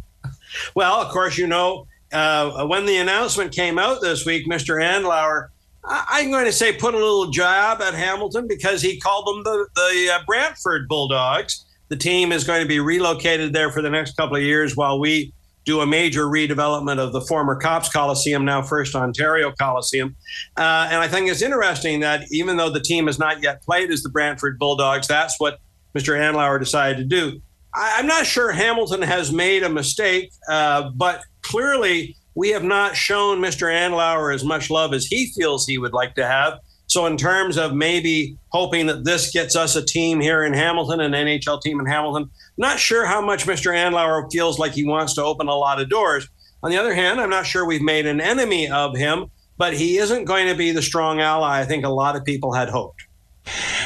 Well, 0.77 1.03
of 1.03 1.09
course, 1.09 1.37
you 1.37 1.49
know, 1.49 1.89
uh, 2.13 2.65
when 2.69 2.87
the 2.87 2.99
announcement 2.99 3.51
came 3.51 3.81
out 3.81 4.01
this 4.01 4.25
week, 4.25 4.47
Mr. 4.47 4.81
Andlauer. 4.81 5.49
I'm 5.89 6.31
going 6.31 6.47
to 6.47 6.53
say 6.53 6.73
put 6.73 6.95
a 6.95 6.99
little 6.99 7.31
jab 7.31 7.81
at 7.81 7.95
Hamilton 7.95 8.47
because 8.49 8.83
he 8.83 8.99
called 9.01 9.27
them 9.27 9.43
the, 9.45 9.69
the 9.75 10.15
uh, 10.15 10.25
Brantford 10.25 10.89
Bulldogs. 10.89 11.65
The 11.89 11.97
team 11.97 12.33
is 12.33 12.43
going 12.43 12.63
to 12.63 12.67
be 12.67 12.81
relocated 12.81 13.53
there 13.53 13.71
for 13.71 13.83
the 13.83 13.91
next 13.91 14.17
couple 14.17 14.37
of 14.37 14.43
years 14.43 14.77
while 14.77 14.99
we 14.99 15.33
do 15.67 15.81
a 15.81 15.87
major 15.87 16.27
redevelopment 16.27 16.99
of 16.99 17.13
the 17.13 17.21
former 17.21 17.57
Copps 17.57 17.91
Coliseum, 17.91 18.45
now 18.45 18.63
First 18.63 18.95
Ontario 18.95 19.53
Coliseum. 19.53 20.17
Uh, 20.57 20.89
and 20.91 21.01
I 21.01 21.09
think 21.09 21.29
it's 21.29 21.43
interesting 21.43 22.01
that 22.01 22.23
even 22.31 22.57
though 22.57 22.71
the 22.71 22.81
team 22.81 23.09
has 23.09 23.19
not 23.19 23.43
yet 23.43 23.63
played 23.63 23.91
as 23.91 24.03
the 24.03 24.09
Brantford 24.09 24.59
Bulldogs, 24.59 25.09
that's 25.09 25.39
what 25.39 25.59
Mr. 25.95 26.17
Andlauer 26.17 26.59
decided 26.61 26.99
to 26.99 27.05
do. 27.05 27.43
I, 27.75 27.99
am 27.99 28.07
not 28.07 28.25
sure 28.27 28.53
Hamilton 28.53 29.03
has 29.03 29.33
made 29.33 29.65
a 29.65 29.69
mistake, 29.69 30.31
uh, 30.49 30.91
but 30.95 31.23
clearly 31.43 32.17
we 32.37 32.51
have 32.51 32.65
not 32.65 32.97
shown 32.97 33.41
Mr. 33.41 33.67
Andlauer 33.69 34.33
as 34.33 34.45
much 34.45 34.71
love 34.71 34.95
as 34.95 35.07
he 35.07 35.33
feels 35.37 35.67
he 35.67 35.79
would 35.79 35.93
like 35.93 36.15
to 36.15 36.27
have. 36.27 36.61
So, 36.89 37.07
in 37.07 37.17
terms 37.17 37.59
of 37.59 37.75
maybe 37.75 38.39
hoping 38.51 38.87
that 38.87 39.05
this 39.05 39.33
gets 39.33 39.57
us 39.57 39.75
a 39.75 39.85
team 39.85 40.21
here 40.21 40.45
in 40.45 40.53
Hamilton, 40.53 41.01
an 41.01 41.13
NHL 41.13 41.61
team 41.61 41.81
in 41.81 41.87
Hamilton, 41.87 42.31
not 42.57 42.79
sure 42.79 43.05
how 43.05 43.21
much 43.21 43.45
Mr. 43.45 43.75
Andlauer 43.75 44.31
feels 44.31 44.59
like 44.59 44.73
he 44.73 44.85
wants 44.85 45.15
to 45.15 45.25
open 45.25 45.49
a 45.49 45.55
lot 45.55 45.81
of 45.81 45.89
doors. 45.89 46.29
On 46.63 46.71
the 46.71 46.79
other 46.79 46.95
hand, 46.95 47.21
I'm 47.21 47.31
not 47.31 47.47
sure 47.47 47.67
we've 47.67 47.83
made 47.83 48.07
an 48.07 48.21
enemy 48.21 48.71
of 48.71 48.97
him, 48.97 49.31
but 49.59 49.75
he 49.75 49.99
isn't 49.99 50.25
going 50.25 50.49
to 50.49 50.55
be 50.55 50.73
the 50.73 50.83
strong 50.83 51.21
ally 51.21 51.61
I 51.61 51.65
think 51.65 51.85
a 51.85 51.91
lot 51.91 52.17
of 52.17 52.25
people 52.25 52.53
had 52.53 52.69
hoped. 52.69 53.03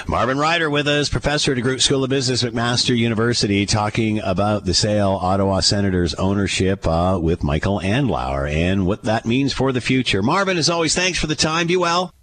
Marvin 0.07 0.39
Ryder 0.39 0.71
with 0.71 0.89
us, 0.89 1.09
professor 1.09 1.53
at 1.53 1.59
DeGroote 1.59 1.83
School 1.83 2.03
of 2.03 2.11
Business, 2.11 2.43
McMaster 2.43 2.97
University, 2.97 3.67
talking 3.67 4.19
about 4.21 4.65
the 4.65 4.75
sale, 4.75 5.19
Ottawa 5.21 5.61
Senators 5.61 6.15
ownership 6.15 6.87
uh, 6.87 7.19
with 7.21 7.43
Michael 7.43 7.81
Andlauer 7.81 8.51
and 8.51 8.87
what 8.87 9.05
that 9.05 9.27
means 9.27 9.53
for 9.53 9.73
the 9.73 9.81
future. 9.81 10.23
Marvin, 10.23 10.57
as 10.57 10.71
always, 10.71 10.95
thanks 10.95 11.19
for 11.19 11.27
the 11.27 11.37
time. 11.37 11.67
Be 11.67 11.77
well. 11.77 12.15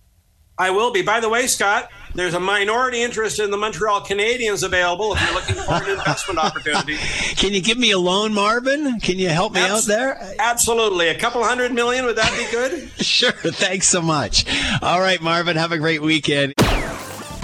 I 0.59 0.71
will 0.71 0.91
be. 0.91 1.01
By 1.01 1.19
the 1.19 1.29
way, 1.29 1.45
Scott, 1.47 1.89
there's 2.15 2.33
a 2.33 2.39
minority 2.39 3.01
interest 3.03 3.39
in 3.39 3.51
the 3.51 3.57
Montreal 3.57 4.01
Canadiens 4.01 4.63
available 4.63 5.13
if 5.13 5.21
you're 5.21 5.33
looking 5.33 5.55
for 5.55 5.73
an 5.83 5.97
investment 5.99 6.39
opportunity. 6.39 6.95
Can 7.35 7.53
you 7.53 7.61
give 7.61 7.77
me 7.77 7.91
a 7.91 7.99
loan, 7.99 8.33
Marvin? 8.33 8.99
Can 8.99 9.19
you 9.19 9.29
help 9.29 9.53
me 9.53 9.59
Abs- 9.61 9.71
out 9.71 9.87
there? 9.87 10.35
Absolutely. 10.39 11.09
A 11.09 11.19
couple 11.19 11.43
hundred 11.43 11.73
million, 11.73 12.05
would 12.05 12.15
that 12.15 12.31
be 12.35 12.49
good? 12.51 12.89
sure. 13.05 13.31
Thanks 13.31 13.87
so 13.87 14.01
much. 14.01 14.45
All 14.81 14.99
right, 14.99 15.21
Marvin, 15.21 15.57
have 15.57 15.71
a 15.71 15.77
great 15.77 16.01
weekend. 16.01 16.53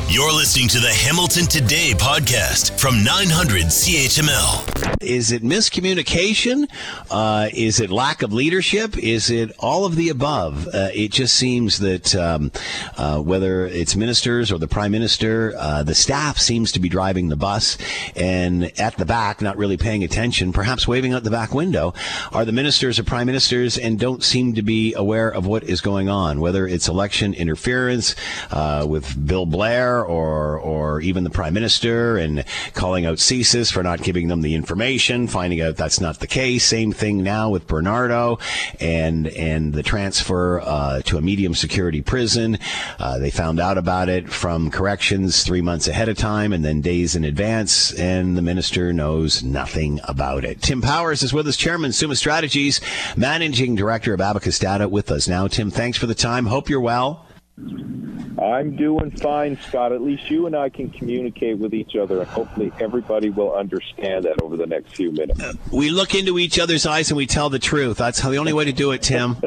You're 0.09 0.31
listening 0.31 0.67
to 0.67 0.79
the 0.79 0.91
Hamilton 0.91 1.45
Today 1.45 1.93
podcast 1.95 2.79
from 2.79 3.03
900 3.03 3.63
CHML. 3.63 5.01
Is 5.01 5.31
it 5.31 5.43
miscommunication? 5.43 6.69
Uh, 7.09 7.49
is 7.53 7.79
it 7.79 7.89
lack 7.89 8.21
of 8.21 8.31
leadership? 8.31 8.97
Is 8.97 9.29
it 9.31 9.51
all 9.57 9.85
of 9.85 9.95
the 9.95 10.09
above? 10.09 10.67
Uh, 10.67 10.89
it 10.93 11.11
just 11.11 11.35
seems 11.35 11.79
that 11.79 12.15
um, 12.15 12.51
uh, 12.95 13.19
whether 13.19 13.65
it's 13.65 13.95
ministers 13.95 14.51
or 14.51 14.59
the 14.59 14.67
prime 14.67 14.91
minister, 14.91 15.53
uh, 15.57 15.83
the 15.83 15.95
staff 15.95 16.37
seems 16.37 16.71
to 16.73 16.79
be 16.79 16.89
driving 16.89 17.29
the 17.29 17.35
bus 17.35 17.77
and 18.15 18.71
at 18.79 18.95
the 18.97 19.05
back, 19.05 19.41
not 19.41 19.57
really 19.57 19.77
paying 19.77 20.03
attention, 20.03 20.53
perhaps 20.53 20.87
waving 20.87 21.13
out 21.13 21.23
the 21.23 21.31
back 21.31 21.53
window, 21.53 21.93
are 22.31 22.45
the 22.45 22.51
ministers 22.51 22.99
or 22.99 23.03
prime 23.03 23.25
ministers 23.25 23.77
and 23.77 23.99
don't 23.99 24.23
seem 24.23 24.53
to 24.53 24.61
be 24.61 24.93
aware 24.93 25.29
of 25.29 25.47
what 25.47 25.63
is 25.63 25.81
going 25.81 26.07
on, 26.07 26.39
whether 26.39 26.67
it's 26.67 26.87
election 26.87 27.33
interference 27.33 28.15
uh, 28.51 28.85
with 28.87 29.27
Bill 29.27 29.45
Blair 29.45 29.92
or 30.01 30.57
or 30.57 31.01
even 31.01 31.23
the 31.23 31.29
prime 31.29 31.53
minister 31.53 32.17
and 32.17 32.45
calling 32.73 33.05
out 33.05 33.17
CSIS 33.17 33.71
for 33.71 33.83
not 33.83 34.01
giving 34.01 34.27
them 34.27 34.41
the 34.41 34.55
information, 34.55 35.27
finding 35.27 35.61
out 35.61 35.75
that's 35.75 35.99
not 35.99 36.19
the 36.19 36.27
case. 36.27 36.65
Same 36.65 36.91
thing 36.91 37.23
now 37.23 37.49
with 37.49 37.67
Bernardo 37.67 38.39
and 38.79 39.27
and 39.27 39.73
the 39.73 39.83
transfer 39.83 40.61
uh, 40.61 41.01
to 41.03 41.17
a 41.17 41.21
medium 41.21 41.53
security 41.53 42.01
prison. 42.01 42.57
Uh, 42.99 43.17
they 43.19 43.29
found 43.29 43.59
out 43.59 43.77
about 43.77 44.09
it 44.09 44.29
from 44.29 44.71
corrections 44.71 45.43
three 45.43 45.61
months 45.61 45.87
ahead 45.87 46.09
of 46.09 46.17
time 46.17 46.53
and 46.53 46.63
then 46.63 46.81
days 46.81 47.15
in 47.15 47.23
advance, 47.23 47.93
and 47.93 48.37
the 48.37 48.41
minister 48.41 48.93
knows 48.93 49.43
nothing 49.43 49.99
about 50.05 50.45
it. 50.45 50.61
Tim 50.61 50.81
Powers 50.81 51.23
is 51.23 51.33
with 51.33 51.47
us, 51.47 51.57
Chairman 51.57 51.91
Summa 51.91 52.15
Strategies, 52.15 52.81
Managing 53.15 53.75
Director 53.75 54.13
of 54.13 54.21
Abacus 54.21 54.59
Data, 54.59 54.87
with 54.87 55.11
us 55.11 55.27
now. 55.27 55.47
Tim, 55.47 55.71
thanks 55.71 55.97
for 55.97 56.07
the 56.07 56.15
time. 56.15 56.45
Hope 56.45 56.69
you're 56.69 56.79
well. 56.79 57.25
I'm 57.57 58.75
doing 58.75 59.11
fine, 59.11 59.59
Scott. 59.67 59.91
At 59.91 60.01
least 60.01 60.29
you 60.29 60.47
and 60.47 60.55
I 60.55 60.69
can 60.69 60.89
communicate 60.89 61.59
with 61.59 61.73
each 61.73 61.95
other, 61.95 62.19
and 62.19 62.27
hopefully 62.27 62.71
everybody 62.79 63.29
will 63.29 63.53
understand 63.53 64.25
that 64.25 64.41
over 64.41 64.57
the 64.57 64.65
next 64.65 64.95
few 64.95 65.11
minutes. 65.11 65.39
We 65.71 65.91
look 65.91 66.15
into 66.15 66.39
each 66.39 66.57
other's 66.57 66.85
eyes 66.85 67.11
and 67.11 67.17
we 67.17 67.27
tell 67.27 67.49
the 67.49 67.59
truth. 67.59 67.97
That's 67.97 68.21
the 68.21 68.37
only 68.37 68.53
way 68.53 68.65
to 68.65 68.73
do 68.73 68.91
it, 68.91 69.03
Tim. 69.03 69.37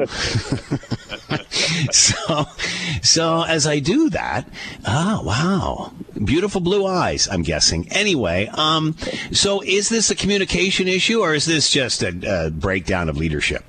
so, 1.91 2.45
so 3.01 3.43
as 3.43 3.67
I 3.67 3.79
do 3.79 4.09
that, 4.11 4.47
oh 4.85 5.21
wow, 5.23 5.93
beautiful 6.23 6.61
blue 6.61 6.85
eyes. 6.85 7.27
I'm 7.29 7.43
guessing. 7.43 7.87
Anyway, 7.91 8.49
um, 8.53 8.95
so 9.31 9.61
is 9.61 9.89
this 9.89 10.09
a 10.09 10.15
communication 10.15 10.87
issue 10.87 11.21
or 11.21 11.33
is 11.33 11.45
this 11.45 11.69
just 11.69 12.03
a, 12.03 12.45
a 12.45 12.51
breakdown 12.51 13.09
of 13.09 13.17
leadership? 13.17 13.65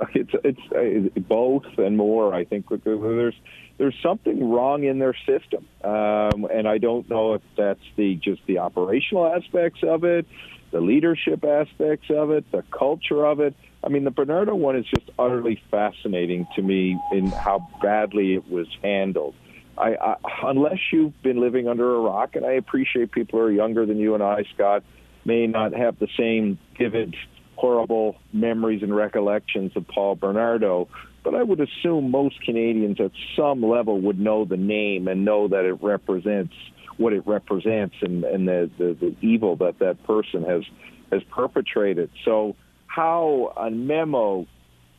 it's 0.14 0.32
it's 0.44 1.16
uh, 1.16 1.20
both 1.20 1.64
and 1.78 1.96
more. 1.96 2.34
I 2.34 2.44
think 2.44 2.66
there's 2.84 3.34
there's 3.78 3.96
something 4.02 4.50
wrong 4.50 4.84
in 4.84 4.98
their 4.98 5.14
system, 5.26 5.66
um, 5.84 6.46
and 6.52 6.68
I 6.68 6.78
don't 6.78 7.08
know 7.08 7.34
if 7.34 7.42
that's 7.56 7.80
the 7.96 8.16
just 8.16 8.42
the 8.46 8.58
operational 8.58 9.26
aspects 9.34 9.80
of 9.82 10.04
it, 10.04 10.26
the 10.70 10.80
leadership 10.80 11.44
aspects 11.44 12.06
of 12.10 12.30
it, 12.30 12.50
the 12.52 12.62
culture 12.76 13.24
of 13.24 13.40
it. 13.40 13.54
I 13.84 13.88
mean, 13.88 14.04
the 14.04 14.10
Bernardo 14.10 14.54
one 14.54 14.76
is 14.76 14.86
just 14.86 15.10
utterly 15.18 15.60
fascinating 15.70 16.46
to 16.54 16.62
me 16.62 16.98
in 17.10 17.32
how 17.32 17.68
badly 17.82 18.34
it 18.34 18.48
was 18.48 18.68
handled. 18.82 19.34
I, 19.76 19.94
I, 19.96 20.16
unless 20.44 20.78
you've 20.92 21.20
been 21.22 21.40
living 21.40 21.66
under 21.66 21.96
a 21.96 21.98
rock, 21.98 22.36
and 22.36 22.44
I 22.44 22.52
appreciate 22.52 23.10
people 23.10 23.38
who 23.38 23.46
are 23.46 23.50
younger 23.50 23.86
than 23.86 23.98
you 23.98 24.14
and 24.14 24.22
I, 24.22 24.44
Scott, 24.54 24.84
may 25.24 25.46
not 25.46 25.72
have 25.72 25.98
the 25.98 26.08
same 26.16 26.58
vivid 26.78 27.16
horrible 27.62 28.16
memories 28.32 28.82
and 28.82 28.94
recollections 28.94 29.70
of 29.76 29.86
Paul 29.86 30.16
Bernardo, 30.16 30.88
but 31.22 31.36
I 31.36 31.44
would 31.44 31.60
assume 31.60 32.10
most 32.10 32.42
Canadians 32.42 32.98
at 32.98 33.12
some 33.36 33.62
level 33.62 34.00
would 34.00 34.18
know 34.18 34.44
the 34.44 34.56
name 34.56 35.06
and 35.06 35.24
know 35.24 35.46
that 35.46 35.64
it 35.64 35.80
represents 35.80 36.54
what 36.96 37.12
it 37.12 37.24
represents 37.24 37.94
and, 38.02 38.24
and 38.24 38.48
the, 38.48 38.68
the, 38.78 38.96
the 39.00 39.16
evil 39.24 39.54
that 39.56 39.78
that 39.78 40.02
person 40.02 40.42
has 40.42 40.64
has 41.12 41.22
perpetrated. 41.30 42.10
So 42.24 42.56
how 42.88 43.52
a 43.56 43.70
memo, 43.70 44.48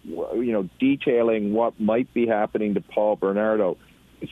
you 0.05 0.53
know, 0.53 0.69
detailing 0.79 1.51
what 1.51 1.77
might 1.81 2.13
be 2.13 2.27
happening 2.27 2.75
to 2.75 2.81
Paul 2.81 3.17
Bernardo 3.17 3.75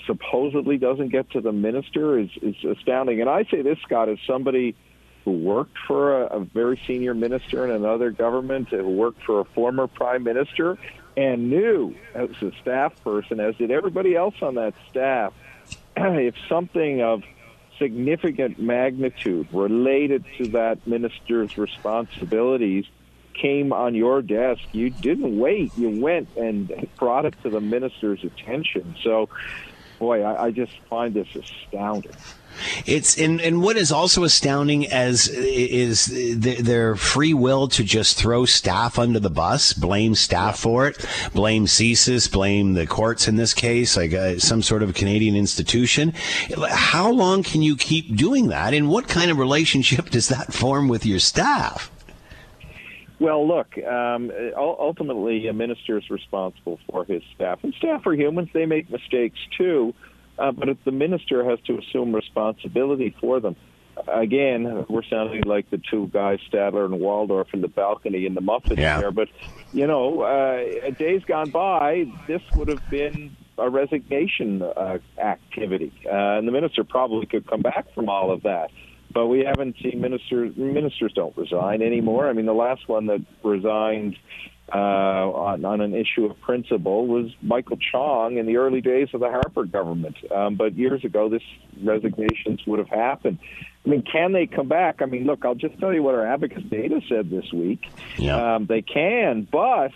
supposedly 0.08 0.78
doesn't 0.78 1.10
get 1.10 1.30
to 1.32 1.42
the 1.42 1.52
minister 1.52 2.18
is, 2.18 2.30
is 2.42 2.56
astounding. 2.64 3.20
And 3.20 3.30
I 3.30 3.44
say 3.52 3.62
this, 3.62 3.78
Scott, 3.84 4.08
as 4.08 4.20
somebody– 4.26 4.74
who 5.26 5.32
worked 5.32 5.78
for 5.88 6.24
a, 6.24 6.38
a 6.38 6.40
very 6.40 6.80
senior 6.88 7.14
minister 7.14 7.66
in 7.66 7.72
another 7.72 8.12
government, 8.12 8.70
who 8.70 8.90
worked 8.90 9.24
for 9.24 9.42
a 9.42 9.46
former 9.46 9.88
prime 9.88 10.24
minister, 10.24 10.78
and 11.18 11.50
knew 11.50 11.96
as 12.14 12.30
a 12.42 12.52
staff 12.62 12.94
person, 13.04 13.40
as 13.40 13.56
did 13.58 13.72
everybody 13.72 14.16
else 14.16 14.36
on 14.42 14.56
that 14.56 14.74
staff, 14.90 15.34
if 15.98 16.36
something 16.48 17.02
of 17.02 17.24
significant 17.78 18.60
magnitude 18.60 19.48
related 19.52 20.24
to 20.38 20.48
that 20.50 20.86
minister's 20.86 21.58
responsibilities 21.58 22.86
came 23.34 23.74
on 23.74 23.96
your 23.96 24.22
desk, 24.22 24.62
you 24.72 24.90
didn't 24.90 25.38
wait. 25.38 25.76
You 25.78 26.02
went 26.02 26.30
and 26.38 26.88
brought 26.98 27.26
it 27.26 27.34
to 27.44 27.50
the 27.50 27.62
minister's 27.62 28.24
attention. 28.24 28.96
So, 29.04 29.30
boy, 30.00 30.22
I, 30.22 30.46
I 30.46 30.52
just 30.52 30.74
find 30.90 31.14
this 31.14 31.28
astounding. 31.36 32.12
It's 32.86 33.18
and, 33.18 33.42
and 33.42 33.62
what 33.62 33.78
is 33.78 33.92
also 33.92 34.24
astounding 34.24 34.88
as 34.88 35.28
is 35.28 36.06
their 36.38 36.96
free 36.96 37.34
will 37.34 37.68
to 37.70 37.84
just 37.84 38.18
throw 38.18 38.46
staff 38.46 39.00
under 39.00 39.20
the 39.20 39.30
bus, 39.30 39.74
blame 39.74 40.16
staff 40.16 40.60
for 40.60 40.88
it, 40.88 41.06
blame 41.34 41.66
CSIS, 41.66 42.32
blame 42.32 42.74
the 42.74 42.88
courts 42.88 43.28
in 43.28 43.36
this 43.36 43.54
case, 43.54 43.98
like 43.98 44.14
uh, 44.14 44.40
some 44.40 44.62
sort 44.62 44.84
of 44.84 44.94
Canadian 44.94 45.36
institution. 45.36 46.14
How 46.70 47.12
long 47.12 47.44
can 47.44 47.62
you 47.62 47.76
keep 47.76 48.16
doing 48.16 48.48
that, 48.48 48.74
and 48.74 48.90
what 48.90 49.08
kind 49.08 49.32
of 49.32 49.38
relationship 49.38 50.10
does 50.10 50.28
that 50.30 50.54
form 50.54 50.88
with 50.88 51.06
your 51.06 51.20
staff? 51.20 51.92
Well, 53.20 53.48
look, 53.48 53.78
um, 53.78 54.32
ultimately, 54.58 55.48
a 55.48 55.54
minister 55.54 56.00
is 56.00 56.10
responsible 56.10 56.80
for 56.90 57.06
his 57.06 57.22
staff, 57.36 57.60
and 57.64 57.74
staff 57.76 58.06
are 58.08 58.14
humans; 58.14 58.50
they 58.52 58.66
make 58.66 58.90
mistakes 58.90 59.38
too 59.56 59.94
uh, 60.42 60.52
but 60.52 60.70
the 60.86 60.92
minister 60.92 61.48
has 61.48 61.60
to 61.68 61.78
assume 61.78 62.16
responsibility 62.16 63.16
for 63.22 63.40
them. 63.40 63.56
Again, 64.08 64.86
we're 64.90 65.04
sounding 65.04 65.44
like 65.44 65.70
the 65.70 65.80
two 65.92 66.08
guys, 66.08 66.40
Statler 66.52 66.86
and 66.86 67.00
Waldorf, 67.00 67.50
in 67.54 67.62
the 67.62 67.68
balcony 67.68 68.26
in 68.26 68.34
the 68.34 68.42
muffin 68.42 68.78
yeah. 68.78 69.00
there. 69.00 69.12
But 69.12 69.28
you 69.74 69.86
know, 69.86 70.22
uh, 70.22 70.90
days 70.92 71.22
gone 71.26 71.52
by, 71.52 72.06
this 72.28 72.42
would 72.56 72.68
have 72.70 72.90
been 72.90 73.36
a 73.58 73.70
resignation 73.70 74.62
uh, 74.64 74.98
activity, 75.20 75.94
uh, 76.06 76.38
and 76.38 76.48
the 76.48 76.52
minister 76.52 76.84
probably 76.84 77.28
could 77.28 77.48
come 77.48 77.62
back 77.62 77.94
from 77.94 78.10
all 78.10 78.32
of 78.32 78.44
that. 78.44 78.72
But 79.14 79.28
we 79.28 79.42
haven't 79.42 79.76
seen 79.84 80.00
ministers. 80.02 80.56
Ministers 80.56 81.12
don't 81.14 81.36
resign 81.38 81.82
anymore. 81.82 82.30
I 82.30 82.34
mean, 82.34 82.46
the 82.46 82.54
last 82.54 82.88
one 82.88 83.08
that 83.08 83.24
resigned 83.44 84.16
uh, 84.74 84.78
on, 84.78 85.66
on 85.66 85.82
an 85.82 85.94
issue 85.94 86.26
of 86.26 86.40
principle 86.40 87.06
was 87.06 87.32
Michael 87.42 87.78
Chong 87.78 88.38
in 88.38 88.46
the 88.46 88.58
early 88.58 88.82
days 88.82 89.10
of 89.14 89.20
the 89.20 89.30
Harper 89.30 89.66
government. 89.66 90.16
Um, 90.34 90.56
but 90.56 90.76
years 90.76 91.04
ago, 91.04 91.28
this 91.30 91.44
resignations 91.84 92.62
would 92.66 92.80
have 92.80 92.90
happened. 92.90 93.40
I 93.86 93.90
mean, 93.90 94.04
can 94.04 94.32
they 94.32 94.46
come 94.46 94.68
back? 94.68 95.02
I 95.02 95.06
mean, 95.06 95.26
look, 95.26 95.44
I'll 95.44 95.56
just 95.56 95.80
tell 95.80 95.94
you 95.94 96.04
what 96.04 96.16
our 96.16 96.26
Abacus 96.26 96.64
data 96.64 97.02
said 97.10 97.30
this 97.30 97.52
week. 97.52 97.86
Yeah. 98.18 98.56
Um, 98.56 98.66
they 98.66 98.82
can, 98.82 99.48
but 99.52 99.92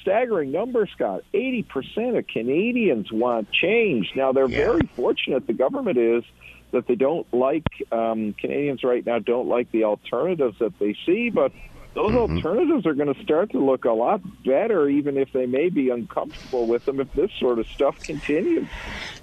staggering 0.00 0.52
number, 0.52 0.88
Scott. 0.94 1.22
80% 1.34 2.18
of 2.18 2.26
Canadians 2.28 3.12
want 3.12 3.50
change. 3.50 4.12
Now, 4.14 4.32
they're 4.32 4.48
yeah. 4.48 4.58
very 4.58 4.88
fortunate, 4.94 5.46
the 5.46 5.52
government 5.52 5.98
is, 5.98 6.24
that 6.72 6.86
they 6.86 6.94
don't 6.94 7.26
like, 7.32 7.66
um, 7.92 8.32
Canadians 8.34 8.82
right 8.84 9.04
now 9.04 9.18
don't 9.18 9.48
like 9.48 9.70
the 9.72 9.84
alternatives 9.84 10.58
that 10.60 10.78
they 10.78 10.96
see, 11.04 11.30
but 11.30 11.52
those 11.96 12.12
mm-hmm. 12.12 12.36
alternatives 12.36 12.84
are 12.84 12.92
going 12.92 13.12
to 13.12 13.22
start 13.22 13.50
to 13.52 13.58
look 13.58 13.86
a 13.86 13.90
lot 13.90 14.20
better, 14.44 14.86
even 14.86 15.16
if 15.16 15.32
they 15.32 15.46
may 15.46 15.70
be 15.70 15.88
uncomfortable 15.88 16.66
with 16.66 16.84
them 16.84 17.00
if 17.00 17.10
this 17.14 17.30
sort 17.40 17.58
of 17.58 17.66
stuff 17.68 17.98
continues. 18.00 18.68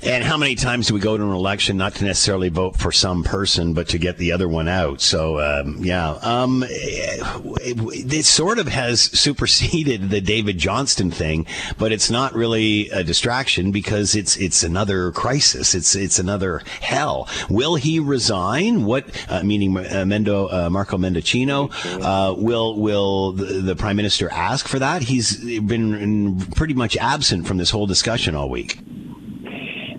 And 0.01 0.23
how 0.23 0.37
many 0.37 0.55
times 0.55 0.87
do 0.87 0.95
we 0.95 0.99
go 0.99 1.15
to 1.15 1.23
an 1.23 1.29
election 1.29 1.77
not 1.77 1.93
to 1.95 2.03
necessarily 2.03 2.49
vote 2.49 2.75
for 2.75 2.91
some 2.91 3.23
person, 3.23 3.75
but 3.75 3.89
to 3.89 3.99
get 3.99 4.17
the 4.17 4.31
other 4.31 4.49
one 4.49 4.67
out? 4.67 5.01
So, 5.01 5.39
um, 5.39 5.77
yeah, 5.83 6.17
um, 6.23 6.65
it, 6.67 8.11
it, 8.11 8.25
sort 8.25 8.57
of 8.57 8.67
has 8.67 9.01
superseded 9.01 10.09
the 10.09 10.19
David 10.19 10.57
Johnston 10.57 11.11
thing, 11.11 11.45
but 11.77 11.91
it's 11.91 12.09
not 12.09 12.33
really 12.33 12.89
a 12.89 13.03
distraction 13.03 13.71
because 13.71 14.15
it's 14.15 14.35
it's 14.37 14.63
another 14.63 15.11
crisis. 15.11 15.75
It's 15.75 15.95
it's 15.95 16.17
another 16.17 16.63
hell. 16.81 17.29
Will 17.49 17.75
he 17.75 17.99
resign? 17.99 18.85
What 18.85 19.05
uh, 19.29 19.43
meaning 19.43 19.77
uh, 19.77 19.81
Mendo 20.05 20.51
uh, 20.51 20.69
Marco 20.71 20.97
Mendicino 20.97 21.71
uh, 22.01 22.33
will 22.33 22.62
will 22.71 22.93
will 22.93 23.31
the, 23.33 23.61
the, 23.61 23.75
prime 23.75 23.95
minister 23.95 24.29
ask 24.31 24.67
for 24.67 24.79
that? 24.79 25.03
He's 25.03 25.37
been 25.61 26.39
pretty 26.55 26.73
much 26.73 26.95
absent 26.97 27.47
from 27.47 27.57
this 27.57 27.69
whole 27.69 27.87
discussion 27.87 28.35
all 28.35 28.49
week. 28.49 28.79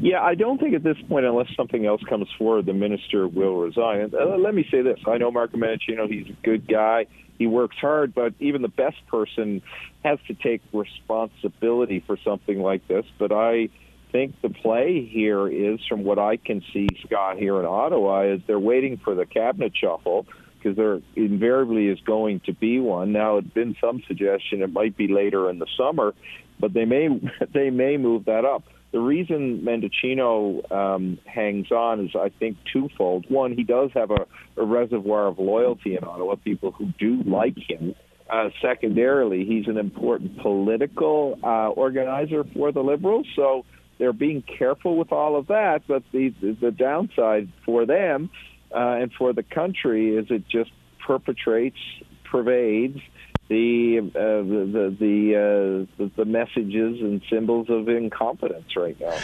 Yeah, 0.00 0.22
I 0.22 0.34
don't 0.34 0.58
think 0.58 0.74
at 0.74 0.82
this 0.82 0.98
point, 1.08 1.24
unless 1.24 1.48
something 1.56 1.86
else 1.86 2.02
comes 2.08 2.28
forward, 2.36 2.66
the 2.66 2.74
minister 2.74 3.26
will 3.26 3.56
resign. 3.56 4.00
And 4.00 4.14
uh, 4.14 4.36
let 4.36 4.54
me 4.54 4.66
say 4.70 4.82
this: 4.82 4.98
I 5.06 5.18
know 5.18 5.30
Marco 5.30 5.56
Mendicino; 5.56 6.08
he's 6.08 6.28
a 6.28 6.36
good 6.44 6.68
guy. 6.68 7.06
He 7.38 7.46
works 7.46 7.76
hard, 7.80 8.14
but 8.14 8.34
even 8.38 8.62
the 8.62 8.68
best 8.68 9.04
person 9.06 9.62
has 10.04 10.18
to 10.28 10.34
take 10.34 10.62
responsibility 10.72 12.04
for 12.06 12.16
something 12.22 12.60
like 12.60 12.86
this. 12.86 13.04
But 13.18 13.32
I 13.32 13.70
think 14.12 14.40
the 14.42 14.50
play 14.50 15.04
here 15.04 15.48
is, 15.48 15.80
from 15.88 16.04
what 16.04 16.18
I 16.18 16.36
can 16.36 16.62
see, 16.72 16.86
Scott 17.04 17.38
here 17.38 17.58
in 17.58 17.64
Ottawa, 17.64 18.22
is 18.22 18.40
they're 18.46 18.60
waiting 18.60 18.98
for 18.98 19.14
the 19.14 19.26
cabinet 19.26 19.72
shuffle 19.74 20.26
because 20.64 20.76
there 20.76 21.00
invariably 21.14 21.88
is 21.88 22.00
going 22.00 22.40
to 22.46 22.54
be 22.54 22.80
one. 22.80 23.12
Now, 23.12 23.36
it's 23.38 23.48
been 23.48 23.76
some 23.80 24.02
suggestion 24.06 24.62
it 24.62 24.72
might 24.72 24.96
be 24.96 25.08
later 25.08 25.50
in 25.50 25.58
the 25.58 25.66
summer, 25.76 26.14
but 26.58 26.72
they 26.72 26.84
may 26.84 27.08
they 27.52 27.70
may 27.70 27.96
move 27.96 28.24
that 28.26 28.44
up. 28.44 28.64
The 28.92 29.00
reason 29.00 29.62
Mendicino 29.62 30.70
um, 30.70 31.18
hangs 31.26 31.72
on 31.72 32.06
is, 32.06 32.12
I 32.14 32.28
think, 32.28 32.56
twofold. 32.72 33.26
One, 33.28 33.52
he 33.52 33.64
does 33.64 33.90
have 33.94 34.12
a, 34.12 34.26
a 34.56 34.64
reservoir 34.64 35.26
of 35.26 35.40
loyalty 35.40 35.96
in 35.96 36.04
Ottawa, 36.04 36.36
people 36.36 36.70
who 36.70 36.92
do 36.98 37.20
like 37.24 37.56
him. 37.58 37.96
Uh, 38.30 38.50
secondarily, 38.62 39.44
he's 39.44 39.66
an 39.66 39.78
important 39.78 40.38
political 40.40 41.38
uh, 41.42 41.70
organizer 41.70 42.44
for 42.54 42.70
the 42.70 42.82
Liberals, 42.82 43.26
so 43.34 43.64
they're 43.98 44.12
being 44.12 44.42
careful 44.42 44.96
with 44.96 45.10
all 45.10 45.36
of 45.36 45.48
that. 45.48 45.82
But 45.88 46.04
the 46.12 46.32
the 46.60 46.70
downside 46.70 47.48
for 47.66 47.86
them 47.86 48.30
uh, 48.74 48.98
and 49.00 49.12
for 49.12 49.32
the 49.32 49.42
country 49.42 50.16
is 50.16 50.26
it 50.30 50.48
just 50.48 50.70
perpetrates, 51.06 51.78
pervades 52.24 53.00
the 53.48 53.98
uh, 53.98 54.42
the 54.42 54.96
the, 54.98 55.86
uh, 55.98 56.08
the, 56.16 56.24
messages 56.24 57.00
and 57.00 57.20
symbols 57.30 57.68
of 57.68 57.88
incompetence 57.88 58.74
right 58.76 58.98
now. 58.98 59.16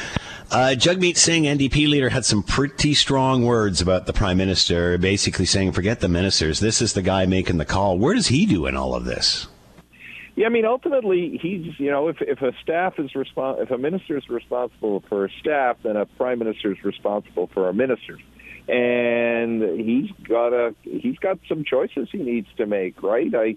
Uh, 0.51 0.75
Jagmeet 0.77 1.17
Singh, 1.17 1.45
NDP 1.45 1.89
leader, 1.89 2.11
had 2.11 2.25
some 2.25 2.43
pretty 2.43 2.93
strong 2.93 3.45
words 3.45 3.81
about 3.81 4.07
the 4.07 4.13
prime 4.13 4.37
minister, 4.37 4.99
basically 4.99 5.47
saying, 5.47 5.73
"Forget 5.73 6.01
the 6.01 6.09
ministers. 6.09 6.61
This 6.61 6.83
is 6.83 6.93
the 6.93 7.03
guy 7.03 7.25
making 7.25 7.57
the 7.57 7.65
call." 7.65 7.99
Where 7.99 8.15
does 8.15 8.27
he 8.27 8.45
do 8.45 8.67
in 8.67 8.77
all 8.77 8.95
of 8.95 9.07
this? 9.07 9.49
Yeah, 10.37 10.47
I 10.47 10.51
mean, 10.51 10.67
ultimately, 10.67 11.39
he's 11.41 11.79
you 11.81 11.91
know, 11.91 12.09
if 12.09 12.21
if 12.21 12.43
a 12.43 12.53
staff 12.63 12.99
is 12.99 13.13
respons- 13.13 13.63
if 13.63 13.71
a 13.71 13.79
minister 13.79 14.19
is 14.19 14.29
responsible 14.29 15.03
for 15.09 15.25
a 15.25 15.31
staff, 15.41 15.79
then 15.83 15.97
a 15.97 16.05
prime 16.05 16.41
minister 16.41 16.73
is 16.73 16.85
responsible 16.85 17.49
for 17.55 17.65
our 17.65 17.73
ministers 17.73 18.21
and 18.71 19.81
he's 19.81 20.11
got 20.29 20.53
a 20.53 20.75
he's 20.83 21.19
got 21.19 21.39
some 21.49 21.65
choices 21.65 22.09
he 22.13 22.19
needs 22.19 22.49
to 22.57 22.67
make, 22.67 23.03
right? 23.03 23.33
I 23.35 23.57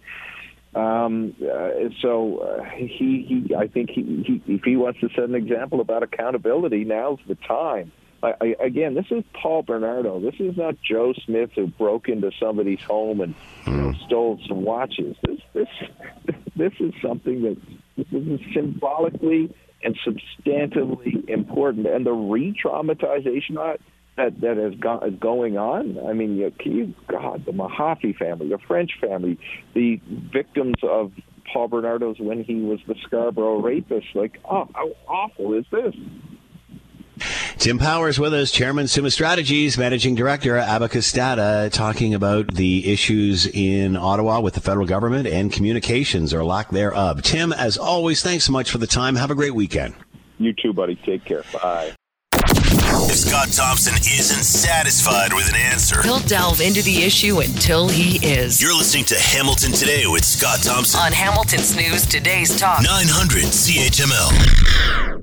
um, 0.76 1.36
uh, 1.40 1.90
so 2.02 2.40
uh, 2.40 2.64
he, 2.76 3.26
he 3.48 3.56
I 3.56 3.68
think 3.68 3.92
he, 3.92 4.24
he 4.26 4.54
if 4.56 4.64
he 4.64 4.76
wants 4.76 5.00
to 5.02 5.10
set 5.10 5.26
an 5.26 5.36
example 5.36 5.82
about 5.82 6.02
accountability, 6.02 6.84
now's 6.84 7.20
the 7.28 7.36
time. 7.36 7.92
I, 8.24 8.34
I, 8.42 8.56
again, 8.60 8.96
this 8.96 9.06
is 9.12 9.24
Paul 9.40 9.64
Bernardo. 9.64 10.20
This 10.20 10.36
is 10.40 10.58
not 10.58 10.76
Joe 10.82 11.14
Smith 11.26 11.52
who 11.56 11.68
broke 11.68 12.08
into 12.08 12.32
somebody's 12.40 12.82
home 12.82 13.22
and 13.22 13.36
you 13.68 13.74
know, 13.74 13.94
stole 14.06 14.40
some 14.48 14.64
watches. 14.64 15.16
This 15.24 15.40
this 15.54 15.68
this 16.56 16.74
is 16.80 16.94
something 17.04 17.44
that 17.44 17.58
this 17.98 18.08
is 18.12 18.40
symbolically 18.54 19.56
and 19.84 19.96
substantively 20.08 21.30
important, 21.30 21.86
and 21.86 22.06
the 22.06 22.14
re-traumatization 22.14 23.58
that 24.16 24.40
that 24.42 24.58
is, 24.58 24.76
go, 24.80 25.00
is 25.00 25.16
going 25.20 25.58
on. 25.58 25.98
I 26.08 26.14
mean, 26.14 26.38
you, 26.38 26.52
can 26.60 26.72
you, 26.76 26.94
God, 27.08 27.46
the 27.46 27.52
Mahaffy 27.52 28.16
family, 28.16 28.50
the 28.50 28.60
French 28.60 28.92
family, 29.02 29.40
the 29.74 30.00
victims 30.32 30.76
of 30.84 31.12
Paul 31.52 31.68
Bernardo's 31.68 32.20
when 32.20 32.44
he 32.44 32.56
was 32.56 32.80
the 32.88 32.96
Scarborough 33.04 33.62
rapist. 33.62 34.08
Like, 34.14 34.40
oh, 34.46 34.68
how 34.74 34.92
awful 35.08 35.54
is 35.54 35.66
this? 35.72 35.96
Tim 37.58 37.78
Powers 37.78 38.20
with 38.20 38.34
us, 38.34 38.52
Chairman 38.52 38.88
Summa 38.88 39.12
Strategies, 39.12 39.78
Managing 39.78 40.16
Director 40.16 40.58
Abacus 40.58 41.12
Data, 41.12 41.70
talking 41.72 42.14
about 42.14 42.56
the 42.56 42.92
issues 42.92 43.46
in 43.46 43.96
Ottawa 43.96 44.40
with 44.40 44.56
the 44.56 44.62
federal 44.62 44.88
government 44.88 45.28
and 45.28 45.52
communications 45.52 46.34
or 46.34 46.44
lack 46.44 46.70
thereof. 46.72 47.22
Tim, 47.22 47.54
as 47.54 47.78
always, 47.78 48.24
thanks 48.24 48.46
so 48.46 48.52
much 48.52 48.72
for 48.72 48.80
the 48.80 48.88
time. 48.88 49.16
Have 49.16 49.32
a 49.32 49.36
great 49.36 49.56
weekend. 49.56 49.94
You 50.40 50.54
too, 50.54 50.74
buddy. 50.74 50.96
Take 50.96 51.24
care. 51.24 51.44
Bye. 51.54 51.94
If 53.14 53.20
Scott 53.20 53.52
Thompson 53.52 53.94
isn't 53.94 54.44
satisfied 54.44 55.34
with 55.34 55.48
an 55.48 55.56
answer, 55.56 56.02
he'll 56.02 56.18
delve 56.22 56.62
into 56.62 56.82
the 56.82 57.04
issue 57.04 57.42
until 57.42 57.88
he 57.88 58.18
is. 58.28 58.60
You're 58.60 58.76
listening 58.76 59.06
to 59.06 59.16
Hamilton 59.20 59.72
Today 59.72 60.08
with 60.08 60.26
Scott 60.26 60.64
Thompson 60.64 61.00
on 61.00 61.12
Hamilton's 61.12 61.76
News 61.76 62.08
Today's 62.08 62.60
Talk 62.60 62.82
900 62.82 63.44
CHML. 63.44 64.64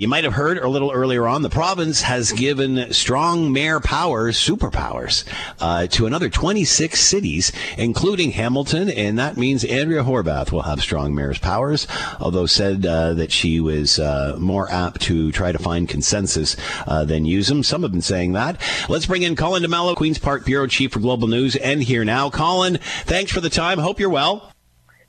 You 0.01 0.09
might 0.09 0.24
have 0.24 0.32
heard 0.32 0.57
a 0.57 0.68
little 0.68 0.91
earlier 0.93 1.26
on, 1.26 1.43
the 1.43 1.51
province 1.51 2.01
has 2.01 2.32
given 2.32 2.91
strong 2.91 3.53
mayor 3.53 3.80
powers, 3.80 4.38
superpowers, 4.38 5.24
uh, 5.61 5.88
to 5.88 6.07
another 6.07 6.30
26 6.30 6.99
cities, 6.99 7.53
including 7.76 8.30
Hamilton, 8.30 8.88
and 8.88 9.18
that 9.18 9.36
means 9.36 9.62
Andrea 9.62 10.03
Horwath 10.03 10.53
will 10.53 10.62
have 10.62 10.80
strong 10.80 11.14
mayor's 11.14 11.38
powers, 11.38 11.86
although 12.18 12.47
said 12.47 12.86
uh, 12.86 13.12
that 13.12 13.30
she 13.30 13.61
was 13.61 13.99
uh, 13.99 14.36
more 14.38 14.70
apt 14.70 15.03
to 15.03 15.32
try 15.32 15.53
to 15.53 15.59
find 15.59 15.86
consensus 15.86 16.57
uh, 16.86 17.05
than 17.05 17.26
use 17.26 17.49
them. 17.49 17.62
Some 17.62 17.84
been 17.91 18.03
saying 18.03 18.32
that. 18.32 18.61
Let's 18.88 19.07
bring 19.07 19.22
in 19.22 19.36
Colin 19.36 19.62
D'Mello, 19.62 19.95
Queen's 19.95 20.18
Park 20.18 20.45
Bureau 20.45 20.66
Chief 20.66 20.93
for 20.93 21.01
Global 21.01 21.28
News, 21.28 21.57
and 21.57 21.82
here 21.82 22.05
now. 22.05 22.30
Colin, 22.30 22.78
thanks 23.05 23.32
for 23.32 23.41
the 23.41 23.51
time. 23.51 23.78
Hope 23.78 24.01
you're 24.01 24.11
well. 24.11 24.53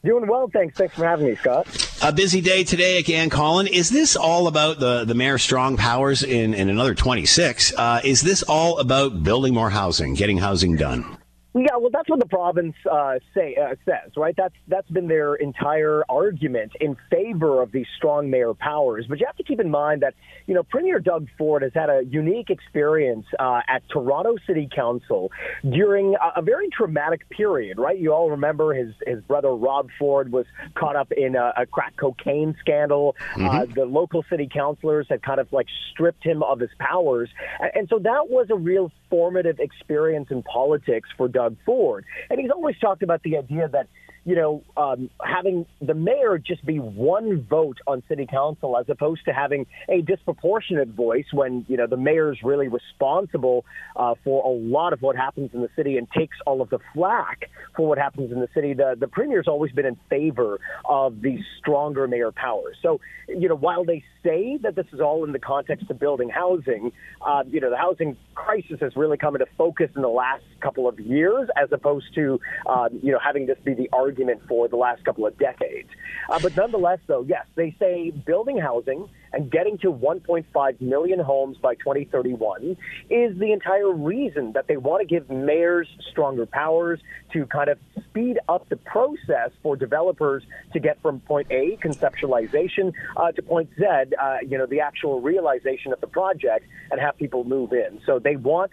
Doing 0.04 0.28
well, 0.28 0.50
thanks. 0.52 0.76
Thanks 0.78 0.96
for 0.96 1.06
having 1.06 1.28
me, 1.28 1.36
Scott. 1.36 1.68
A 2.02 2.12
busy 2.12 2.42
day 2.42 2.64
today 2.64 2.98
again, 2.98 3.30
Colin. 3.30 3.68
Is 3.68 3.92
this 3.92 4.16
all 4.16 4.48
about 4.48 4.80
the, 4.80 5.06
the 5.06 5.14
mayor's 5.14 5.44
strong 5.44 5.78
powers 5.78 6.24
in, 6.24 6.56
in 6.56 6.70
another 6.70 6.96
26? 6.96 7.74
Uh, 7.76 8.02
is 8.04 8.22
this 8.22 8.42
all 8.42 8.80
about 8.80 9.22
building 9.22 9.54
more 9.54 9.70
housing, 9.70 10.16
getting 10.16 10.40
housing 10.40 10.76
done? 10.76 11.18
Yeah, 11.54 11.76
well, 11.78 11.90
that's 11.92 12.08
what 12.08 12.20
the 12.20 12.28
province 12.28 12.76
uh, 12.90 13.16
say 13.34 13.58
uh, 13.62 13.76
says, 13.84 14.12
right? 14.16 14.34
That's 14.38 14.56
that's 14.70 14.90
been 14.90 15.10
their 15.10 15.36
entire 15.36 16.02
argument 16.08 16.72
in 16.80 16.96
favor 17.10 17.62
of 17.62 17.74
these 17.74 17.88
strong 17.98 18.30
mayor 18.30 18.54
powers. 18.54 19.06
But 19.10 19.20
you 19.20 19.26
have 19.26 19.36
to 19.36 19.44
keep 19.44 19.60
in 19.60 19.70
mind 19.70 20.02
that 20.02 20.14
you 20.48 20.54
know 20.54 20.64
Premier 20.64 21.00
Doug 21.00 21.28
Ford 21.38 21.64
has 21.64 21.74
had 21.74 21.90
a 21.90 22.04
unique 22.06 22.50
experience 22.50 23.26
uh, 23.38 23.62
at 23.68 23.84
Toronto 23.90 24.38
City 24.48 24.70
Council 24.74 25.30
during 25.70 26.16
a, 26.16 26.40
a, 26.40 26.42
very 26.42 26.70
traumatic 26.70 27.28
period, 27.30 27.78
right? 27.78 28.00
You 28.00 28.14
all 28.14 28.30
remember 28.30 28.74
his 28.74 28.94
his 29.06 29.22
brother 29.24 29.54
Rob 29.54 29.90
Ford 30.00 30.32
was 30.32 30.46
caught 30.76 30.96
up 30.96 31.12
in 31.12 31.36
a, 31.36 31.52
a 31.58 31.66
crack 31.66 31.98
cocaine 31.98 32.56
scandal. 32.62 33.18
Mm-hmm. 33.34 33.46
Uh, 33.46 33.66
the 33.66 33.86
local 33.86 34.24
city 34.30 34.48
councilors 34.52 35.08
had 35.10 35.22
kind 35.22 35.42
of 35.42 35.52
like 35.52 35.68
stripped 35.92 36.24
him 36.24 36.44
of 36.44 36.62
his 36.62 36.72
powers, 36.80 37.30
and, 37.60 37.72
and 37.76 37.90
so 37.90 38.00
that 38.00 38.30
was 38.30 38.48
a 38.50 38.56
real 38.56 38.90
formative 39.10 39.60
experience 39.60 40.28
in 40.32 40.42
politics 40.44 41.10
for 41.18 41.28
Doug 41.28 41.41
Doug 41.42 41.58
Ford. 41.66 42.06
And 42.30 42.40
he's 42.40 42.52
always 42.52 42.78
talked 42.80 43.04
about 43.04 43.24
the 43.24 43.38
idea 43.38 43.68
that 43.70 43.88
you 44.24 44.36
know, 44.36 44.64
um, 44.78 45.10
having 45.24 45.66
the 45.82 45.96
mayor 45.96 46.38
just 46.38 46.64
be 46.64 46.78
one 46.78 47.42
vote 47.50 47.80
on 47.88 48.04
city 48.08 48.28
council 48.30 48.78
as 48.78 48.86
opposed 48.88 49.26
to 49.26 49.34
having 49.34 49.66
a 49.90 50.02
disproportionate 50.02 50.90
voice 50.90 51.26
when, 51.34 51.66
you 51.68 51.76
know, 51.76 51.88
the 51.88 51.98
mayor's 51.98 52.38
really 52.44 52.68
responsible 52.68 53.66
uh, 53.96 54.14
for 54.24 54.46
a 54.46 54.56
lot 54.56 54.94
of 54.94 55.02
what 55.02 55.16
happens 55.16 55.50
in 55.54 55.62
the 55.62 55.70
city 55.76 55.98
and 55.98 56.08
takes 56.12 56.38
all 56.46 56.62
of 56.62 56.70
the 56.70 56.78
flack 56.94 57.50
for 57.76 57.88
what 57.88 57.98
happens 57.98 58.32
in 58.32 58.40
the 58.40 58.50
city. 58.54 58.74
The, 58.74 58.96
the 59.00 59.08
premier's 59.08 59.48
always 59.48 59.72
been 59.72 59.88
in 59.88 59.98
favor 60.08 60.60
of 60.86 61.22
these 61.22 61.42
stronger 61.58 62.08
mayor 62.08 62.32
powers. 62.32 62.78
So, 62.84 63.02
you 63.28 63.50
know, 63.50 63.56
while 63.56 63.86
they 63.86 64.04
say 64.24 64.60
that 64.62 64.76
this 64.76 64.86
is 64.94 65.00
all 65.00 65.24
in 65.24 65.32
the 65.32 65.40
context 65.40 65.90
of 65.90 66.00
building 66.00 66.30
housing, 66.30 66.92
uh, 67.26 67.44
you 67.50 67.60
know, 67.60 67.72
the 67.72 67.78
housing 67.78 68.18
crisis 68.36 68.78
has 68.82 68.96
really 68.96 69.18
come 69.18 69.36
into 69.36 69.48
focus 69.58 69.90
in 69.96 70.04
the 70.04 70.10
last 70.10 70.44
couple 70.60 70.88
of 70.88 71.00
years 71.00 71.50
as 71.60 71.70
opposed 71.72 72.14
to, 72.14 72.40
uh, 72.68 72.90
you 73.02 73.12
know, 73.12 73.20
having 73.24 73.48
this 73.48 73.58
be 73.66 73.74
the 73.74 73.90
argument 73.92 74.11
argument 74.12 74.42
for 74.48 74.68
the 74.68 74.76
last 74.76 75.04
couple 75.06 75.26
of 75.26 75.38
decades. 75.38 75.90
Uh, 76.30 76.38
but 76.42 76.56
nonetheless, 76.58 77.00
though, 77.08 77.24
yes, 77.28 77.46
they 77.56 77.74
say 77.80 78.12
building 78.12 78.58
housing 78.58 79.08
and 79.32 79.50
getting 79.50 79.78
to 79.78 79.88
1.5 79.92 80.82
million 80.82 81.20
homes 81.20 81.58
by 81.58 81.76
2031 81.76 82.76
is 83.10 83.38
the 83.40 83.54
entire 83.54 83.90
reason 83.90 84.52
that 84.52 84.68
they 84.68 84.76
want 84.76 85.00
to 85.02 85.08
give 85.08 85.30
mayors 85.30 85.88
stronger 86.12 86.46
powers 86.46 87.00
to 87.32 87.46
kind 87.46 87.70
of 87.70 87.78
speed 88.10 88.38
up 88.50 88.68
the 88.68 88.76
process 88.76 89.52
for 89.64 89.78
developers 89.78 90.44
to 90.74 90.80
get 90.82 91.02
from 91.02 91.22
point 91.22 91.48
A, 91.52 91.78
conceptualization, 91.78 92.92
uh, 93.16 93.32
to 93.32 93.42
point 93.42 93.70
Z, 93.80 93.86
uh, 93.86 94.38
you 94.46 94.58
know, 94.58 94.66
the 94.66 94.82
actual 94.82 95.22
realization 95.22 95.94
of 95.94 96.02
the 96.02 96.08
project 96.08 96.66
and 96.92 97.00
have 97.00 97.18
people 97.18 97.46
move 97.46 97.72
in. 97.72 98.02
So 98.06 98.20
they 98.20 98.36
want 98.36 98.72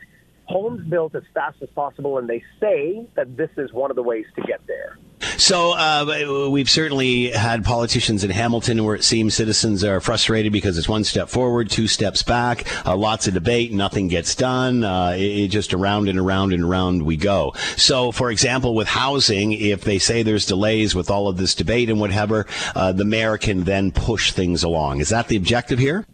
homes 0.49 0.85
built 0.89 1.15
as 1.15 1.23
fast 1.35 1.59
as 1.63 1.69
possible, 1.71 2.19
and 2.19 2.29
they 2.29 2.43
say 2.59 3.07
that 3.15 3.37
this 3.37 3.51
is 3.57 3.73
one 3.73 3.91
of 3.91 3.97
the 3.97 4.03
ways 4.03 4.25
to 4.35 4.43
get 4.43 4.67
there. 4.67 4.99
So 5.39 5.73
uh, 5.73 6.49
we've 6.51 6.69
certainly 6.69 7.31
had 7.31 7.65
politicians 7.65 8.25
in 8.25 8.31
Hamilton 8.31 8.85
where 8.85 8.97
it 8.97 9.05
seems 9.05 9.35
citizens 9.35 9.85
are 9.85 10.01
frustrated 10.01 10.53
because 10.53 10.77
it's 10.77 10.89
one 10.89 11.05
step 11.05 11.29
forward, 11.29 11.71
two 11.71 11.87
steps 11.87 12.25
back, 12.25 12.67
uh, 12.85 12.97
lots 12.97 13.29
of 13.29 13.35
debate, 13.35 13.73
nothing 13.73 14.09
gets 14.09 14.35
done. 14.35 14.83
Uh, 14.83 15.11
it, 15.17 15.21
it, 15.21 15.49
just 15.49 15.73
around 15.73 16.09
and 16.09 16.19
around 16.19 16.53
and 16.53 16.65
around 16.65 17.05
we 17.05 17.17
go. 17.17 17.55
So, 17.77 18.11
for 18.11 18.33
example, 18.33 18.75
with 18.75 18.89
housing, 18.89 19.53
if 19.53 19.85
they 19.85 20.01
say 20.01 20.25
there's 20.25 20.45
delays 20.45 20.97
with 20.97 21.09
all 21.09 21.29
of 21.29 21.37
this 21.37 21.55
debate 21.55 21.89
and 21.89 22.01
whatever, 22.01 22.45
uh, 22.75 22.91
the 22.91 23.05
mayor 23.05 23.39
can 23.39 23.63
then 23.63 23.93
push 23.93 24.33
things 24.33 24.65
along. 24.65 25.01
Is 25.01 25.11
that 25.11 25.29
the 25.29 25.37
objective 25.37 25.79
here? 25.79 26.05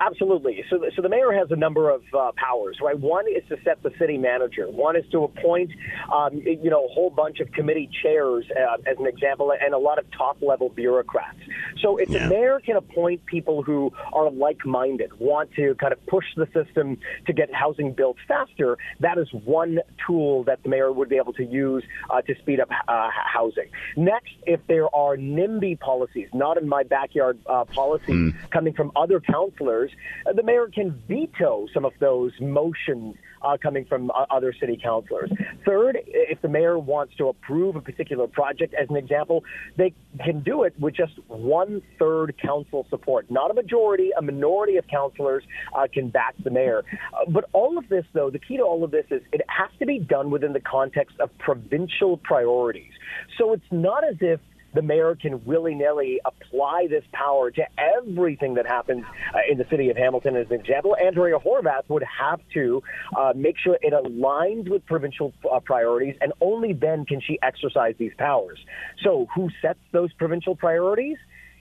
Absolutely. 0.00 0.64
So, 0.70 0.82
so 0.96 1.02
the 1.02 1.10
mayor 1.10 1.30
has 1.32 1.50
a 1.50 1.56
number 1.56 1.90
of 1.90 2.02
uh, 2.16 2.32
powers, 2.36 2.78
right? 2.82 2.98
One 2.98 3.26
is 3.28 3.42
to 3.50 3.56
set 3.62 3.82
the 3.82 3.92
city 3.98 4.16
manager. 4.16 4.66
One 4.70 4.96
is 4.96 5.04
to 5.12 5.24
appoint, 5.24 5.72
um, 6.10 6.40
you 6.40 6.70
know, 6.70 6.86
a 6.86 6.88
whole 6.88 7.10
bunch 7.10 7.40
of 7.40 7.52
committee 7.52 7.90
chairs, 8.02 8.46
uh, 8.50 8.90
as 8.90 8.98
an 8.98 9.06
example, 9.06 9.52
and 9.52 9.74
a 9.74 9.78
lot 9.78 9.98
of 9.98 10.10
top-level 10.12 10.70
bureaucrats. 10.70 11.38
So 11.82 11.98
if 11.98 12.08
yeah. 12.08 12.24
the 12.24 12.30
mayor 12.30 12.60
can 12.64 12.76
appoint 12.76 13.26
people 13.26 13.62
who 13.62 13.92
are 14.14 14.30
like-minded, 14.30 15.18
want 15.18 15.52
to 15.56 15.74
kind 15.74 15.92
of 15.92 16.04
push 16.06 16.24
the 16.34 16.46
system 16.54 16.96
to 17.26 17.32
get 17.34 17.52
housing 17.52 17.92
built 17.92 18.16
faster, 18.26 18.78
that 19.00 19.18
is 19.18 19.28
one 19.44 19.80
tool 20.06 20.44
that 20.44 20.62
the 20.62 20.70
mayor 20.70 20.90
would 20.92 21.10
be 21.10 21.16
able 21.16 21.34
to 21.34 21.44
use 21.44 21.84
uh, 22.08 22.22
to 22.22 22.34
speed 22.36 22.58
up 22.58 22.70
uh, 22.88 23.10
housing. 23.10 23.68
Next, 23.96 24.32
if 24.46 24.60
there 24.66 24.94
are 24.94 25.18
NIMBY 25.18 25.78
policies, 25.80 26.28
not 26.32 26.56
in 26.56 26.66
my 26.66 26.84
backyard 26.84 27.38
uh, 27.46 27.64
policies, 27.66 28.08
mm. 28.08 28.50
coming 28.50 28.72
from 28.72 28.92
other 28.96 29.20
councillors 29.20 29.89
the 30.34 30.42
mayor 30.42 30.68
can 30.72 31.02
veto 31.08 31.66
some 31.72 31.84
of 31.84 31.92
those 32.00 32.32
motions 32.40 33.16
uh, 33.42 33.56
coming 33.62 33.84
from 33.84 34.10
uh, 34.10 34.26
other 34.30 34.54
city 34.58 34.78
councilors. 34.82 35.30
Third, 35.64 35.98
if 36.06 36.40
the 36.42 36.48
mayor 36.48 36.78
wants 36.78 37.16
to 37.16 37.28
approve 37.28 37.76
a 37.76 37.80
particular 37.80 38.26
project, 38.26 38.74
as 38.74 38.88
an 38.90 38.96
example, 38.96 39.44
they 39.76 39.94
can 40.24 40.42
do 40.42 40.64
it 40.64 40.78
with 40.78 40.94
just 40.94 41.12
one 41.28 41.82
third 41.98 42.34
council 42.40 42.86
support. 42.90 43.30
Not 43.30 43.50
a 43.50 43.54
majority, 43.54 44.10
a 44.16 44.22
minority 44.22 44.76
of 44.76 44.86
councilors 44.88 45.44
uh, 45.76 45.86
can 45.92 46.10
back 46.10 46.34
the 46.42 46.50
mayor. 46.50 46.84
Uh, 47.14 47.30
but 47.30 47.44
all 47.52 47.78
of 47.78 47.88
this, 47.88 48.04
though, 48.12 48.30
the 48.30 48.38
key 48.38 48.56
to 48.58 48.62
all 48.62 48.84
of 48.84 48.90
this 48.90 49.06
is 49.10 49.22
it 49.32 49.42
has 49.48 49.70
to 49.78 49.86
be 49.86 49.98
done 49.98 50.30
within 50.30 50.52
the 50.52 50.60
context 50.60 51.18
of 51.20 51.30
provincial 51.38 52.16
priorities. 52.18 52.92
So 53.38 53.52
it's 53.52 53.62
not 53.70 54.04
as 54.04 54.16
if 54.20 54.40
the 54.74 54.82
mayor 54.82 55.16
can 55.20 55.44
willy 55.44 55.74
nilly 55.74 56.20
apply 56.24 56.86
this 56.88 57.04
power 57.12 57.50
to 57.50 57.62
everything 57.78 58.54
that 58.54 58.66
happens 58.66 59.04
uh, 59.34 59.38
in 59.50 59.58
the 59.58 59.66
city 59.70 59.90
of 59.90 59.96
Hamilton. 59.96 60.36
As 60.36 60.46
an 60.50 60.60
example, 60.60 60.96
Andrea 60.96 61.38
Horwath 61.38 61.88
would 61.88 62.04
have 62.04 62.40
to 62.54 62.82
uh, 63.16 63.32
make 63.34 63.56
sure 63.58 63.78
it 63.80 63.92
aligns 63.92 64.68
with 64.70 64.84
provincial 64.86 65.32
uh, 65.50 65.60
priorities, 65.60 66.16
and 66.20 66.32
only 66.40 66.72
then 66.72 67.04
can 67.04 67.20
she 67.20 67.38
exercise 67.42 67.94
these 67.98 68.12
powers. 68.18 68.58
So, 69.02 69.26
who 69.34 69.48
sets 69.62 69.80
those 69.92 70.12
provincial 70.14 70.54
priorities? 70.54 71.16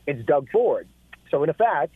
It's 0.05 0.26
Doug 0.26 0.49
Ford. 0.51 0.88
So, 1.32 1.43
in 1.43 1.49
effect, 1.49 1.93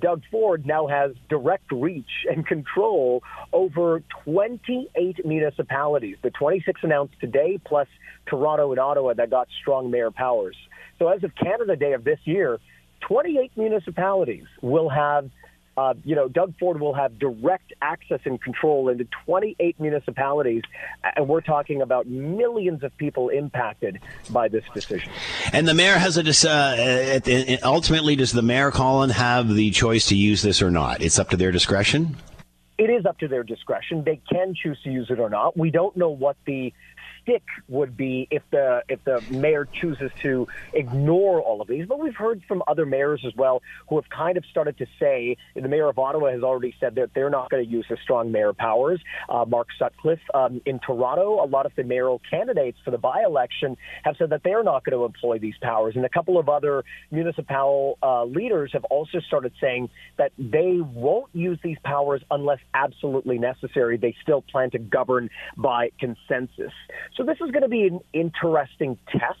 Doug 0.00 0.22
Ford 0.30 0.66
now 0.66 0.86
has 0.86 1.12
direct 1.28 1.70
reach 1.72 2.26
and 2.28 2.46
control 2.46 3.22
over 3.52 4.02
28 4.24 5.24
municipalities. 5.26 6.16
The 6.22 6.30
26 6.30 6.80
announced 6.82 7.14
today, 7.20 7.58
plus 7.64 7.88
Toronto 8.26 8.70
and 8.70 8.80
Ottawa 8.80 9.14
that 9.14 9.30
got 9.30 9.48
strong 9.60 9.90
mayor 9.90 10.10
powers. 10.10 10.56
So 10.98 11.08
as 11.08 11.22
of 11.24 11.34
Canada 11.34 11.76
Day 11.76 11.92
of 11.92 12.04
this 12.04 12.18
year, 12.24 12.58
28 13.00 13.52
municipalities 13.56 14.44
will 14.60 14.88
have 14.88 15.30
uh, 15.78 15.94
you 16.04 16.16
know, 16.16 16.26
Doug 16.26 16.58
Ford 16.58 16.80
will 16.80 16.94
have 16.94 17.20
direct 17.20 17.72
access 17.80 18.18
and 18.24 18.42
control 18.42 18.88
into 18.88 19.06
28 19.26 19.78
municipalities, 19.78 20.62
and 21.14 21.28
we're 21.28 21.40
talking 21.40 21.82
about 21.82 22.08
millions 22.08 22.82
of 22.82 22.96
people 22.96 23.28
impacted 23.28 24.00
by 24.30 24.48
this 24.48 24.64
decision. 24.74 25.12
And 25.52 25.68
the 25.68 25.74
mayor 25.74 25.96
has 25.96 26.18
a 26.18 26.50
uh, 26.50 27.58
ultimately, 27.62 28.16
does 28.16 28.32
the 28.32 28.42
mayor, 28.42 28.72
Colin, 28.72 29.10
have 29.10 29.54
the 29.54 29.70
choice 29.70 30.06
to 30.06 30.16
use 30.16 30.42
this 30.42 30.60
or 30.60 30.72
not? 30.72 31.00
It's 31.00 31.16
up 31.16 31.30
to 31.30 31.36
their 31.36 31.52
discretion. 31.52 32.16
It 32.76 32.90
is 32.90 33.06
up 33.06 33.18
to 33.20 33.28
their 33.28 33.44
discretion. 33.44 34.02
They 34.02 34.20
can 34.28 34.54
choose 34.60 34.80
to 34.82 34.90
use 34.90 35.10
it 35.10 35.20
or 35.20 35.30
not. 35.30 35.56
We 35.56 35.70
don't 35.70 35.96
know 35.96 36.10
what 36.10 36.36
the 36.44 36.72
stick 37.28 37.42
would 37.68 37.96
be 37.96 38.26
if 38.30 38.42
the 38.50 38.82
if 38.88 39.02
the 39.04 39.22
mayor 39.30 39.66
chooses 39.70 40.10
to 40.22 40.48
ignore 40.72 41.40
all 41.42 41.60
of 41.60 41.68
these. 41.68 41.86
But 41.86 42.00
we've 42.00 42.14
heard 42.14 42.42
from 42.48 42.62
other 42.66 42.86
mayors 42.86 43.22
as 43.26 43.34
well 43.36 43.62
who 43.88 43.96
have 43.96 44.08
kind 44.08 44.38
of 44.38 44.44
started 44.46 44.78
to 44.78 44.86
say 44.98 45.36
the 45.54 45.68
mayor 45.68 45.88
of 45.88 45.98
Ottawa 45.98 46.30
has 46.30 46.42
already 46.42 46.74
said 46.80 46.94
that 46.94 47.10
they're 47.14 47.30
not 47.30 47.50
going 47.50 47.64
to 47.64 47.70
use 47.70 47.84
the 47.90 47.98
strong 48.02 48.32
mayor 48.32 48.52
powers. 48.52 49.00
Uh, 49.28 49.44
Mark 49.46 49.68
Sutcliffe 49.78 50.20
um, 50.32 50.60
in 50.64 50.78
Toronto, 50.78 51.44
a 51.44 51.46
lot 51.46 51.66
of 51.66 51.72
the 51.76 51.84
mayoral 51.84 52.20
candidates 52.30 52.78
for 52.84 52.90
the 52.90 52.98
by-election 52.98 53.76
have 54.04 54.16
said 54.16 54.30
that 54.30 54.42
they're 54.42 54.64
not 54.64 54.84
going 54.84 54.98
to 54.98 55.04
employ 55.04 55.38
these 55.38 55.56
powers, 55.60 55.96
and 55.96 56.04
a 56.04 56.08
couple 56.08 56.38
of 56.38 56.48
other 56.48 56.84
municipal 57.10 57.98
uh, 58.02 58.24
leaders 58.24 58.70
have 58.72 58.84
also 58.84 59.20
started 59.20 59.52
saying 59.60 59.90
that 60.16 60.32
they 60.38 60.80
won't 60.80 61.28
use 61.34 61.58
these 61.62 61.78
powers 61.84 62.22
unless 62.30 62.58
absolutely 62.72 63.38
necessary. 63.38 63.96
They 63.96 64.14
still 64.22 64.42
plan 64.42 64.70
to 64.70 64.78
govern 64.78 65.30
by 65.56 65.90
consensus. 65.98 66.72
So 67.18 67.24
this 67.24 67.38
is 67.44 67.50
going 67.50 67.62
to 67.62 67.68
be 67.68 67.82
an 67.82 68.00
interesting 68.12 68.96
test 69.10 69.40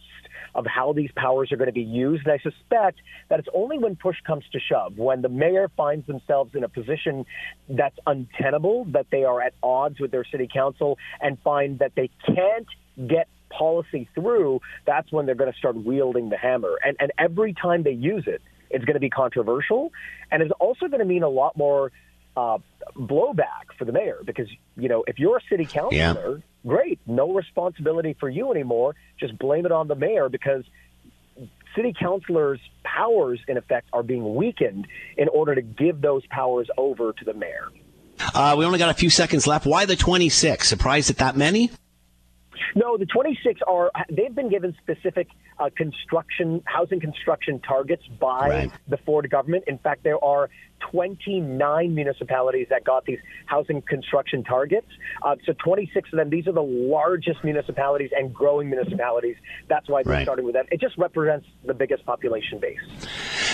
of 0.54 0.66
how 0.66 0.92
these 0.92 1.10
powers 1.14 1.52
are 1.52 1.56
going 1.56 1.68
to 1.68 1.72
be 1.72 1.82
used. 1.82 2.26
And 2.26 2.32
I 2.32 2.38
suspect 2.38 2.98
that 3.28 3.38
it's 3.38 3.48
only 3.54 3.78
when 3.78 3.94
push 3.94 4.16
comes 4.26 4.44
to 4.52 4.58
shove, 4.58 4.98
when 4.98 5.22
the 5.22 5.28
mayor 5.28 5.70
finds 5.76 6.06
themselves 6.08 6.54
in 6.54 6.64
a 6.64 6.68
position 6.68 7.24
that's 7.68 7.96
untenable, 8.04 8.86
that 8.86 9.06
they 9.10 9.22
are 9.22 9.40
at 9.40 9.54
odds 9.62 10.00
with 10.00 10.10
their 10.10 10.24
city 10.24 10.48
council, 10.52 10.98
and 11.20 11.38
find 11.44 11.78
that 11.78 11.92
they 11.94 12.10
can't 12.26 12.66
get 13.06 13.28
policy 13.48 14.08
through, 14.14 14.60
that's 14.84 15.12
when 15.12 15.26
they're 15.26 15.36
going 15.36 15.52
to 15.52 15.58
start 15.58 15.76
wielding 15.76 16.30
the 16.30 16.36
hammer. 16.36 16.78
And, 16.84 16.96
and 16.98 17.12
every 17.16 17.54
time 17.54 17.84
they 17.84 17.92
use 17.92 18.24
it, 18.26 18.42
it's 18.70 18.84
going 18.84 18.94
to 18.94 19.00
be 19.00 19.10
controversial. 19.10 19.92
And 20.32 20.42
it's 20.42 20.52
also 20.58 20.88
going 20.88 20.98
to 20.98 21.06
mean 21.06 21.22
a 21.22 21.28
lot 21.28 21.56
more 21.56 21.92
uh, 22.36 22.58
blowback 22.96 23.76
for 23.78 23.84
the 23.84 23.92
mayor 23.92 24.18
because, 24.24 24.48
you 24.76 24.88
know, 24.88 25.04
if 25.06 25.20
you're 25.20 25.36
a 25.36 25.42
city 25.48 25.64
councilor, 25.64 26.38
yeah 26.38 26.42
great, 26.68 27.00
no 27.06 27.32
responsibility 27.32 28.14
for 28.20 28.28
you 28.28 28.52
anymore. 28.52 28.94
Just 29.18 29.36
blame 29.38 29.66
it 29.66 29.72
on 29.72 29.88
the 29.88 29.94
mayor 29.94 30.28
because 30.28 30.64
city 31.74 31.94
councilors' 31.98 32.60
powers, 32.84 33.40
in 33.48 33.56
effect, 33.56 33.88
are 33.92 34.02
being 34.02 34.34
weakened 34.34 34.86
in 35.16 35.28
order 35.28 35.54
to 35.54 35.62
give 35.62 36.00
those 36.00 36.24
powers 36.26 36.68
over 36.76 37.12
to 37.12 37.24
the 37.24 37.34
mayor. 37.34 37.68
Uh, 38.34 38.54
we 38.58 38.64
only 38.64 38.78
got 38.78 38.90
a 38.90 38.94
few 38.94 39.10
seconds 39.10 39.46
left. 39.46 39.66
Why 39.66 39.84
the 39.84 39.96
26? 39.96 40.68
Surprised 40.68 41.10
at 41.10 41.18
that 41.18 41.36
many? 41.36 41.70
No, 42.74 42.96
the 42.96 43.06
26 43.06 43.60
are, 43.66 43.90
they've 44.10 44.34
been 44.34 44.50
given 44.50 44.76
specific 44.82 45.28
uh, 45.58 45.70
construction, 45.76 46.62
housing 46.64 47.00
construction 47.00 47.60
targets 47.60 48.02
by 48.20 48.48
right. 48.48 48.72
the 48.88 48.96
Ford 48.98 49.28
government. 49.30 49.64
In 49.66 49.78
fact, 49.78 50.04
there 50.04 50.22
are 50.22 50.50
29 50.90 51.94
municipalities 51.94 52.66
that 52.70 52.84
got 52.84 53.04
these 53.04 53.18
housing 53.46 53.82
construction 53.82 54.44
targets. 54.44 54.86
Uh, 55.22 55.36
so 55.44 55.52
26 55.64 56.12
of 56.12 56.18
them, 56.18 56.30
these 56.30 56.46
are 56.46 56.52
the 56.52 56.62
largest 56.62 57.42
municipalities 57.42 58.10
and 58.16 58.32
growing 58.32 58.70
municipalities. 58.70 59.36
That's 59.68 59.88
why 59.88 60.02
they're 60.02 60.12
right. 60.14 60.22
starting 60.24 60.44
with 60.44 60.54
that. 60.54 60.66
It 60.70 60.80
just 60.80 60.96
represents 60.98 61.46
the 61.64 61.74
biggest 61.74 62.04
population 62.06 62.60
base. 62.60 62.78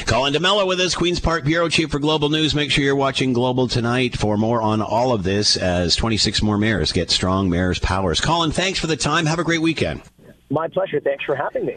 Colin 0.06 0.32
D'Mello 0.32 0.66
with 0.66 0.80
us, 0.80 0.94
Queen's 0.94 1.20
Park 1.20 1.44
Bureau 1.44 1.68
Chief 1.68 1.90
for 1.90 1.98
Global 1.98 2.28
News. 2.28 2.54
Make 2.54 2.70
sure 2.70 2.84
you're 2.84 2.96
watching 2.96 3.32
Global 3.32 3.68
tonight 3.68 4.16
for 4.18 4.36
more 4.36 4.60
on 4.60 4.82
all 4.82 5.12
of 5.12 5.22
this 5.22 5.56
as 5.56 5.96
26 5.96 6.42
more 6.42 6.58
mayors 6.58 6.92
get 6.92 7.10
strong 7.10 7.48
mayors' 7.48 7.78
powers. 7.78 8.20
Colin, 8.20 8.50
thanks 8.50 8.78
for 8.78 8.86
the 8.86 8.96
time. 8.96 9.26
Have 9.26 9.38
a 9.38 9.44
great 9.44 9.62
weekend. 9.62 10.02
My 10.50 10.68
pleasure. 10.68 11.00
Thanks 11.00 11.24
for 11.24 11.34
having 11.34 11.66
me. 11.66 11.76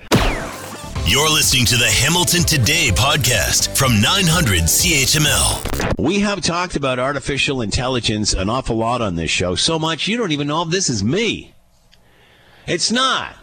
You're 1.08 1.30
listening 1.30 1.66
to 1.68 1.78
the 1.78 1.90
Hamilton 1.90 2.44
Today 2.44 2.90
podcast 2.94 3.76
from 3.78 4.02
900 4.02 4.64
CHML. 4.64 5.98
We 5.98 6.20
have 6.20 6.42
talked 6.42 6.76
about 6.76 7.00
artificial 7.00 7.62
intelligence 7.62 8.34
an 8.34 8.50
awful 8.50 8.76
lot 8.76 9.02
on 9.02 9.16
this 9.16 9.32
show, 9.32 9.56
so 9.56 9.80
much 9.80 10.08
you 10.08 10.18
don't 10.18 10.32
even 10.32 10.48
know 10.48 10.64
if 10.64 10.70
this 10.70 10.90
is 10.90 11.04
me. 11.04 11.54
It's 12.68 12.92
not. 12.92 13.36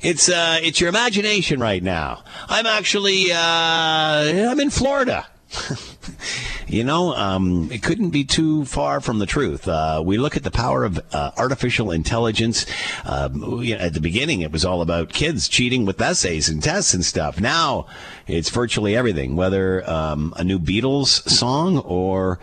It's 0.00 0.28
uh, 0.28 0.58
it's 0.62 0.78
your 0.80 0.90
imagination 0.90 1.60
right 1.60 1.82
now. 1.82 2.22
I'm 2.48 2.66
actually 2.66 3.32
uh, 3.32 3.38
I'm 3.38 4.60
in 4.60 4.70
Florida. 4.70 5.26
you 6.66 6.82
know, 6.84 7.14
um, 7.14 7.70
it 7.70 7.82
couldn't 7.82 8.10
be 8.10 8.24
too 8.24 8.64
far 8.64 9.00
from 9.00 9.18
the 9.18 9.26
truth. 9.26 9.68
Uh, 9.68 10.02
we 10.04 10.18
look 10.18 10.36
at 10.36 10.42
the 10.42 10.50
power 10.50 10.84
of 10.84 11.00
uh, 11.12 11.30
artificial 11.36 11.90
intelligence. 11.90 12.66
Um, 13.04 13.62
at 13.72 13.94
the 13.94 14.00
beginning, 14.00 14.40
it 14.40 14.50
was 14.50 14.64
all 14.64 14.82
about 14.82 15.12
kids 15.12 15.48
cheating 15.48 15.84
with 15.86 16.00
essays 16.00 16.48
and 16.48 16.62
tests 16.62 16.94
and 16.94 17.04
stuff. 17.04 17.40
Now 17.40 17.86
it's 18.26 18.50
virtually 18.50 18.96
everything, 18.96 19.36
whether 19.36 19.88
um, 19.88 20.34
a 20.36 20.44
new 20.44 20.58
Beatles 20.58 21.28
song 21.28 21.78
or 21.78 22.38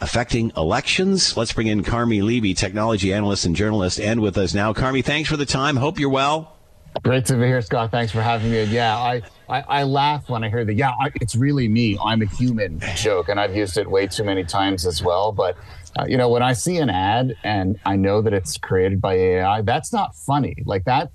affecting 0.00 0.52
elections. 0.56 1.36
Let's 1.36 1.52
bring 1.52 1.66
in 1.66 1.82
Carmi 1.82 2.22
Levy, 2.22 2.54
technology 2.54 3.12
analyst 3.12 3.44
and 3.44 3.54
journalist, 3.54 4.00
and 4.00 4.20
with 4.20 4.38
us 4.38 4.54
now. 4.54 4.72
Carmi, 4.72 5.04
thanks 5.04 5.28
for 5.28 5.36
the 5.36 5.46
time. 5.46 5.76
Hope 5.76 5.98
you're 5.98 6.10
well. 6.10 6.57
Great 7.02 7.24
to 7.26 7.34
be 7.34 7.46
here, 7.46 7.62
Scott. 7.62 7.90
Thanks 7.90 8.12
for 8.12 8.20
having 8.20 8.50
me. 8.50 8.64
Yeah, 8.64 8.96
I, 8.96 9.22
I, 9.48 9.60
I 9.60 9.82
laugh 9.84 10.28
when 10.28 10.42
I 10.42 10.48
hear 10.48 10.64
the, 10.64 10.74
yeah, 10.74 10.90
I, 10.90 11.10
it's 11.20 11.36
really 11.36 11.68
me. 11.68 11.98
I'm 12.02 12.22
a 12.22 12.26
human 12.26 12.80
joke. 12.96 13.28
And 13.28 13.38
I've 13.38 13.54
used 13.54 13.76
it 13.78 13.88
way 13.88 14.06
too 14.06 14.24
many 14.24 14.44
times 14.44 14.86
as 14.86 15.02
well. 15.02 15.32
But, 15.32 15.56
uh, 15.98 16.06
you 16.06 16.16
know, 16.16 16.28
when 16.28 16.42
I 16.42 16.52
see 16.52 16.78
an 16.78 16.90
ad 16.90 17.36
and 17.44 17.78
I 17.86 17.96
know 17.96 18.20
that 18.22 18.32
it's 18.32 18.56
created 18.56 19.00
by 19.00 19.14
AI, 19.14 19.62
that's 19.62 19.92
not 19.92 20.14
funny. 20.16 20.56
Like 20.64 20.84
that, 20.84 21.12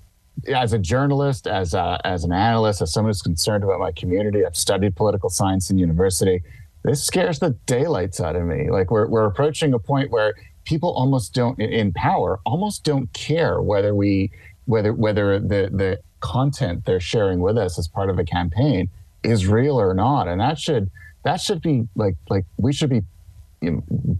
as 0.48 0.72
a 0.72 0.78
journalist, 0.78 1.46
as 1.46 1.74
a, 1.74 2.00
as 2.04 2.24
an 2.24 2.32
analyst, 2.32 2.80
as 2.82 2.92
someone 2.92 3.10
who's 3.10 3.22
concerned 3.22 3.62
about 3.62 3.78
my 3.78 3.92
community, 3.92 4.44
I've 4.44 4.56
studied 4.56 4.96
political 4.96 5.28
science 5.28 5.70
in 5.70 5.78
university. 5.78 6.42
This 6.82 7.04
scares 7.04 7.38
the 7.38 7.50
daylights 7.66 8.20
out 8.20 8.36
of 8.36 8.44
me. 8.44 8.70
Like 8.70 8.90
we're, 8.90 9.06
we're 9.06 9.26
approaching 9.26 9.74
a 9.74 9.78
point 9.78 10.10
where 10.10 10.34
people 10.64 10.92
almost 10.94 11.34
don't 11.34 11.60
in 11.60 11.92
power 11.92 12.40
almost 12.46 12.84
don't 12.84 13.12
care 13.12 13.60
whether 13.60 13.94
we 13.94 14.30
whether 14.66 14.92
whether 14.92 15.38
the 15.38 15.70
the 15.72 16.00
content 16.20 16.84
they're 16.86 17.00
sharing 17.00 17.40
with 17.40 17.58
us 17.58 17.78
as 17.78 17.86
part 17.86 18.08
of 18.08 18.18
a 18.18 18.24
campaign 18.24 18.88
is 19.22 19.46
real 19.46 19.80
or 19.80 19.94
not. 19.94 20.28
And 20.28 20.40
that 20.40 20.58
should 20.58 20.90
that 21.24 21.40
should 21.40 21.60
be 21.60 21.88
like 21.94 22.16
like 22.28 22.44
we 22.56 22.72
should 22.72 22.90
be 22.90 23.02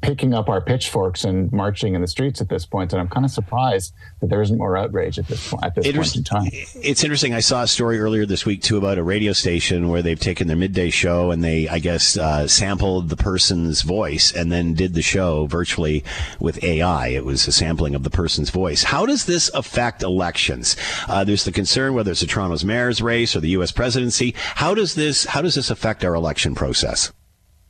picking 0.03 0.35
up 0.35 0.49
our 0.49 0.61
pitchforks 0.61 1.25
and 1.25 1.51
marching 1.53 1.95
in 1.95 2.01
the 2.01 2.07
streets 2.07 2.41
at 2.41 2.49
this 2.49 2.67
point, 2.67 2.93
and 2.93 3.01
I'm 3.01 3.09
kind 3.09 3.25
of 3.25 3.31
surprised 3.31 3.95
that 4.21 4.29
there 4.29 4.43
isn't 4.43 4.59
more 4.59 4.77
outrage 4.77 5.19
at 5.19 5.27
this 5.29 5.49
point. 5.49 5.65
At 5.65 5.75
this 5.75 5.91
point 5.91 6.17
in 6.17 6.25
time, 6.25 6.49
it's 6.53 7.03
interesting. 7.03 7.35
I 7.35 7.41
saw 7.41 7.63
a 7.63 7.67
story 7.67 7.99
earlier 7.99 8.27
this 8.27 8.45
week 8.45 8.63
too 8.63 8.77
about 8.77 8.99
a 8.99 9.03
radio 9.03 9.33
station 9.33 9.89
where 9.89 10.03
they've 10.03 10.19
taken 10.19 10.47
their 10.47 10.57
midday 10.57 10.91
show 10.91 11.31
and 11.31 11.43
they, 11.43 11.69
I 11.69 11.79
guess, 11.79 12.17
uh, 12.17 12.47
sampled 12.47 13.09
the 13.09 13.17
person's 13.17 13.83
voice 13.83 14.33
and 14.33 14.53
then 14.53 14.75
did 14.75 14.95
the 14.95 15.03
show 15.03 15.47
virtually 15.47 16.05
with 16.41 16.63
AI. 16.63 17.09
It 17.09 17.25
was 17.25 17.47
a 17.47 17.53
sampling 17.53 17.95
of 17.95 18.03
the 18.03 18.11
person's 18.11 18.51
voice. 18.51 18.83
How 18.83 19.07
does 19.07 19.25
this 19.25 19.51
affect 19.55 20.03
elections? 20.03 20.77
Uh, 21.09 21.25
there's 21.25 21.45
the 21.45 21.53
concern 21.53 21.95
whether 21.95 22.11
it's 22.11 22.21
the 22.21 22.27
Toronto's 22.27 22.65
mayor's 22.65 23.01
race 23.01 23.35
or 23.35 23.41
the 23.41 23.51
U.S. 23.51 23.73
presidency. 23.73 24.35
How 24.37 24.75
does 24.75 24.95
this 24.95 25.25
How 25.27 25.43
does 25.43 25.55
this 25.55 25.71
affect 25.71 26.05
our 26.05 26.15
election 26.15 26.55
process? 26.55 27.13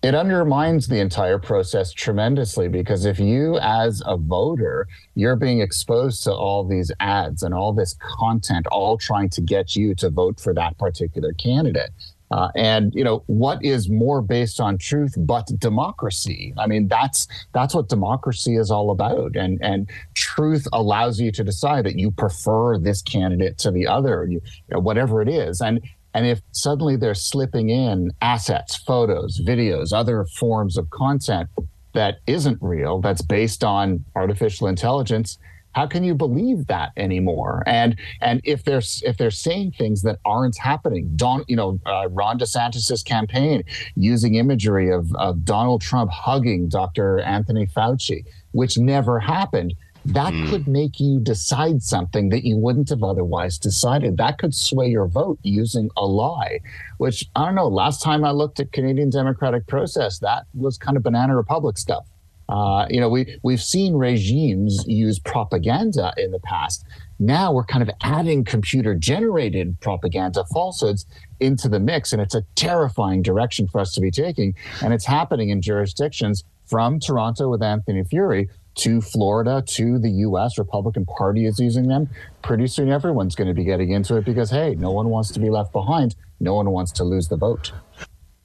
It 0.04 0.14
undermines 0.14 0.86
the 0.86 1.00
entire 1.00 1.38
process 1.38 1.90
tremendously 1.90 2.68
because 2.68 3.06
if 3.06 3.18
you 3.18 3.58
as 3.62 4.02
a 4.04 4.18
voter 4.18 4.86
you're 5.14 5.34
being 5.34 5.60
exposed 5.60 6.22
to 6.24 6.30
all 6.30 6.62
these 6.62 6.92
ads 7.00 7.42
and 7.42 7.54
all 7.54 7.72
this 7.72 7.96
content 8.18 8.66
all 8.66 8.98
trying 8.98 9.30
to 9.30 9.40
get 9.40 9.74
you 9.74 9.94
to 9.94 10.10
vote 10.10 10.38
for 10.38 10.52
that 10.52 10.76
particular 10.76 11.32
candidate. 11.32 11.88
Uh, 12.30 12.48
and 12.54 12.94
you 12.94 13.04
know 13.04 13.22
what 13.28 13.64
is 13.64 13.88
more 13.88 14.20
based 14.20 14.60
on 14.60 14.76
truth 14.76 15.14
but 15.16 15.46
democracy? 15.58 16.52
I 16.58 16.66
mean 16.66 16.86
that's 16.86 17.26
that's 17.54 17.74
what 17.74 17.88
democracy 17.88 18.56
is 18.56 18.70
all 18.70 18.90
about. 18.90 19.36
And 19.36 19.58
and 19.62 19.88
truth 20.12 20.66
allows 20.74 21.18
you 21.18 21.32
to 21.32 21.42
decide 21.42 21.86
that 21.86 21.98
you 21.98 22.10
prefer 22.10 22.76
this 22.78 23.00
candidate 23.00 23.56
to 23.58 23.70
the 23.70 23.86
other 23.86 24.26
you, 24.28 24.40
you 24.44 24.74
know, 24.74 24.80
whatever 24.80 25.22
it 25.22 25.30
is. 25.30 25.62
And 25.62 25.80
and 26.14 26.26
if 26.26 26.40
suddenly 26.52 26.96
they're 26.96 27.14
slipping 27.14 27.70
in 27.70 28.10
assets, 28.22 28.76
photos, 28.76 29.40
videos, 29.40 29.92
other 29.92 30.24
forms 30.24 30.76
of 30.76 30.88
content 30.90 31.50
that 31.92 32.18
isn't 32.26 32.58
real, 32.60 33.00
that's 33.00 33.22
based 33.22 33.64
on 33.64 34.04
artificial 34.14 34.68
intelligence, 34.68 35.38
how 35.74 35.86
can 35.86 36.04
you 36.04 36.14
believe 36.14 36.68
that 36.68 36.92
anymore? 36.96 37.64
And 37.66 37.98
and 38.20 38.40
if 38.44 38.64
they're 38.64 38.82
if 39.02 39.16
they're 39.16 39.30
saying 39.32 39.72
things 39.72 40.02
that 40.02 40.20
aren't 40.24 40.56
happening, 40.56 41.10
Don, 41.16 41.44
you 41.48 41.56
know, 41.56 41.80
uh, 41.84 42.08
Ron 42.10 42.38
DeSantis's 42.38 43.02
campaign 43.02 43.64
using 43.96 44.36
imagery 44.36 44.90
of, 44.90 45.12
of 45.16 45.44
Donald 45.44 45.82
Trump 45.82 46.12
hugging 46.12 46.68
Dr. 46.68 47.18
Anthony 47.20 47.66
Fauci, 47.66 48.24
which 48.52 48.78
never 48.78 49.18
happened 49.18 49.74
that 50.06 50.32
mm. 50.32 50.50
could 50.50 50.68
make 50.68 51.00
you 51.00 51.18
decide 51.18 51.82
something 51.82 52.28
that 52.28 52.44
you 52.44 52.56
wouldn't 52.56 52.90
have 52.90 53.02
otherwise 53.02 53.58
decided. 53.58 54.16
That 54.18 54.38
could 54.38 54.54
sway 54.54 54.88
your 54.88 55.06
vote 55.06 55.38
using 55.42 55.90
a 55.96 56.04
lie, 56.04 56.60
which 56.98 57.28
I 57.34 57.46
don't 57.46 57.54
know. 57.54 57.68
Last 57.68 58.02
time 58.02 58.24
I 58.24 58.30
looked 58.30 58.60
at 58.60 58.72
Canadian 58.72 59.10
democratic 59.10 59.66
process, 59.66 60.18
that 60.18 60.44
was 60.54 60.76
kind 60.76 60.96
of 60.96 61.02
banana 61.02 61.36
republic 61.36 61.78
stuff. 61.78 62.06
Uh, 62.48 62.86
you 62.90 63.00
know, 63.00 63.08
we 63.08 63.38
we've 63.42 63.62
seen 63.62 63.94
regimes 63.94 64.84
use 64.86 65.18
propaganda 65.18 66.12
in 66.18 66.30
the 66.30 66.40
past. 66.40 66.84
Now 67.18 67.52
we're 67.52 67.64
kind 67.64 67.82
of 67.82 67.88
adding 68.02 68.44
computer 68.44 68.94
generated 68.94 69.80
propaganda 69.80 70.44
falsehoods 70.52 71.06
into 71.40 71.68
the 71.70 71.80
mix, 71.80 72.12
and 72.12 72.20
it's 72.20 72.34
a 72.34 72.42
terrifying 72.54 73.22
direction 73.22 73.66
for 73.68 73.80
us 73.80 73.92
to 73.92 74.02
be 74.02 74.10
taking. 74.10 74.54
And 74.82 74.92
it's 74.92 75.06
happening 75.06 75.48
in 75.48 75.62
jurisdictions 75.62 76.44
from 76.66 77.00
Toronto 77.00 77.48
with 77.48 77.62
Anthony 77.62 78.02
Furey 78.02 78.48
to 78.76 79.00
Florida, 79.00 79.62
to 79.66 79.98
the 79.98 80.10
U.S. 80.10 80.58
Republican 80.58 81.06
Party 81.06 81.46
is 81.46 81.58
using 81.58 81.88
them. 81.88 82.08
Pretty 82.42 82.66
soon, 82.66 82.90
everyone's 82.90 83.34
going 83.34 83.48
to 83.48 83.54
be 83.54 83.64
getting 83.64 83.90
into 83.90 84.16
it 84.16 84.24
because, 84.24 84.50
hey, 84.50 84.74
no 84.74 84.90
one 84.90 85.08
wants 85.08 85.30
to 85.32 85.40
be 85.40 85.50
left 85.50 85.72
behind. 85.72 86.14
No 86.40 86.54
one 86.54 86.70
wants 86.70 86.92
to 86.92 87.04
lose 87.04 87.28
the 87.28 87.36
vote. 87.36 87.72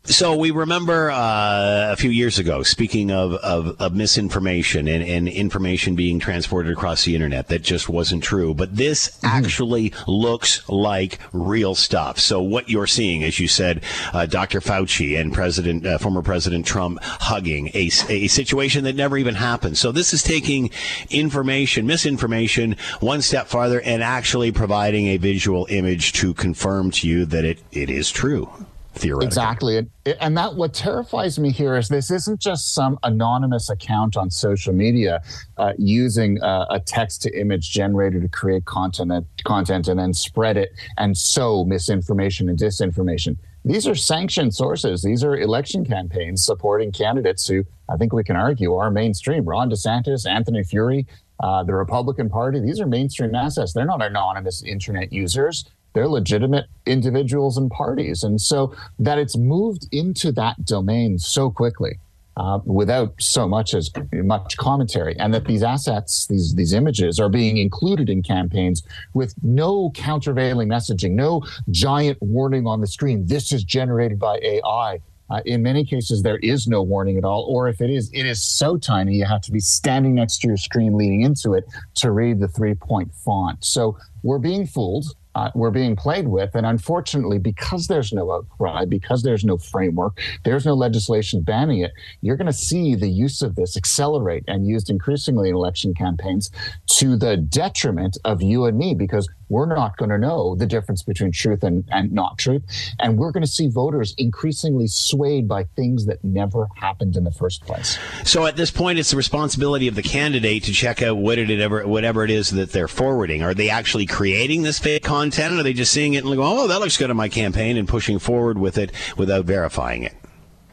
So 0.05 0.35
we 0.35 0.49
remember 0.49 1.11
uh, 1.11 1.91
a 1.91 1.95
few 1.95 2.09
years 2.09 2.39
ago, 2.39 2.63
speaking 2.63 3.11
of, 3.11 3.33
of, 3.33 3.79
of 3.79 3.93
misinformation 3.93 4.87
and, 4.87 5.03
and, 5.03 5.27
information 5.27 5.95
being 5.95 6.19
transported 6.19 6.71
across 6.71 7.03
the 7.03 7.13
internet 7.13 7.49
that 7.49 7.61
just 7.61 7.89
wasn't 7.89 8.23
true. 8.23 8.53
But 8.53 8.75
this 8.75 9.09
mm-hmm. 9.09 9.27
actually 9.27 9.93
looks 10.07 10.67
like 10.67 11.19
real 11.31 11.75
stuff. 11.75 12.17
So 12.17 12.41
what 12.41 12.69
you're 12.69 12.87
seeing, 12.87 13.23
as 13.23 13.39
you 13.39 13.47
said, 13.47 13.83
uh, 14.11 14.25
Dr. 14.25 14.61
Fauci 14.61 15.19
and 15.19 15.31
President, 15.33 15.85
uh, 15.85 15.97
former 15.99 16.23
President 16.23 16.65
Trump 16.65 16.99
hugging 17.03 17.67
a, 17.75 17.91
a 18.09 18.27
situation 18.27 18.85
that 18.85 18.95
never 18.95 19.17
even 19.17 19.35
happened. 19.35 19.77
So 19.77 19.91
this 19.91 20.13
is 20.13 20.23
taking 20.23 20.71
information, 21.09 21.85
misinformation, 21.85 22.77
one 22.99 23.21
step 23.21 23.47
farther 23.47 23.81
and 23.81 24.01
actually 24.01 24.51
providing 24.53 25.07
a 25.07 25.17
visual 25.17 25.67
image 25.69 26.13
to 26.13 26.33
confirm 26.33 26.89
to 26.91 27.07
you 27.07 27.25
that 27.25 27.45
it, 27.45 27.59
it 27.71 27.89
is 27.89 28.09
true 28.09 28.49
theoretically. 28.93 29.27
Exactly. 29.27 29.87
And, 30.19 30.37
that 30.37 30.55
what 30.55 30.73
terrifies 30.73 31.37
me 31.39 31.51
here 31.51 31.75
is 31.75 31.87
this 31.87 32.11
isn't 32.11 32.39
just 32.39 32.73
some 32.73 32.97
anonymous 33.03 33.69
account 33.69 34.17
on 34.17 34.29
social 34.29 34.73
media 34.73 35.21
uh, 35.57 35.73
using 35.77 36.41
uh, 36.41 36.65
a 36.69 36.79
text 36.79 37.21
to 37.23 37.39
image 37.39 37.71
generator 37.71 38.19
to 38.19 38.27
create 38.27 38.65
content, 38.65 39.25
content 39.45 39.87
and 39.87 39.99
then 39.99 40.13
spread 40.13 40.57
it 40.57 40.71
and 40.97 41.17
sow 41.17 41.65
misinformation 41.65 42.49
and 42.49 42.57
disinformation. 42.57 43.37
These 43.65 43.87
are 43.87 43.95
sanctioned 43.95 44.55
sources. 44.55 45.03
These 45.03 45.23
are 45.23 45.37
election 45.37 45.85
campaigns 45.85 46.45
supporting 46.45 46.91
candidates 46.91 47.47
who 47.47 47.65
I 47.89 47.97
think 47.97 48.13
we 48.13 48.23
can 48.23 48.35
argue 48.35 48.75
are 48.75 48.89
mainstream. 48.89 49.43
Ron 49.45 49.69
DeSantis, 49.69 50.29
Anthony 50.29 50.61
Furey, 50.61 51.05
uh, 51.41 51.63
the 51.63 51.73
Republican 51.73 52.29
Party, 52.29 52.59
these 52.59 52.79
are 52.79 52.85
mainstream 52.85 53.35
assets. 53.35 53.73
They're 53.73 53.85
not 53.85 54.01
anonymous 54.01 54.63
internet 54.63 55.11
users 55.11 55.65
they're 55.93 56.07
legitimate 56.07 56.65
individuals 56.85 57.57
and 57.57 57.69
parties. 57.69 58.23
And 58.23 58.39
so 58.39 58.75
that 58.99 59.17
it's 59.17 59.37
moved 59.37 59.87
into 59.91 60.31
that 60.33 60.65
domain 60.65 61.19
so 61.19 61.49
quickly 61.49 61.99
uh, 62.39 62.59
without 62.63 63.13
so 63.19 63.47
much 63.47 63.73
as 63.73 63.91
much 64.13 64.55
commentary, 64.55 65.15
and 65.19 65.33
that 65.33 65.45
these 65.45 65.61
assets, 65.61 66.25
these 66.27 66.55
these 66.55 66.71
images, 66.71 67.19
are 67.19 67.27
being 67.27 67.57
included 67.57 68.09
in 68.09 68.23
campaigns 68.23 68.81
with 69.13 69.33
no 69.43 69.91
countervailing 69.93 70.69
messaging, 70.69 71.11
no 71.11 71.43
giant 71.69 72.17
warning 72.21 72.65
on 72.65 72.79
the 72.79 72.87
screen. 72.87 73.25
This 73.25 73.51
is 73.51 73.63
generated 73.63 74.19
by 74.19 74.39
AI. 74.41 74.99
Uh, 75.29 75.41
in 75.45 75.61
many 75.61 75.85
cases, 75.85 76.23
there 76.23 76.37
is 76.37 76.65
no 76.65 76.81
warning 76.81 77.17
at 77.17 77.25
all, 77.25 77.45
or 77.49 77.67
if 77.67 77.81
it 77.81 77.89
is, 77.89 78.09
it 78.13 78.25
is 78.25 78.43
so 78.43 78.77
tiny 78.77 79.15
you 79.15 79.25
have 79.25 79.41
to 79.41 79.51
be 79.51 79.59
standing 79.59 80.15
next 80.15 80.39
to 80.39 80.47
your 80.47 80.57
screen 80.57 80.97
leaning 80.97 81.21
into 81.21 81.53
it 81.53 81.65
to 81.93 82.11
read 82.11 82.39
the 82.39 82.47
three 82.47 82.73
point 82.73 83.13
font. 83.13 83.63
So 83.63 83.97
we're 84.23 84.39
being 84.39 84.65
fooled 84.65 85.05
uh, 85.39 85.51
we're 85.55 85.71
being 85.71 85.95
played 85.95 86.27
with. 86.27 86.53
And 86.53 86.65
unfortunately, 86.65 87.39
because 87.39 87.87
there's 87.87 88.11
no 88.11 88.31
outcry, 88.31 88.83
because 88.83 89.23
there's 89.23 89.45
no 89.45 89.57
framework, 89.57 90.19
there's 90.43 90.65
no 90.65 90.73
legislation 90.73 91.41
banning 91.41 91.79
it, 91.79 91.91
you're 92.21 92.35
going 92.35 92.47
to 92.47 92.53
see 92.53 92.93
the 92.95 93.09
use 93.09 93.41
of 93.41 93.55
this 93.55 93.77
accelerate 93.77 94.43
and 94.47 94.67
used 94.67 94.89
increasingly 94.89 95.49
in 95.49 95.55
election 95.55 95.93
campaigns 95.93 96.51
to 96.87 97.15
the 97.15 97.37
detriment 97.37 98.17
of 98.25 98.41
you 98.41 98.65
and 98.65 98.77
me 98.77 98.93
because 98.93 99.29
we're 99.49 99.65
not 99.65 99.97
going 99.97 100.09
to 100.09 100.17
know 100.17 100.55
the 100.55 100.65
difference 100.65 101.03
between 101.03 101.31
truth 101.31 101.63
and, 101.63 101.83
and 101.91 102.11
not 102.11 102.37
truth. 102.37 102.63
And 102.99 103.17
we're 103.17 103.31
going 103.31 103.43
to 103.43 103.51
see 103.51 103.67
voters 103.67 104.13
increasingly 104.17 104.87
swayed 104.87 105.47
by 105.47 105.63
things 105.75 106.05
that 106.05 106.23
never 106.23 106.67
happened 106.75 107.15
in 107.15 107.23
the 107.23 107.31
first 107.31 107.65
place. 107.65 107.97
So 108.23 108.45
at 108.45 108.55
this 108.55 108.71
point, 108.71 108.99
it's 108.99 109.11
the 109.11 109.17
responsibility 109.17 109.87
of 109.87 109.95
the 109.95 110.03
candidate 110.03 110.63
to 110.63 110.71
check 110.71 111.01
out 111.01 111.17
what 111.17 111.37
it 111.37 111.49
ever, 111.49 111.87
whatever 111.87 112.23
it 112.23 112.31
is 112.31 112.51
that 112.51 112.71
they're 112.71 112.87
forwarding. 112.87 113.43
Are 113.43 113.53
they 113.53 113.69
actually 113.69 114.05
creating 114.05 114.61
this 114.61 114.79
fake 114.79 115.03
content? 115.03 115.55
Or 115.55 115.59
are 115.59 115.63
they 115.63 115.73
just 115.73 115.91
seeing 115.91 116.13
it 116.13 116.23
and 116.23 116.35
going, 116.35 116.39
oh, 116.39 116.67
that 116.67 116.79
looks 116.79 116.97
good 116.97 117.09
on 117.09 117.17
my 117.17 117.29
campaign 117.29 117.77
and 117.77 117.87
pushing 117.87 118.19
forward 118.19 118.57
with 118.57 118.77
it 118.77 118.91
without 119.17 119.45
verifying 119.45 120.03
it? 120.03 120.13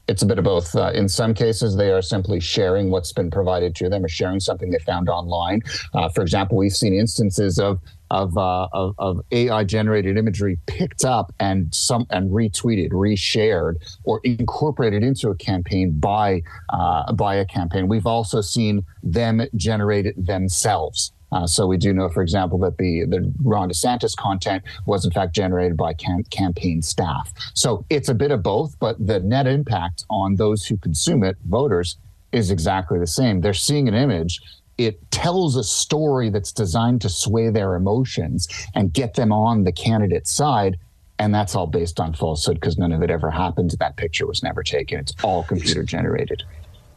It's 0.09 0.23
a 0.23 0.27
bit 0.27 0.39
of 0.39 0.45
both. 0.45 0.75
Uh, 0.77 0.93
in 0.95 1.09
some 1.09 1.35
cases, 1.35 1.77
they 1.77 1.91
are 1.91 2.03
simply 2.03 2.39
sharing 2.39 2.91
what's 2.91 3.13
been 3.13 3.29
provided 3.29 3.75
to 3.77 3.89
them 3.89 4.05
or 4.05 4.09
sharing 4.09 4.39
something 4.39 4.71
they 4.71 4.79
found 4.79 5.09
online. 5.09 5.63
Uh, 5.95 6.09
for 6.09 6.23
example, 6.23 6.57
we've 6.57 6.73
seen 6.73 6.95
instances 6.95 7.59
of 7.59 7.81
of, 8.11 8.37
uh, 8.37 8.69
of, 8.73 8.95
of 8.99 9.21
AI 9.33 9.65
generated 9.65 10.17
imagery 10.17 10.59
picked 10.67 11.05
up 11.05 11.33
and 11.41 11.75
some 11.75 12.07
and 12.11 12.31
retweeted, 12.31 12.91
reshared, 12.91 13.75
or 14.05 14.21
incorporated 14.25 15.03
into 15.03 15.31
a 15.31 15.35
campaign 15.37 15.99
by 15.99 16.43
uh, 16.71 17.13
by 17.13 17.37
a 17.37 17.45
campaign. 17.45 17.89
We've 17.89 18.07
also 18.07 18.41
seen 18.41 18.85
them 19.03 19.43
generate 19.57 20.07
it 20.07 20.27
themselves. 20.27 21.13
Uh, 21.33 21.47
so 21.47 21.67
we 21.67 21.77
do 21.77 21.93
know, 21.93 22.09
for 22.09 22.23
example, 22.23 22.59
that 22.59 22.79
the 22.79 23.05
the 23.07 23.33
Ron 23.43 23.69
DeSantis 23.69 24.17
content 24.17 24.63
was 24.87 25.05
in 25.05 25.11
fact 25.11 25.35
generated 25.35 25.77
by 25.77 25.93
cam- 25.95 26.23
campaign 26.31 26.83
staff. 26.83 27.33
So 27.55 27.85
it's 27.91 28.09
a 28.09 28.15
bit 28.15 28.31
of 28.31 28.43
both, 28.43 28.79
but 28.79 29.05
the 29.05 29.21
net 29.21 29.47
impact 29.47 30.05
on 30.09 30.37
those 30.37 30.65
who 30.65 30.77
consume 30.77 31.25
it, 31.25 31.37
voters, 31.49 31.97
is 32.33 32.51
exactly 32.51 32.99
the 32.99 33.07
same. 33.07 33.41
They're 33.41 33.55
seeing 33.55 33.89
an 33.89 33.95
image. 33.95 34.41
It 34.79 35.11
tells 35.11 35.57
a 35.57 35.65
story 35.65 36.29
that's 36.29 36.53
designed 36.53 37.01
to 37.03 37.09
sway 37.09 37.51
their 37.51 37.75
emotions 37.75 38.49
and 38.75 38.93
get 38.93 39.15
them 39.15 39.33
on 39.33 39.65
the 39.65 39.73
candidate's 39.73 40.31
side. 40.31 40.77
And 41.19 41.35
that's 41.35 41.55
all 41.55 41.67
based 41.67 41.99
on 41.99 42.13
falsehood 42.13 42.61
because 42.61 42.77
none 42.77 42.93
of 42.93 43.03
it 43.03 43.11
ever 43.11 43.31
happened. 43.31 43.75
That 43.79 43.97
picture 43.97 44.27
was 44.27 44.43
never 44.43 44.63
taken. 44.63 45.01
It's 45.01 45.15
all 45.23 45.45
computer 45.45 45.83
generated. 45.83 46.43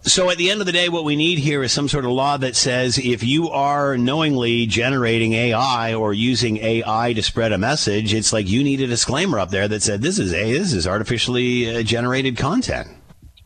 So 0.02 0.30
at 0.30 0.38
the 0.38 0.50
end 0.50 0.62
of 0.62 0.66
the 0.66 0.72
day, 0.72 0.88
what 0.88 1.04
we 1.04 1.18
need 1.18 1.40
here 1.40 1.62
is 1.62 1.74
some 1.74 1.90
sort 1.90 2.06
of 2.06 2.12
law 2.12 2.38
that 2.38 2.56
says 2.56 2.98
if 2.98 3.22
you 3.22 3.50
are 3.50 3.98
knowingly 3.98 4.66
generating 4.66 5.34
AI 5.34 5.94
or 5.94 6.14
using 6.14 6.58
AI 6.58 7.14
to 7.14 7.22
spread 7.22 7.52
a 7.52 7.58
message, 7.58 8.14
it's 8.14 8.32
like 8.32 8.48
you 8.48 8.64
need 8.64 8.80
a 8.80 8.88
disclaimer 8.88 9.40
up 9.40 9.50
there 9.50 9.68
that 9.68 9.82
said 9.82 10.02
this 10.02 10.18
is 10.18 10.34
a 10.34 10.54
this 10.54 10.72
is 10.72 10.88
artificially 10.88 11.76
uh, 11.76 11.84
generated 11.84 12.38
content. 12.38 12.88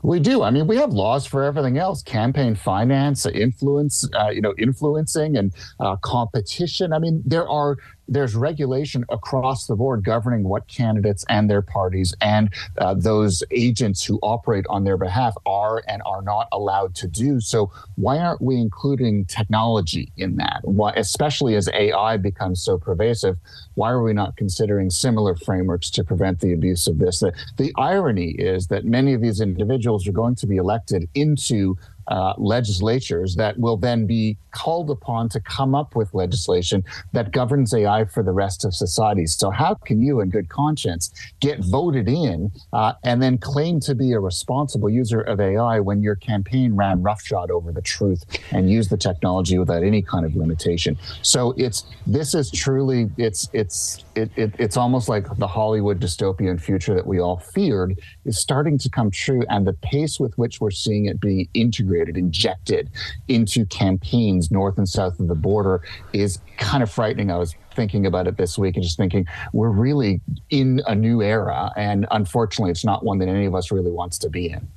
We 0.03 0.19
do. 0.19 0.43
I 0.43 0.51
mean, 0.51 0.67
we 0.67 0.75
have 0.77 0.91
laws 0.91 1.25
for 1.25 1.43
everything 1.43 1.77
else: 1.77 2.03
campaign 2.03 2.55
finance, 2.55 3.25
influence, 3.25 4.07
uh, 4.13 4.29
you 4.29 4.41
know, 4.41 4.53
influencing, 4.57 5.37
and 5.37 5.53
uh, 5.79 5.95
competition. 5.97 6.91
I 6.93 6.99
mean, 6.99 7.23
there 7.25 7.47
are 7.49 7.77
there's 8.07 8.35
regulation 8.35 9.05
across 9.09 9.67
the 9.67 9.75
board 9.75 10.03
governing 10.03 10.43
what 10.43 10.67
candidates 10.67 11.25
and 11.29 11.49
their 11.49 11.61
parties 11.61 12.13
and 12.21 12.49
uh, 12.77 12.93
those 12.93 13.43
agents 13.51 14.03
who 14.03 14.19
operate 14.21 14.65
on 14.69 14.83
their 14.83 14.97
behalf 14.97 15.33
are 15.45 15.83
and 15.87 16.01
are 16.05 16.21
not 16.21 16.47
allowed 16.51 16.95
to 16.95 17.07
do. 17.07 17.39
So 17.39 17.71
why 17.95 18.17
aren't 18.17 18.41
we 18.41 18.57
including 18.57 19.25
technology 19.25 20.11
in 20.17 20.35
that? 20.37 20.61
Why, 20.63 20.91
especially 20.95 21.55
as 21.55 21.69
AI 21.73 22.17
becomes 22.17 22.61
so 22.61 22.77
pervasive, 22.77 23.37
why 23.75 23.91
are 23.91 24.03
we 24.03 24.13
not 24.13 24.37
considering 24.37 24.89
similar 24.89 25.35
frameworks 25.35 25.89
to 25.91 26.03
prevent 26.03 26.39
the 26.39 26.53
abuse 26.53 26.87
of 26.87 26.99
this? 26.99 27.19
The, 27.19 27.33
the 27.57 27.73
irony 27.77 28.31
is 28.31 28.67
that 28.67 28.85
many 28.85 29.13
of 29.13 29.21
these 29.21 29.41
individuals 29.41 30.07
are 30.07 30.11
going 30.11 30.35
to 30.35 30.47
be 30.47 30.57
elected 30.57 31.07
into 31.15 31.77
uh, 32.07 32.33
legislatures 32.37 33.35
that 33.35 33.57
will 33.57 33.77
then 33.77 34.05
be 34.05 34.37
called 34.51 34.89
upon 34.89 35.29
to 35.29 35.39
come 35.39 35.75
up 35.75 35.95
with 35.95 36.13
legislation 36.13 36.83
that 37.11 37.31
governs 37.31 37.73
AI 37.73 38.05
for 38.05 38.23
the 38.23 38.31
rest 38.31 38.65
of 38.65 38.73
society. 38.73 39.25
So, 39.25 39.49
how 39.49 39.73
can 39.73 40.01
you, 40.01 40.21
in 40.21 40.29
good 40.29 40.49
conscience, 40.49 41.11
get 41.39 41.59
voted 41.59 42.07
in 42.07 42.51
uh, 42.71 42.93
and 43.03 43.21
then 43.21 43.37
claim 43.37 43.79
to 43.81 43.95
be 43.95 44.11
a 44.13 44.19
responsible 44.19 44.89
user 44.89 45.21
of 45.21 45.39
AI 45.39 45.79
when 45.79 46.01
your 46.01 46.15
campaign 46.15 46.75
ran 46.75 47.01
roughshod 47.01 47.51
over 47.51 47.71
the 47.71 47.81
truth 47.81 48.23
and 48.51 48.69
used 48.69 48.89
the 48.89 48.97
technology 48.97 49.57
without 49.57 49.83
any 49.83 50.01
kind 50.01 50.25
of 50.25 50.35
limitation? 50.35 50.97
So, 51.21 51.53
it's 51.57 51.85
this 52.05 52.35
is 52.35 52.51
truly 52.51 53.09
it's 53.17 53.49
it's 53.53 54.03
it, 54.15 54.31
it, 54.35 54.53
it's 54.59 54.77
almost 54.77 55.09
like 55.09 55.25
the 55.37 55.47
Hollywood 55.47 55.99
dystopian 55.99 56.59
future 56.59 56.93
that 56.93 57.05
we 57.05 57.19
all 57.19 57.37
feared 57.37 57.99
is 58.25 58.37
starting 58.37 58.77
to 58.79 58.89
come 58.89 59.09
true, 59.11 59.43
and 59.49 59.65
the 59.65 59.73
pace 59.73 60.19
with 60.19 60.37
which 60.37 60.61
we're 60.61 60.71
seeing 60.71 61.05
it 61.05 61.19
being 61.19 61.47
integrated, 61.53 61.92
injected 62.17 62.89
into 63.27 63.65
campaigns 63.65 64.51
north 64.51 64.77
and 64.77 64.87
south 64.87 65.19
of 65.19 65.27
the 65.27 65.35
border 65.35 65.81
is 66.13 66.39
kind 66.57 66.83
of 66.83 66.91
frightening. 66.91 67.31
I 67.31 67.37
was 67.37 67.55
thinking 67.75 68.05
about 68.05 68.27
it 68.27 68.37
this 68.37 68.57
week 68.57 68.75
and 68.75 68.83
just 68.83 68.97
thinking 68.97 69.25
we're 69.51 69.69
really 69.69 70.21
in 70.49 70.81
a 70.87 70.95
new 70.95 71.21
era, 71.21 71.71
and 71.75 72.05
unfortunately, 72.11 72.71
it's 72.71 72.85
not 72.85 73.03
one 73.03 73.19
that 73.19 73.27
any 73.27 73.45
of 73.45 73.55
us 73.55 73.71
really 73.71 73.91
wants 73.91 74.17
to 74.19 74.29
be 74.29 74.49
in. 74.49 74.67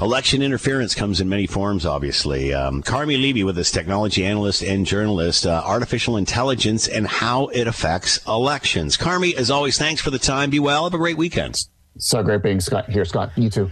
Election 0.00 0.40
interference 0.40 0.94
comes 0.94 1.20
in 1.20 1.28
many 1.28 1.46
forms, 1.46 1.84
obviously. 1.84 2.54
Um, 2.54 2.82
Carmi 2.82 3.20
Levy 3.20 3.44
with 3.44 3.58
us, 3.58 3.70
technology 3.70 4.24
analyst 4.24 4.62
and 4.62 4.86
journalist, 4.86 5.46
uh, 5.46 5.62
artificial 5.64 6.16
intelligence 6.16 6.88
and 6.88 7.06
how 7.06 7.48
it 7.48 7.66
affects 7.66 8.18
elections. 8.26 8.96
Carmi, 8.96 9.34
as 9.34 9.50
always, 9.50 9.76
thanks 9.76 10.00
for 10.00 10.10
the 10.10 10.18
time. 10.18 10.48
Be 10.48 10.58
well. 10.58 10.84
Have 10.84 10.94
a 10.94 10.98
great 10.98 11.18
weekend. 11.18 11.56
So 11.98 12.22
great 12.22 12.42
being 12.42 12.60
Scott 12.60 12.88
here, 12.88 13.04
Scott. 13.04 13.30
You 13.36 13.50
too. 13.50 13.70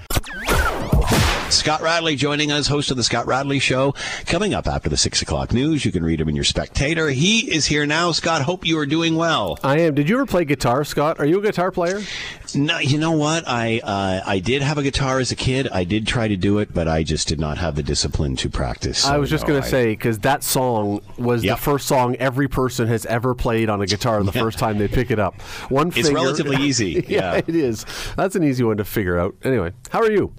Scott 1.50 1.80
Radley 1.80 2.16
joining 2.16 2.50
us, 2.50 2.66
host 2.66 2.90
of 2.90 2.96
the 2.96 3.04
Scott 3.04 3.26
Radley 3.26 3.60
Show. 3.60 3.94
Coming 4.26 4.52
up 4.52 4.66
after 4.66 4.88
the 4.88 4.96
six 4.96 5.22
o'clock 5.22 5.52
news, 5.52 5.84
you 5.84 5.92
can 5.92 6.04
read 6.04 6.20
him 6.20 6.28
in 6.28 6.34
your 6.34 6.44
Spectator. 6.44 7.08
He 7.08 7.52
is 7.54 7.66
here 7.66 7.86
now. 7.86 8.10
Scott, 8.10 8.42
hope 8.42 8.66
you 8.66 8.76
are 8.78 8.86
doing 8.86 9.14
well. 9.14 9.56
I 9.62 9.80
am. 9.80 9.94
Did 9.94 10.08
you 10.08 10.16
ever 10.16 10.26
play 10.26 10.44
guitar, 10.44 10.84
Scott? 10.84 11.20
Are 11.20 11.24
you 11.24 11.38
a 11.38 11.42
guitar 11.42 11.70
player? 11.70 12.02
No, 12.54 12.78
you 12.78 12.98
know 12.98 13.12
what? 13.12 13.46
I 13.46 13.78
uh, 13.78 14.22
I 14.26 14.38
did 14.40 14.62
have 14.62 14.78
a 14.78 14.82
guitar 14.82 15.20
as 15.20 15.30
a 15.30 15.36
kid. 15.36 15.68
I 15.68 15.84
did 15.84 16.06
try 16.06 16.26
to 16.26 16.36
do 16.36 16.58
it, 16.58 16.74
but 16.74 16.88
I 16.88 17.02
just 17.02 17.28
did 17.28 17.38
not 17.38 17.58
have 17.58 17.76
the 17.76 17.82
discipline 17.82 18.34
to 18.36 18.50
practice. 18.50 18.98
So 18.98 19.12
I 19.12 19.18
was 19.18 19.30
just 19.30 19.44
no, 19.44 19.48
going 19.48 19.62
to 19.62 19.68
say 19.68 19.90
because 19.90 20.18
that 20.20 20.42
song 20.42 21.00
was 21.16 21.44
yep. 21.44 21.58
the 21.58 21.62
first 21.62 21.86
song 21.86 22.16
every 22.16 22.48
person 22.48 22.88
has 22.88 23.06
ever 23.06 23.34
played 23.34 23.68
on 23.68 23.80
a 23.80 23.86
guitar 23.86 24.22
the 24.22 24.32
first 24.44 24.58
time 24.58 24.78
they 24.78 24.88
pick 24.88 25.10
it 25.10 25.18
up. 25.18 25.40
One 25.70 25.88
It's 25.88 26.08
finger, 26.08 26.14
relatively 26.14 26.56
easy. 26.56 27.04
yeah, 27.08 27.34
yeah, 27.34 27.42
it 27.46 27.54
is. 27.54 27.84
That's 28.16 28.36
an 28.36 28.42
easy 28.42 28.64
one 28.64 28.78
to 28.78 28.84
figure 28.84 29.18
out. 29.18 29.36
Anyway, 29.42 29.72
how 29.90 30.00
are 30.00 30.10
you? 30.10 30.32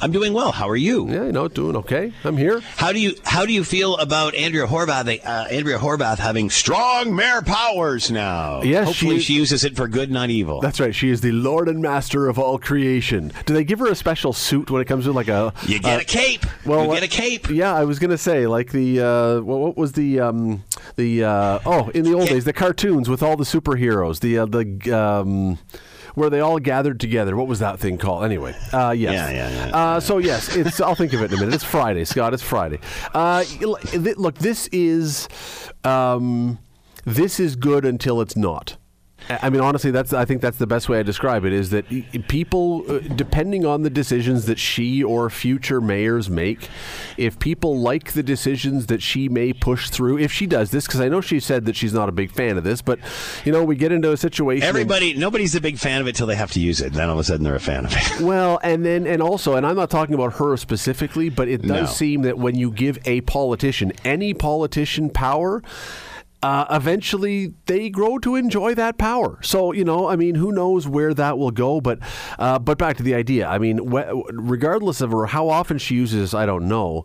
I'm 0.00 0.12
doing 0.12 0.32
well. 0.36 0.52
How 0.52 0.68
are 0.68 0.76
you? 0.76 1.08
Yeah, 1.08 1.24
you 1.24 1.32
know, 1.32 1.48
doing 1.48 1.76
okay. 1.76 2.12
I'm 2.22 2.36
here. 2.36 2.60
How 2.60 2.92
do 2.92 3.00
you 3.00 3.14
How 3.24 3.46
do 3.46 3.52
you 3.54 3.64
feel 3.64 3.96
about 3.96 4.34
Andrea 4.34 4.66
Horvath? 4.66 5.06
Uh, 5.24 5.46
Andrea 5.50 5.78
Horwath 5.78 6.18
having 6.18 6.50
strong 6.50 7.16
mayor 7.16 7.40
powers 7.40 8.10
now. 8.10 8.62
Yes, 8.62 8.86
hopefully 8.86 9.16
she, 9.16 9.24
she 9.24 9.32
uses 9.32 9.64
it 9.64 9.74
for 9.74 9.88
good, 9.88 10.10
not 10.10 10.28
evil. 10.28 10.60
That's 10.60 10.78
right. 10.78 10.94
She 10.94 11.10
is 11.10 11.22
the 11.22 11.32
Lord 11.32 11.68
and 11.68 11.80
Master 11.80 12.28
of 12.28 12.38
all 12.38 12.58
creation. 12.58 13.32
Do 13.46 13.54
they 13.54 13.64
give 13.64 13.78
her 13.78 13.86
a 13.86 13.94
special 13.94 14.34
suit 14.34 14.70
when 14.70 14.82
it 14.82 14.84
comes 14.84 15.06
to 15.06 15.12
like 15.12 15.28
a? 15.28 15.54
You 15.66 15.80
get 15.80 15.98
uh, 15.98 16.02
a 16.02 16.04
cape. 16.04 16.44
Well, 16.66 16.84
you 16.84 16.92
get 16.92 17.02
a 17.02 17.08
cape. 17.08 17.48
Yeah, 17.48 17.74
I 17.74 17.84
was 17.84 17.98
gonna 17.98 18.18
say 18.18 18.46
like 18.46 18.72
the 18.72 19.00
uh, 19.00 19.40
what, 19.40 19.58
what 19.60 19.76
was 19.78 19.92
the 19.92 20.20
um, 20.20 20.64
the 20.96 21.24
uh, 21.24 21.60
oh 21.64 21.88
in 21.94 22.04
the 22.04 22.12
old 22.12 22.28
days 22.28 22.44
the 22.44 22.52
cartoons 22.52 23.08
with 23.08 23.22
all 23.22 23.36
the 23.36 23.44
superheroes 23.44 24.20
the 24.20 24.38
uh, 24.38 24.46
the. 24.46 24.92
Um, 24.92 25.58
where 26.16 26.30
they 26.30 26.40
all 26.40 26.58
gathered 26.58 26.98
together. 26.98 27.36
What 27.36 27.46
was 27.46 27.60
that 27.60 27.78
thing 27.78 27.98
called? 27.98 28.24
Anyway, 28.24 28.56
uh, 28.72 28.90
yes. 28.90 29.12
Yeah, 29.12 29.30
yeah, 29.30 29.66
yeah. 29.68 29.76
Uh, 29.76 30.00
so 30.00 30.18
yes, 30.18 30.56
it's. 30.56 30.80
I'll 30.80 30.96
think 30.96 31.12
of 31.12 31.22
it 31.22 31.30
in 31.30 31.36
a 31.36 31.40
minute. 31.40 31.54
It's 31.54 31.62
Friday, 31.62 32.04
Scott. 32.04 32.34
It's 32.34 32.42
Friday. 32.42 32.80
Uh, 33.14 33.44
look, 33.62 34.34
this 34.38 34.66
is. 34.72 35.28
Um, 35.84 36.58
this 37.04 37.38
is 37.38 37.54
good 37.54 37.84
until 37.84 38.20
it's 38.20 38.34
not. 38.36 38.76
I 39.28 39.50
mean, 39.50 39.60
honestly, 39.60 39.90
that's 39.90 40.12
I 40.12 40.24
think 40.24 40.40
that's 40.40 40.58
the 40.58 40.66
best 40.66 40.88
way 40.88 40.98
I 40.98 41.02
describe 41.02 41.44
it. 41.44 41.52
Is 41.52 41.70
that 41.70 41.84
people, 42.28 42.84
uh, 42.88 42.98
depending 42.98 43.64
on 43.66 43.82
the 43.82 43.90
decisions 43.90 44.46
that 44.46 44.58
she 44.58 45.02
or 45.02 45.28
future 45.30 45.80
mayors 45.80 46.30
make, 46.30 46.68
if 47.16 47.38
people 47.38 47.78
like 47.78 48.12
the 48.12 48.22
decisions 48.22 48.86
that 48.86 49.02
she 49.02 49.28
may 49.28 49.52
push 49.52 49.90
through, 49.90 50.18
if 50.18 50.32
she 50.32 50.46
does 50.46 50.70
this, 50.70 50.86
because 50.86 51.00
I 51.00 51.08
know 51.08 51.20
she 51.20 51.40
said 51.40 51.64
that 51.66 51.76
she's 51.76 51.92
not 51.92 52.08
a 52.08 52.12
big 52.12 52.30
fan 52.30 52.56
of 52.56 52.64
this, 52.64 52.82
but 52.82 52.98
you 53.44 53.52
know, 53.52 53.64
we 53.64 53.74
get 53.76 53.90
into 53.92 54.12
a 54.12 54.16
situation. 54.16 54.66
Everybody, 54.66 55.14
nobody's 55.14 55.54
a 55.54 55.60
big 55.60 55.78
fan 55.78 56.00
of 56.00 56.06
it 56.08 56.14
till 56.14 56.26
they 56.26 56.36
have 56.36 56.52
to 56.52 56.60
use 56.60 56.80
it. 56.80 56.92
Then 56.92 57.08
all 57.08 57.14
of 57.14 57.20
a 57.20 57.24
sudden, 57.24 57.44
they're 57.44 57.56
a 57.56 57.60
fan 57.60 57.84
of 57.86 57.92
it. 57.92 58.20
Well, 58.26 58.58
and 58.62 58.84
then 58.84 59.06
and 59.06 59.22
also, 59.22 59.54
and 59.56 59.66
I'm 59.66 59.76
not 59.76 59.90
talking 59.90 60.14
about 60.14 60.34
her 60.34 60.56
specifically, 60.56 61.28
but 61.28 61.48
it 61.48 61.62
does 61.62 61.68
No. 61.68 61.86
seem 61.86 62.22
that 62.22 62.38
when 62.38 62.54
you 62.56 62.70
give 62.70 62.98
a 63.06 63.20
politician 63.22 63.92
any 64.04 64.34
politician 64.34 65.10
power 65.10 65.62
uh, 66.46 66.66
eventually 66.70 67.54
they 67.66 67.90
grow 67.90 68.18
to 68.18 68.36
enjoy 68.36 68.72
that 68.74 68.98
power. 68.98 69.38
So 69.42 69.72
you 69.72 69.84
know, 69.84 70.06
I 70.08 70.14
mean, 70.16 70.36
who 70.36 70.52
knows 70.52 70.86
where 70.86 71.12
that 71.14 71.38
will 71.38 71.50
go? 71.50 71.80
But 71.80 71.98
uh, 72.38 72.58
but 72.60 72.78
back 72.78 72.96
to 72.98 73.02
the 73.02 73.14
idea. 73.14 73.48
I 73.48 73.58
mean, 73.58 73.78
wh- 73.90 74.10
regardless 74.30 75.00
of 75.00 75.10
her, 75.10 75.26
how 75.26 75.48
often 75.48 75.78
she 75.78 75.94
uses, 75.96 76.34
I 76.34 76.46
don't 76.46 76.68
know. 76.68 77.04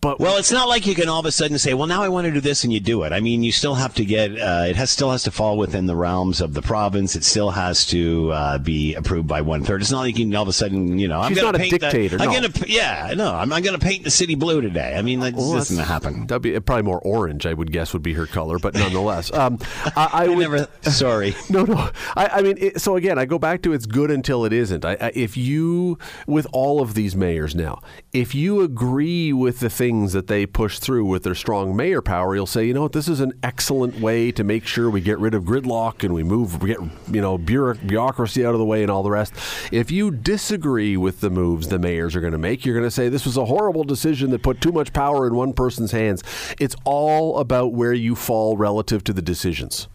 But 0.00 0.20
well, 0.20 0.36
it's 0.36 0.52
not 0.52 0.68
like 0.68 0.86
you 0.86 0.94
can 0.94 1.08
all 1.08 1.18
of 1.18 1.26
a 1.26 1.32
sudden 1.32 1.58
say, 1.58 1.74
"Well, 1.74 1.88
now 1.88 2.02
I 2.04 2.08
want 2.08 2.26
to 2.26 2.32
do 2.32 2.40
this," 2.40 2.62
and 2.62 2.72
you 2.72 2.78
do 2.78 3.02
it. 3.02 3.12
I 3.12 3.18
mean, 3.18 3.42
you 3.42 3.50
still 3.50 3.74
have 3.74 3.94
to 3.94 4.04
get 4.04 4.30
uh, 4.38 4.66
it 4.68 4.76
has 4.76 4.90
still 4.90 5.10
has 5.10 5.24
to 5.24 5.32
fall 5.32 5.58
within 5.58 5.86
the 5.86 5.96
realms 5.96 6.40
of 6.40 6.54
the 6.54 6.62
province. 6.62 7.16
It 7.16 7.24
still 7.24 7.50
has 7.50 7.84
to 7.86 8.30
uh, 8.32 8.58
be 8.58 8.94
approved 8.94 9.26
by 9.26 9.40
one 9.40 9.64
third. 9.64 9.82
It's 9.82 9.90
not 9.90 10.00
like 10.00 10.16
you 10.16 10.24
can 10.24 10.34
all 10.36 10.42
of 10.42 10.48
a 10.48 10.52
sudden, 10.52 11.00
you 11.00 11.08
know, 11.08 11.18
I'm 11.20 11.30
She's 11.32 11.40
going 11.40 11.52
not 11.52 11.60
a 11.60 11.68
dictator, 11.68 12.16
The, 12.16 12.22
I'm 12.22 12.30
going 12.30 12.52
to, 12.52 12.70
yeah, 12.70 13.12
no, 13.16 13.34
I'm, 13.34 13.52
I'm 13.52 13.62
going 13.62 13.78
to 13.78 13.84
paint 13.84 14.04
the 14.04 14.10
city 14.10 14.36
blue 14.36 14.60
today. 14.60 14.94
I 14.96 15.02
mean, 15.02 15.18
that 15.20 15.34
Well, 15.34 15.54
doesn't 15.54 15.78
happen. 15.78 16.26
That'd 16.28 16.42
be 16.42 16.58
probably 16.60 16.84
more 16.84 17.00
orange, 17.00 17.44
I 17.44 17.52
would 17.52 17.72
guess, 17.72 17.92
would 17.92 18.02
be 18.02 18.12
her 18.12 18.26
color, 18.26 18.58
but 18.60 18.74
nonetheless, 18.74 19.32
um, 19.32 19.58
I, 19.96 20.10
I 20.12 20.28
would 20.28 20.38
never. 20.38 20.68
Sorry. 20.82 21.34
No, 21.50 21.64
no. 21.64 21.90
I, 22.14 22.26
I 22.26 22.42
mean, 22.42 22.56
it, 22.58 22.80
so 22.80 22.96
again, 22.96 23.18
I 23.18 23.24
go 23.24 23.38
back 23.38 23.62
to 23.62 23.72
it's 23.72 23.86
good 23.86 24.10
until 24.10 24.44
it 24.44 24.52
isn't. 24.52 24.84
I, 24.84 24.98
I, 25.00 25.12
if 25.14 25.36
you, 25.36 25.98
with 26.26 26.46
all 26.52 26.82
of 26.82 26.92
these 26.92 27.16
mayors 27.16 27.54
now, 27.54 27.80
if 28.12 28.34
you 28.34 28.60
agree 28.60 29.32
with 29.32 29.60
the 29.60 29.70
things 29.70 29.87
things 29.88 30.12
that 30.12 30.26
they 30.26 30.44
push 30.44 30.78
through 30.78 31.06
with 31.06 31.22
their 31.22 31.34
strong 31.34 31.74
mayor 31.74 32.02
power, 32.02 32.34
you'll 32.34 32.44
say, 32.44 32.62
you 32.66 32.74
know 32.74 32.82
what, 32.82 32.92
this 32.92 33.08
is 33.08 33.20
an 33.20 33.32
excellent 33.42 33.98
way 34.00 34.30
to 34.30 34.44
make 34.44 34.66
sure 34.66 34.90
we 34.90 35.00
get 35.00 35.18
rid 35.18 35.32
of 35.32 35.44
gridlock 35.44 36.04
and 36.04 36.12
we 36.12 36.22
move, 36.22 36.60
we 36.60 36.68
get 36.68 36.78
you 37.10 37.22
know 37.22 37.38
bureaucracy 37.38 38.44
out 38.44 38.52
of 38.52 38.58
the 38.58 38.66
way 38.66 38.82
and 38.82 38.90
all 38.90 39.02
the 39.02 39.10
rest. 39.10 39.32
If 39.72 39.90
you 39.90 40.10
disagree 40.10 40.98
with 40.98 41.22
the 41.22 41.30
moves 41.30 41.68
the 41.68 41.78
mayors 41.78 42.14
are 42.14 42.20
going 42.20 42.34
to 42.34 42.38
make, 42.38 42.66
you're 42.66 42.74
going 42.74 42.86
to 42.86 42.90
say 42.90 43.08
this 43.08 43.24
was 43.24 43.38
a 43.38 43.46
horrible 43.46 43.82
decision 43.82 44.28
that 44.32 44.42
put 44.42 44.60
too 44.60 44.72
much 44.72 44.92
power 44.92 45.26
in 45.26 45.34
one 45.34 45.54
person's 45.54 45.92
hands. 45.92 46.22
It's 46.60 46.76
all 46.84 47.38
about 47.38 47.72
where 47.72 47.94
you 47.94 48.14
fall 48.14 48.58
relative 48.58 49.02
to 49.04 49.14
the 49.14 49.22
decisions. 49.22 49.88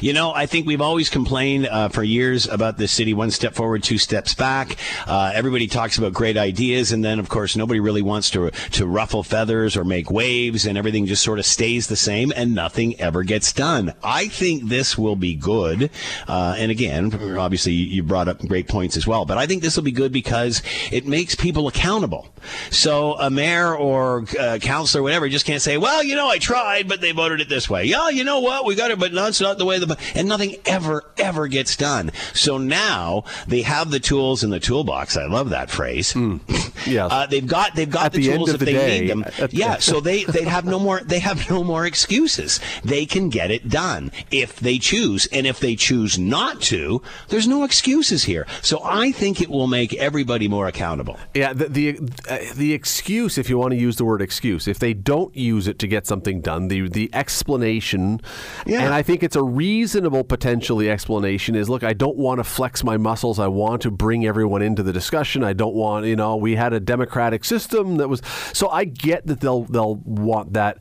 You 0.00 0.12
know, 0.12 0.32
I 0.32 0.46
think 0.46 0.66
we've 0.66 0.80
always 0.80 1.08
complained 1.08 1.66
uh, 1.66 1.88
for 1.88 2.02
years 2.02 2.46
about 2.46 2.78
this 2.78 2.92
city 2.92 3.14
one 3.14 3.30
step 3.30 3.54
forward, 3.54 3.82
two 3.82 3.98
steps 3.98 4.34
back. 4.34 4.76
Uh, 5.06 5.32
everybody 5.34 5.66
talks 5.66 5.98
about 5.98 6.12
great 6.12 6.36
ideas, 6.36 6.92
and 6.92 7.04
then, 7.04 7.18
of 7.18 7.28
course, 7.28 7.56
nobody 7.56 7.80
really 7.80 8.02
wants 8.02 8.30
to 8.30 8.50
to 8.50 8.86
ruffle 8.86 9.22
feathers 9.22 9.76
or 9.76 9.84
make 9.84 10.10
waves, 10.10 10.66
and 10.66 10.76
everything 10.78 11.06
just 11.06 11.22
sort 11.22 11.38
of 11.38 11.46
stays 11.46 11.86
the 11.86 11.96
same, 11.96 12.32
and 12.34 12.54
nothing 12.54 12.98
ever 13.00 13.22
gets 13.22 13.52
done. 13.52 13.94
I 14.02 14.28
think 14.28 14.68
this 14.68 14.98
will 14.98 15.16
be 15.16 15.34
good. 15.34 15.90
Uh, 16.26 16.54
and 16.58 16.70
again, 16.70 17.12
obviously, 17.38 17.72
you 17.72 18.02
brought 18.02 18.28
up 18.28 18.40
great 18.40 18.68
points 18.68 18.96
as 18.96 19.06
well, 19.06 19.24
but 19.24 19.38
I 19.38 19.46
think 19.46 19.62
this 19.62 19.76
will 19.76 19.84
be 19.84 19.92
good 19.92 20.12
because 20.12 20.62
it 20.90 21.06
makes 21.06 21.34
people 21.34 21.68
accountable. 21.68 22.28
So 22.70 23.14
a 23.14 23.30
mayor 23.30 23.74
or 23.74 24.24
uh, 24.38 24.58
councilor, 24.60 25.02
whatever, 25.02 25.28
just 25.28 25.46
can't 25.46 25.62
say, 25.62 25.76
"Well, 25.76 26.02
you 26.02 26.14
know, 26.14 26.28
I 26.28 26.38
tried, 26.38 26.88
but 26.88 27.00
they 27.00 27.12
voted 27.12 27.40
it 27.40 27.48
this 27.48 27.68
way." 27.70 27.84
Yeah, 27.84 28.08
you 28.08 28.24
know 28.24 28.40
what? 28.40 28.64
We 28.64 28.74
got 28.74 28.90
it, 28.90 28.98
but 28.98 29.12
no, 29.12 29.26
it's 29.26 29.40
the 29.58 29.64
way 29.64 29.78
the 29.78 29.96
and 30.14 30.28
nothing 30.28 30.56
ever 30.66 31.04
ever 31.18 31.48
gets 31.48 31.76
done. 31.76 32.10
So 32.34 32.58
now 32.58 33.24
they 33.46 33.62
have 33.62 33.90
the 33.90 34.00
tools 34.00 34.42
in 34.44 34.50
the 34.50 34.60
toolbox. 34.60 35.16
I 35.16 35.26
love 35.26 35.50
that 35.50 35.70
phrase. 35.70 36.14
Mm. 36.22 36.86
Yeah, 36.86 37.06
uh, 37.06 37.26
they've 37.26 37.46
got 37.46 37.74
they've 37.74 37.90
got 37.90 38.06
At 38.06 38.12
the, 38.12 38.26
the 38.26 38.36
tools 38.36 38.50
if 38.50 38.58
the 38.60 38.64
they 38.66 38.72
day, 38.72 39.00
need 39.00 39.10
them. 39.10 39.24
at- 39.38 39.52
Yeah, 39.52 39.78
so 39.78 40.00
they 40.00 40.24
they 40.24 40.44
have 40.44 40.64
no 40.64 40.78
more 40.78 41.00
they 41.00 41.18
have 41.18 41.48
no 41.50 41.64
more 41.64 41.84
excuses. 41.86 42.60
They 42.84 43.06
can 43.06 43.28
get 43.28 43.50
it 43.50 43.68
done 43.68 44.12
if 44.30 44.60
they 44.60 44.78
choose, 44.78 45.26
and 45.26 45.46
if 45.46 45.58
they 45.60 45.74
choose 45.76 46.18
not 46.18 46.60
to, 46.62 47.02
there's 47.28 47.48
no 47.48 47.64
excuses 47.64 48.24
here. 48.24 48.46
So 48.62 48.80
I 48.84 49.10
think 49.12 49.40
it 49.40 49.48
will 49.50 49.66
make 49.66 49.94
everybody 49.94 50.48
more 50.48 50.66
accountable. 50.68 51.18
Yeah, 51.34 51.52
the 51.52 51.68
the, 51.68 51.98
uh, 52.28 52.38
the 52.54 52.72
excuse, 52.72 53.38
if 53.38 53.48
you 53.50 53.58
want 53.58 53.72
to 53.72 53.78
use 53.78 53.96
the 53.96 54.04
word 54.04 54.22
excuse, 54.22 54.66
if 54.68 54.78
they 54.78 54.94
don't 54.94 55.34
use 55.36 55.66
it 55.68 55.78
to 55.80 55.86
get 55.88 56.06
something 56.06 56.40
done, 56.40 56.68
the 56.68 56.88
the 56.88 57.10
explanation, 57.14 58.20
yeah. 58.66 58.82
and 58.82 58.94
I 58.94 59.02
think 59.02 59.22
it's 59.22 59.36
a 59.36 59.41
reasonable 59.42 60.24
potentially 60.24 60.90
explanation 60.90 61.54
is, 61.54 61.68
look, 61.68 61.82
I 61.82 61.92
don't 61.92 62.16
want 62.16 62.38
to 62.38 62.44
flex 62.44 62.82
my 62.84 62.96
muscles. 62.96 63.38
I 63.38 63.48
want 63.48 63.82
to 63.82 63.90
bring 63.90 64.26
everyone 64.26 64.62
into 64.62 64.82
the 64.82 64.92
discussion. 64.92 65.44
I 65.44 65.52
don't 65.52 65.74
want, 65.74 66.06
you 66.06 66.16
know, 66.16 66.36
we 66.36 66.56
had 66.56 66.72
a 66.72 66.80
democratic 66.80 67.44
system 67.44 67.96
that 67.96 68.08
was. 68.08 68.22
So 68.52 68.68
I 68.68 68.84
get 68.84 69.26
that 69.26 69.40
they'll 69.40 69.64
they'll 69.64 69.96
want 69.96 70.52
that. 70.54 70.78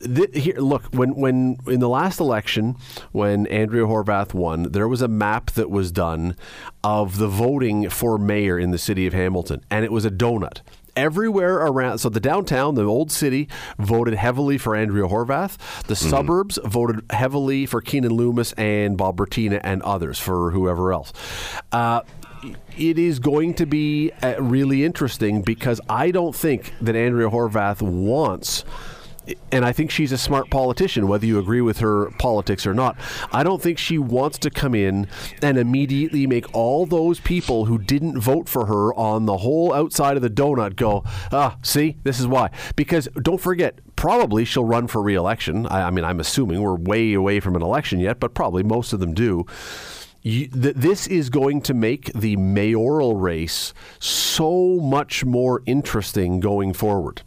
Th- 0.00 0.34
here, 0.34 0.58
look, 0.58 0.84
when 0.92 1.14
when 1.14 1.56
in 1.66 1.80
the 1.80 1.88
last 1.88 2.20
election, 2.20 2.76
when 3.12 3.46
Andrea 3.48 3.84
Horwath 3.84 4.34
won, 4.34 4.72
there 4.72 4.88
was 4.88 5.02
a 5.02 5.08
map 5.08 5.50
that 5.52 5.70
was 5.70 5.92
done 5.92 6.36
of 6.82 7.18
the 7.18 7.28
voting 7.28 7.88
for 7.90 8.18
mayor 8.18 8.58
in 8.58 8.70
the 8.70 8.78
city 8.78 9.06
of 9.06 9.12
Hamilton, 9.12 9.64
and 9.70 9.84
it 9.84 9.92
was 9.92 10.04
a 10.04 10.10
donut 10.10 10.60
everywhere 10.96 11.56
around. 11.56 11.98
So 11.98 12.08
the 12.08 12.20
downtown, 12.20 12.74
the 12.74 12.84
old 12.84 13.10
city, 13.10 13.48
voted 13.78 14.14
heavily 14.14 14.58
for 14.58 14.74
Andrea 14.74 15.06
Horwath. 15.06 15.56
The 15.86 15.96
suburbs 15.96 16.58
voted 16.64 17.04
heavily 17.10 17.66
for 17.66 17.80
Keanin 17.80 18.12
Loomis 18.12 18.52
and 18.52 18.96
Bob 18.96 19.16
Bratina 19.16 19.60
and 19.62 19.82
others 19.82 20.18
for 20.18 20.50
whoever 20.50 20.92
else. 20.92 21.12
Uh, 21.72 22.00
it 22.76 22.98
is 22.98 23.18
going 23.18 23.54
to 23.54 23.66
be 23.66 24.10
uh, 24.22 24.34
really 24.38 24.84
interesting 24.84 25.42
because 25.42 25.80
I 25.88 26.10
don't 26.10 26.34
think 26.34 26.74
that 26.80 26.94
Andrea 26.94 27.30
Horwath 27.30 27.80
wants 27.80 28.64
and 29.50 29.64
I 29.64 29.72
think 29.72 29.90
she's 29.90 30.12
a 30.12 30.18
smart 30.18 30.50
politician, 30.50 31.08
whether 31.08 31.26
you 31.26 31.38
agree 31.38 31.60
with 31.60 31.78
her 31.78 32.10
politics 32.18 32.66
or 32.66 32.74
not. 32.74 32.96
I 33.32 33.42
don't 33.42 33.62
think 33.62 33.78
she 33.78 33.98
wants 33.98 34.38
to 34.38 34.50
come 34.50 34.74
in 34.74 35.06
and 35.42 35.56
immediately 35.56 36.26
make 36.26 36.52
all 36.54 36.86
those 36.86 37.20
people 37.20 37.66
who 37.66 37.78
didn't 37.78 38.18
vote 38.18 38.48
for 38.48 38.66
her 38.66 38.94
on 38.94 39.26
the 39.26 39.38
whole 39.38 39.72
outside 39.72 40.16
of 40.16 40.22
the 40.22 40.30
donut 40.30 40.76
go, 40.76 41.04
ah, 41.32 41.56
see, 41.62 41.96
this 42.02 42.20
is 42.20 42.26
why. 42.26 42.50
Because 42.76 43.08
don't 43.22 43.40
forget, 43.40 43.78
probably 43.96 44.44
she'll 44.44 44.64
run 44.64 44.86
for 44.86 45.00
reelection. 45.02 45.66
I, 45.66 45.84
I 45.84 45.90
mean, 45.90 46.04
I'm 46.04 46.20
assuming 46.20 46.60
we're 46.60 46.76
way 46.76 47.14
away 47.14 47.40
from 47.40 47.56
an 47.56 47.62
election 47.62 48.00
yet, 48.00 48.20
but 48.20 48.34
probably 48.34 48.62
most 48.62 48.92
of 48.92 49.00
them 49.00 49.14
do. 49.14 49.46
You, 50.22 50.48
th- 50.48 50.74
this 50.74 51.06
is 51.06 51.28
going 51.28 51.60
to 51.62 51.74
make 51.74 52.12
the 52.14 52.36
mayoral 52.36 53.16
race 53.16 53.74
so 53.98 54.80
much 54.80 55.24
more 55.24 55.62
interesting 55.66 56.40
going 56.40 56.72
forward 56.72 57.22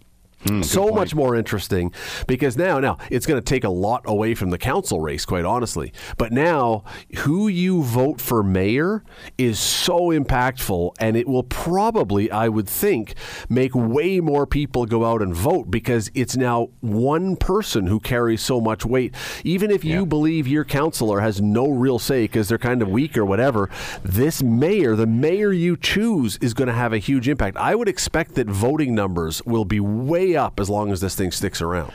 Mm, 0.48 0.66
so 0.66 0.88
much 0.90 1.14
more 1.14 1.36
interesting 1.36 1.92
because 2.28 2.58
now 2.58 2.80
now 2.80 2.98
it's 3.10 3.26
going 3.26 3.40
to 3.40 3.46
take 3.46 3.64
a 3.64 3.70
lot 3.70 4.04
away 4.06 4.34
from 4.34 4.50
the 4.50 4.58
council 4.58 5.02
race 5.02 5.26
quite 5.26 5.46
honestly. 5.46 5.92
But 6.18 6.32
now 6.32 6.84
who 7.20 7.48
you 7.48 7.84
vote 7.84 8.22
for 8.22 8.44
mayor 8.44 9.04
is 9.38 9.60
so 9.60 10.10
impactful 10.10 10.94
and 11.00 11.18
it 11.18 11.28
will 11.28 11.44
probably 11.44 12.32
i 12.32 12.48
would 12.48 12.68
think 12.68 13.16
make 13.50 13.74
way 13.76 14.20
more 14.20 14.46
people 14.46 14.86
go 14.86 15.06
out 15.06 15.22
and 15.22 15.36
vote 15.36 15.70
because 15.70 16.10
it's 16.14 16.38
now 16.38 16.70
one 16.82 17.36
person 17.36 17.88
who 17.88 18.00
carries 18.00 18.42
so 18.42 18.62
much 18.62 18.86
weight. 18.86 19.14
Even 19.44 19.72
if 19.72 19.84
you 19.84 20.06
believe 20.06 20.48
your 20.48 20.64
councilor 20.64 21.20
has 21.20 21.42
no 21.42 21.70
real 21.70 22.00
say 22.00 22.24
because 22.24 22.48
they're 22.48 22.58
kind 22.58 22.82
of 22.82 22.90
weak 22.90 23.18
or 23.18 23.26
whatever 23.26 23.70
this 24.04 24.42
mayor 24.42 24.96
the 24.96 25.08
mayor 25.08 25.52
you 25.52 25.76
choose 25.76 26.38
is 26.38 26.54
going 26.54 26.68
to 26.68 26.74
have 26.74 26.94
a 26.94 26.98
huge 26.98 27.28
impact. 27.28 27.58
I 27.58 27.76
would 27.76 27.90
expect 27.90 28.36
that 28.36 28.48
voting 28.48 28.96
numbers 28.96 29.44
will 29.46 29.66
be 29.66 29.80
way 29.80 30.37
up 30.38 30.60
as 30.60 30.70
long 30.70 30.92
as 30.92 31.02
this 31.02 31.16
thing 31.16 31.32
sticks 31.32 31.62
around. 31.62 31.92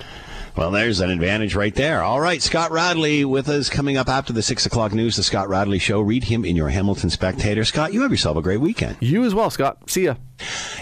Well, 0.55 0.71
there's 0.71 1.01
an 1.01 1.09
advantage 1.09 1.55
right 1.55 1.75
there. 1.75 2.03
All 2.03 2.21
right, 2.21 2.43
Scott 2.43 2.73
Radley 2.73 3.25
with 3.25 3.49
us 3.49 3.71
coming 3.71 3.97
up 3.97 4.09
after 4.09 4.35
the 4.35 4.43
six 4.43 4.67
o'clock 4.67 4.93
news. 4.93 5.17
The 5.17 5.23
Scott 5.23 5.49
Radley 5.49 5.79
Show. 5.79 6.03
Read 6.03 6.25
him 6.25 6.45
in 6.45 6.57
your 6.57 6.69
Hamilton 6.69 7.09
Spectator. 7.09 7.65
Scott, 7.65 7.95
you 7.95 8.03
have 8.03 8.11
yourself 8.11 8.37
a 8.37 8.43
great 8.43 8.61
weekend. 8.61 8.99
You 9.01 9.25
as 9.25 9.35
well, 9.35 9.49
Scott. 9.49 9.89
See 9.89 10.05
ya. 10.05 10.17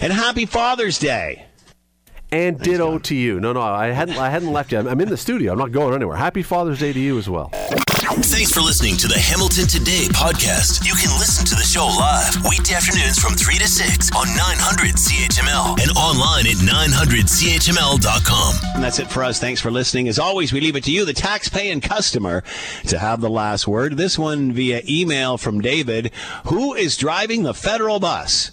And 0.01 0.11
happy 0.11 0.45
Father's 0.45 0.99
Day. 0.99 1.45
And 2.33 2.57
ditto 2.57 2.97
to 2.97 3.15
you. 3.15 3.41
No, 3.41 3.51
no, 3.51 3.61
I 3.61 3.87
hadn't. 3.87 4.17
I 4.17 4.29
hadn't 4.29 4.53
left 4.53 4.71
yet. 4.71 4.87
I'm 4.87 5.01
in 5.01 5.09
the 5.09 5.17
studio. 5.17 5.51
I'm 5.51 5.59
not 5.59 5.73
going 5.73 5.93
anywhere. 5.93 6.15
Happy 6.15 6.43
Father's 6.43 6.79
Day 6.79 6.93
to 6.93 6.99
you 6.99 7.17
as 7.17 7.27
well. 7.27 7.51
Thanks 8.23 8.51
for 8.51 8.59
listening 8.61 8.97
to 8.97 9.07
the 9.07 9.17
Hamilton 9.17 9.67
Today 9.67 10.07
podcast. 10.11 10.85
You 10.85 10.93
can 10.93 11.17
listen 11.19 11.45
to 11.45 11.55
the 11.55 11.63
show 11.63 11.85
live 11.85 12.43
weekday 12.49 12.75
afternoons 12.75 13.17
from 13.19 13.35
3 13.35 13.55
to 13.55 13.67
6 13.67 14.11
on 14.15 14.27
900 14.27 14.95
CHML 14.95 15.79
and 15.81 15.91
online 15.97 16.47
at 16.47 16.57
900CHML.com. 16.59 18.55
And 18.75 18.83
that's 18.83 18.99
it 18.99 19.09
for 19.09 19.23
us. 19.23 19.39
Thanks 19.39 19.61
for 19.61 19.71
listening. 19.71 20.07
As 20.07 20.19
always, 20.19 20.51
we 20.51 20.61
leave 20.61 20.75
it 20.75 20.83
to 20.85 20.91
you, 20.91 21.05
the 21.05 21.13
tax-paying 21.13 21.81
customer, 21.81 22.43
to 22.87 22.99
have 22.99 23.21
the 23.21 23.29
last 23.29 23.67
word. 23.67 23.97
This 23.97 24.19
one 24.19 24.51
via 24.51 24.81
email 24.87 25.37
from 25.37 25.61
David. 25.61 26.11
Who 26.47 26.73
is 26.73 26.97
driving 26.97 27.43
the 27.43 27.53
federal 27.53 27.99
bus? 27.99 28.51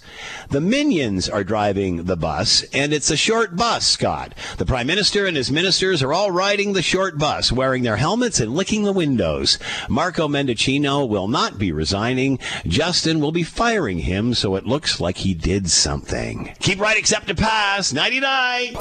The 0.49 0.61
minions 0.61 1.29
are 1.29 1.43
driving 1.43 2.05
the 2.05 2.17
bus, 2.17 2.63
and 2.73 2.93
it's 2.93 3.11
a 3.11 3.17
short 3.17 3.55
bus, 3.55 3.68
Scott. 3.77 4.33
The 4.57 4.65
prime 4.65 4.87
minister 4.87 5.27
and 5.27 5.37
his 5.37 5.51
ministers 5.51 6.01
are 6.01 6.11
all 6.11 6.31
riding 6.31 6.73
the 6.73 6.81
short 6.81 7.19
bus, 7.19 7.51
wearing 7.51 7.83
their 7.83 7.97
helmets 7.97 8.39
and 8.39 8.55
licking 8.55 8.83
the 8.83 8.91
windows. 8.91 9.59
Marco 9.87 10.27
Mendicino 10.27 11.07
will 11.07 11.27
not 11.27 11.59
be 11.59 11.71
resigning. 11.71 12.39
Justin 12.65 13.19
will 13.19 13.31
be 13.31 13.43
firing 13.43 13.99
him, 13.99 14.33
so 14.33 14.55
it 14.55 14.65
looks 14.65 14.99
like 14.99 15.17
he 15.17 15.33
did 15.35 15.69
something. 15.69 16.55
Keep 16.59 16.79
right 16.79 16.97
except 16.97 17.27
to 17.27 17.35
pass. 17.35 17.93
99. 17.93 18.75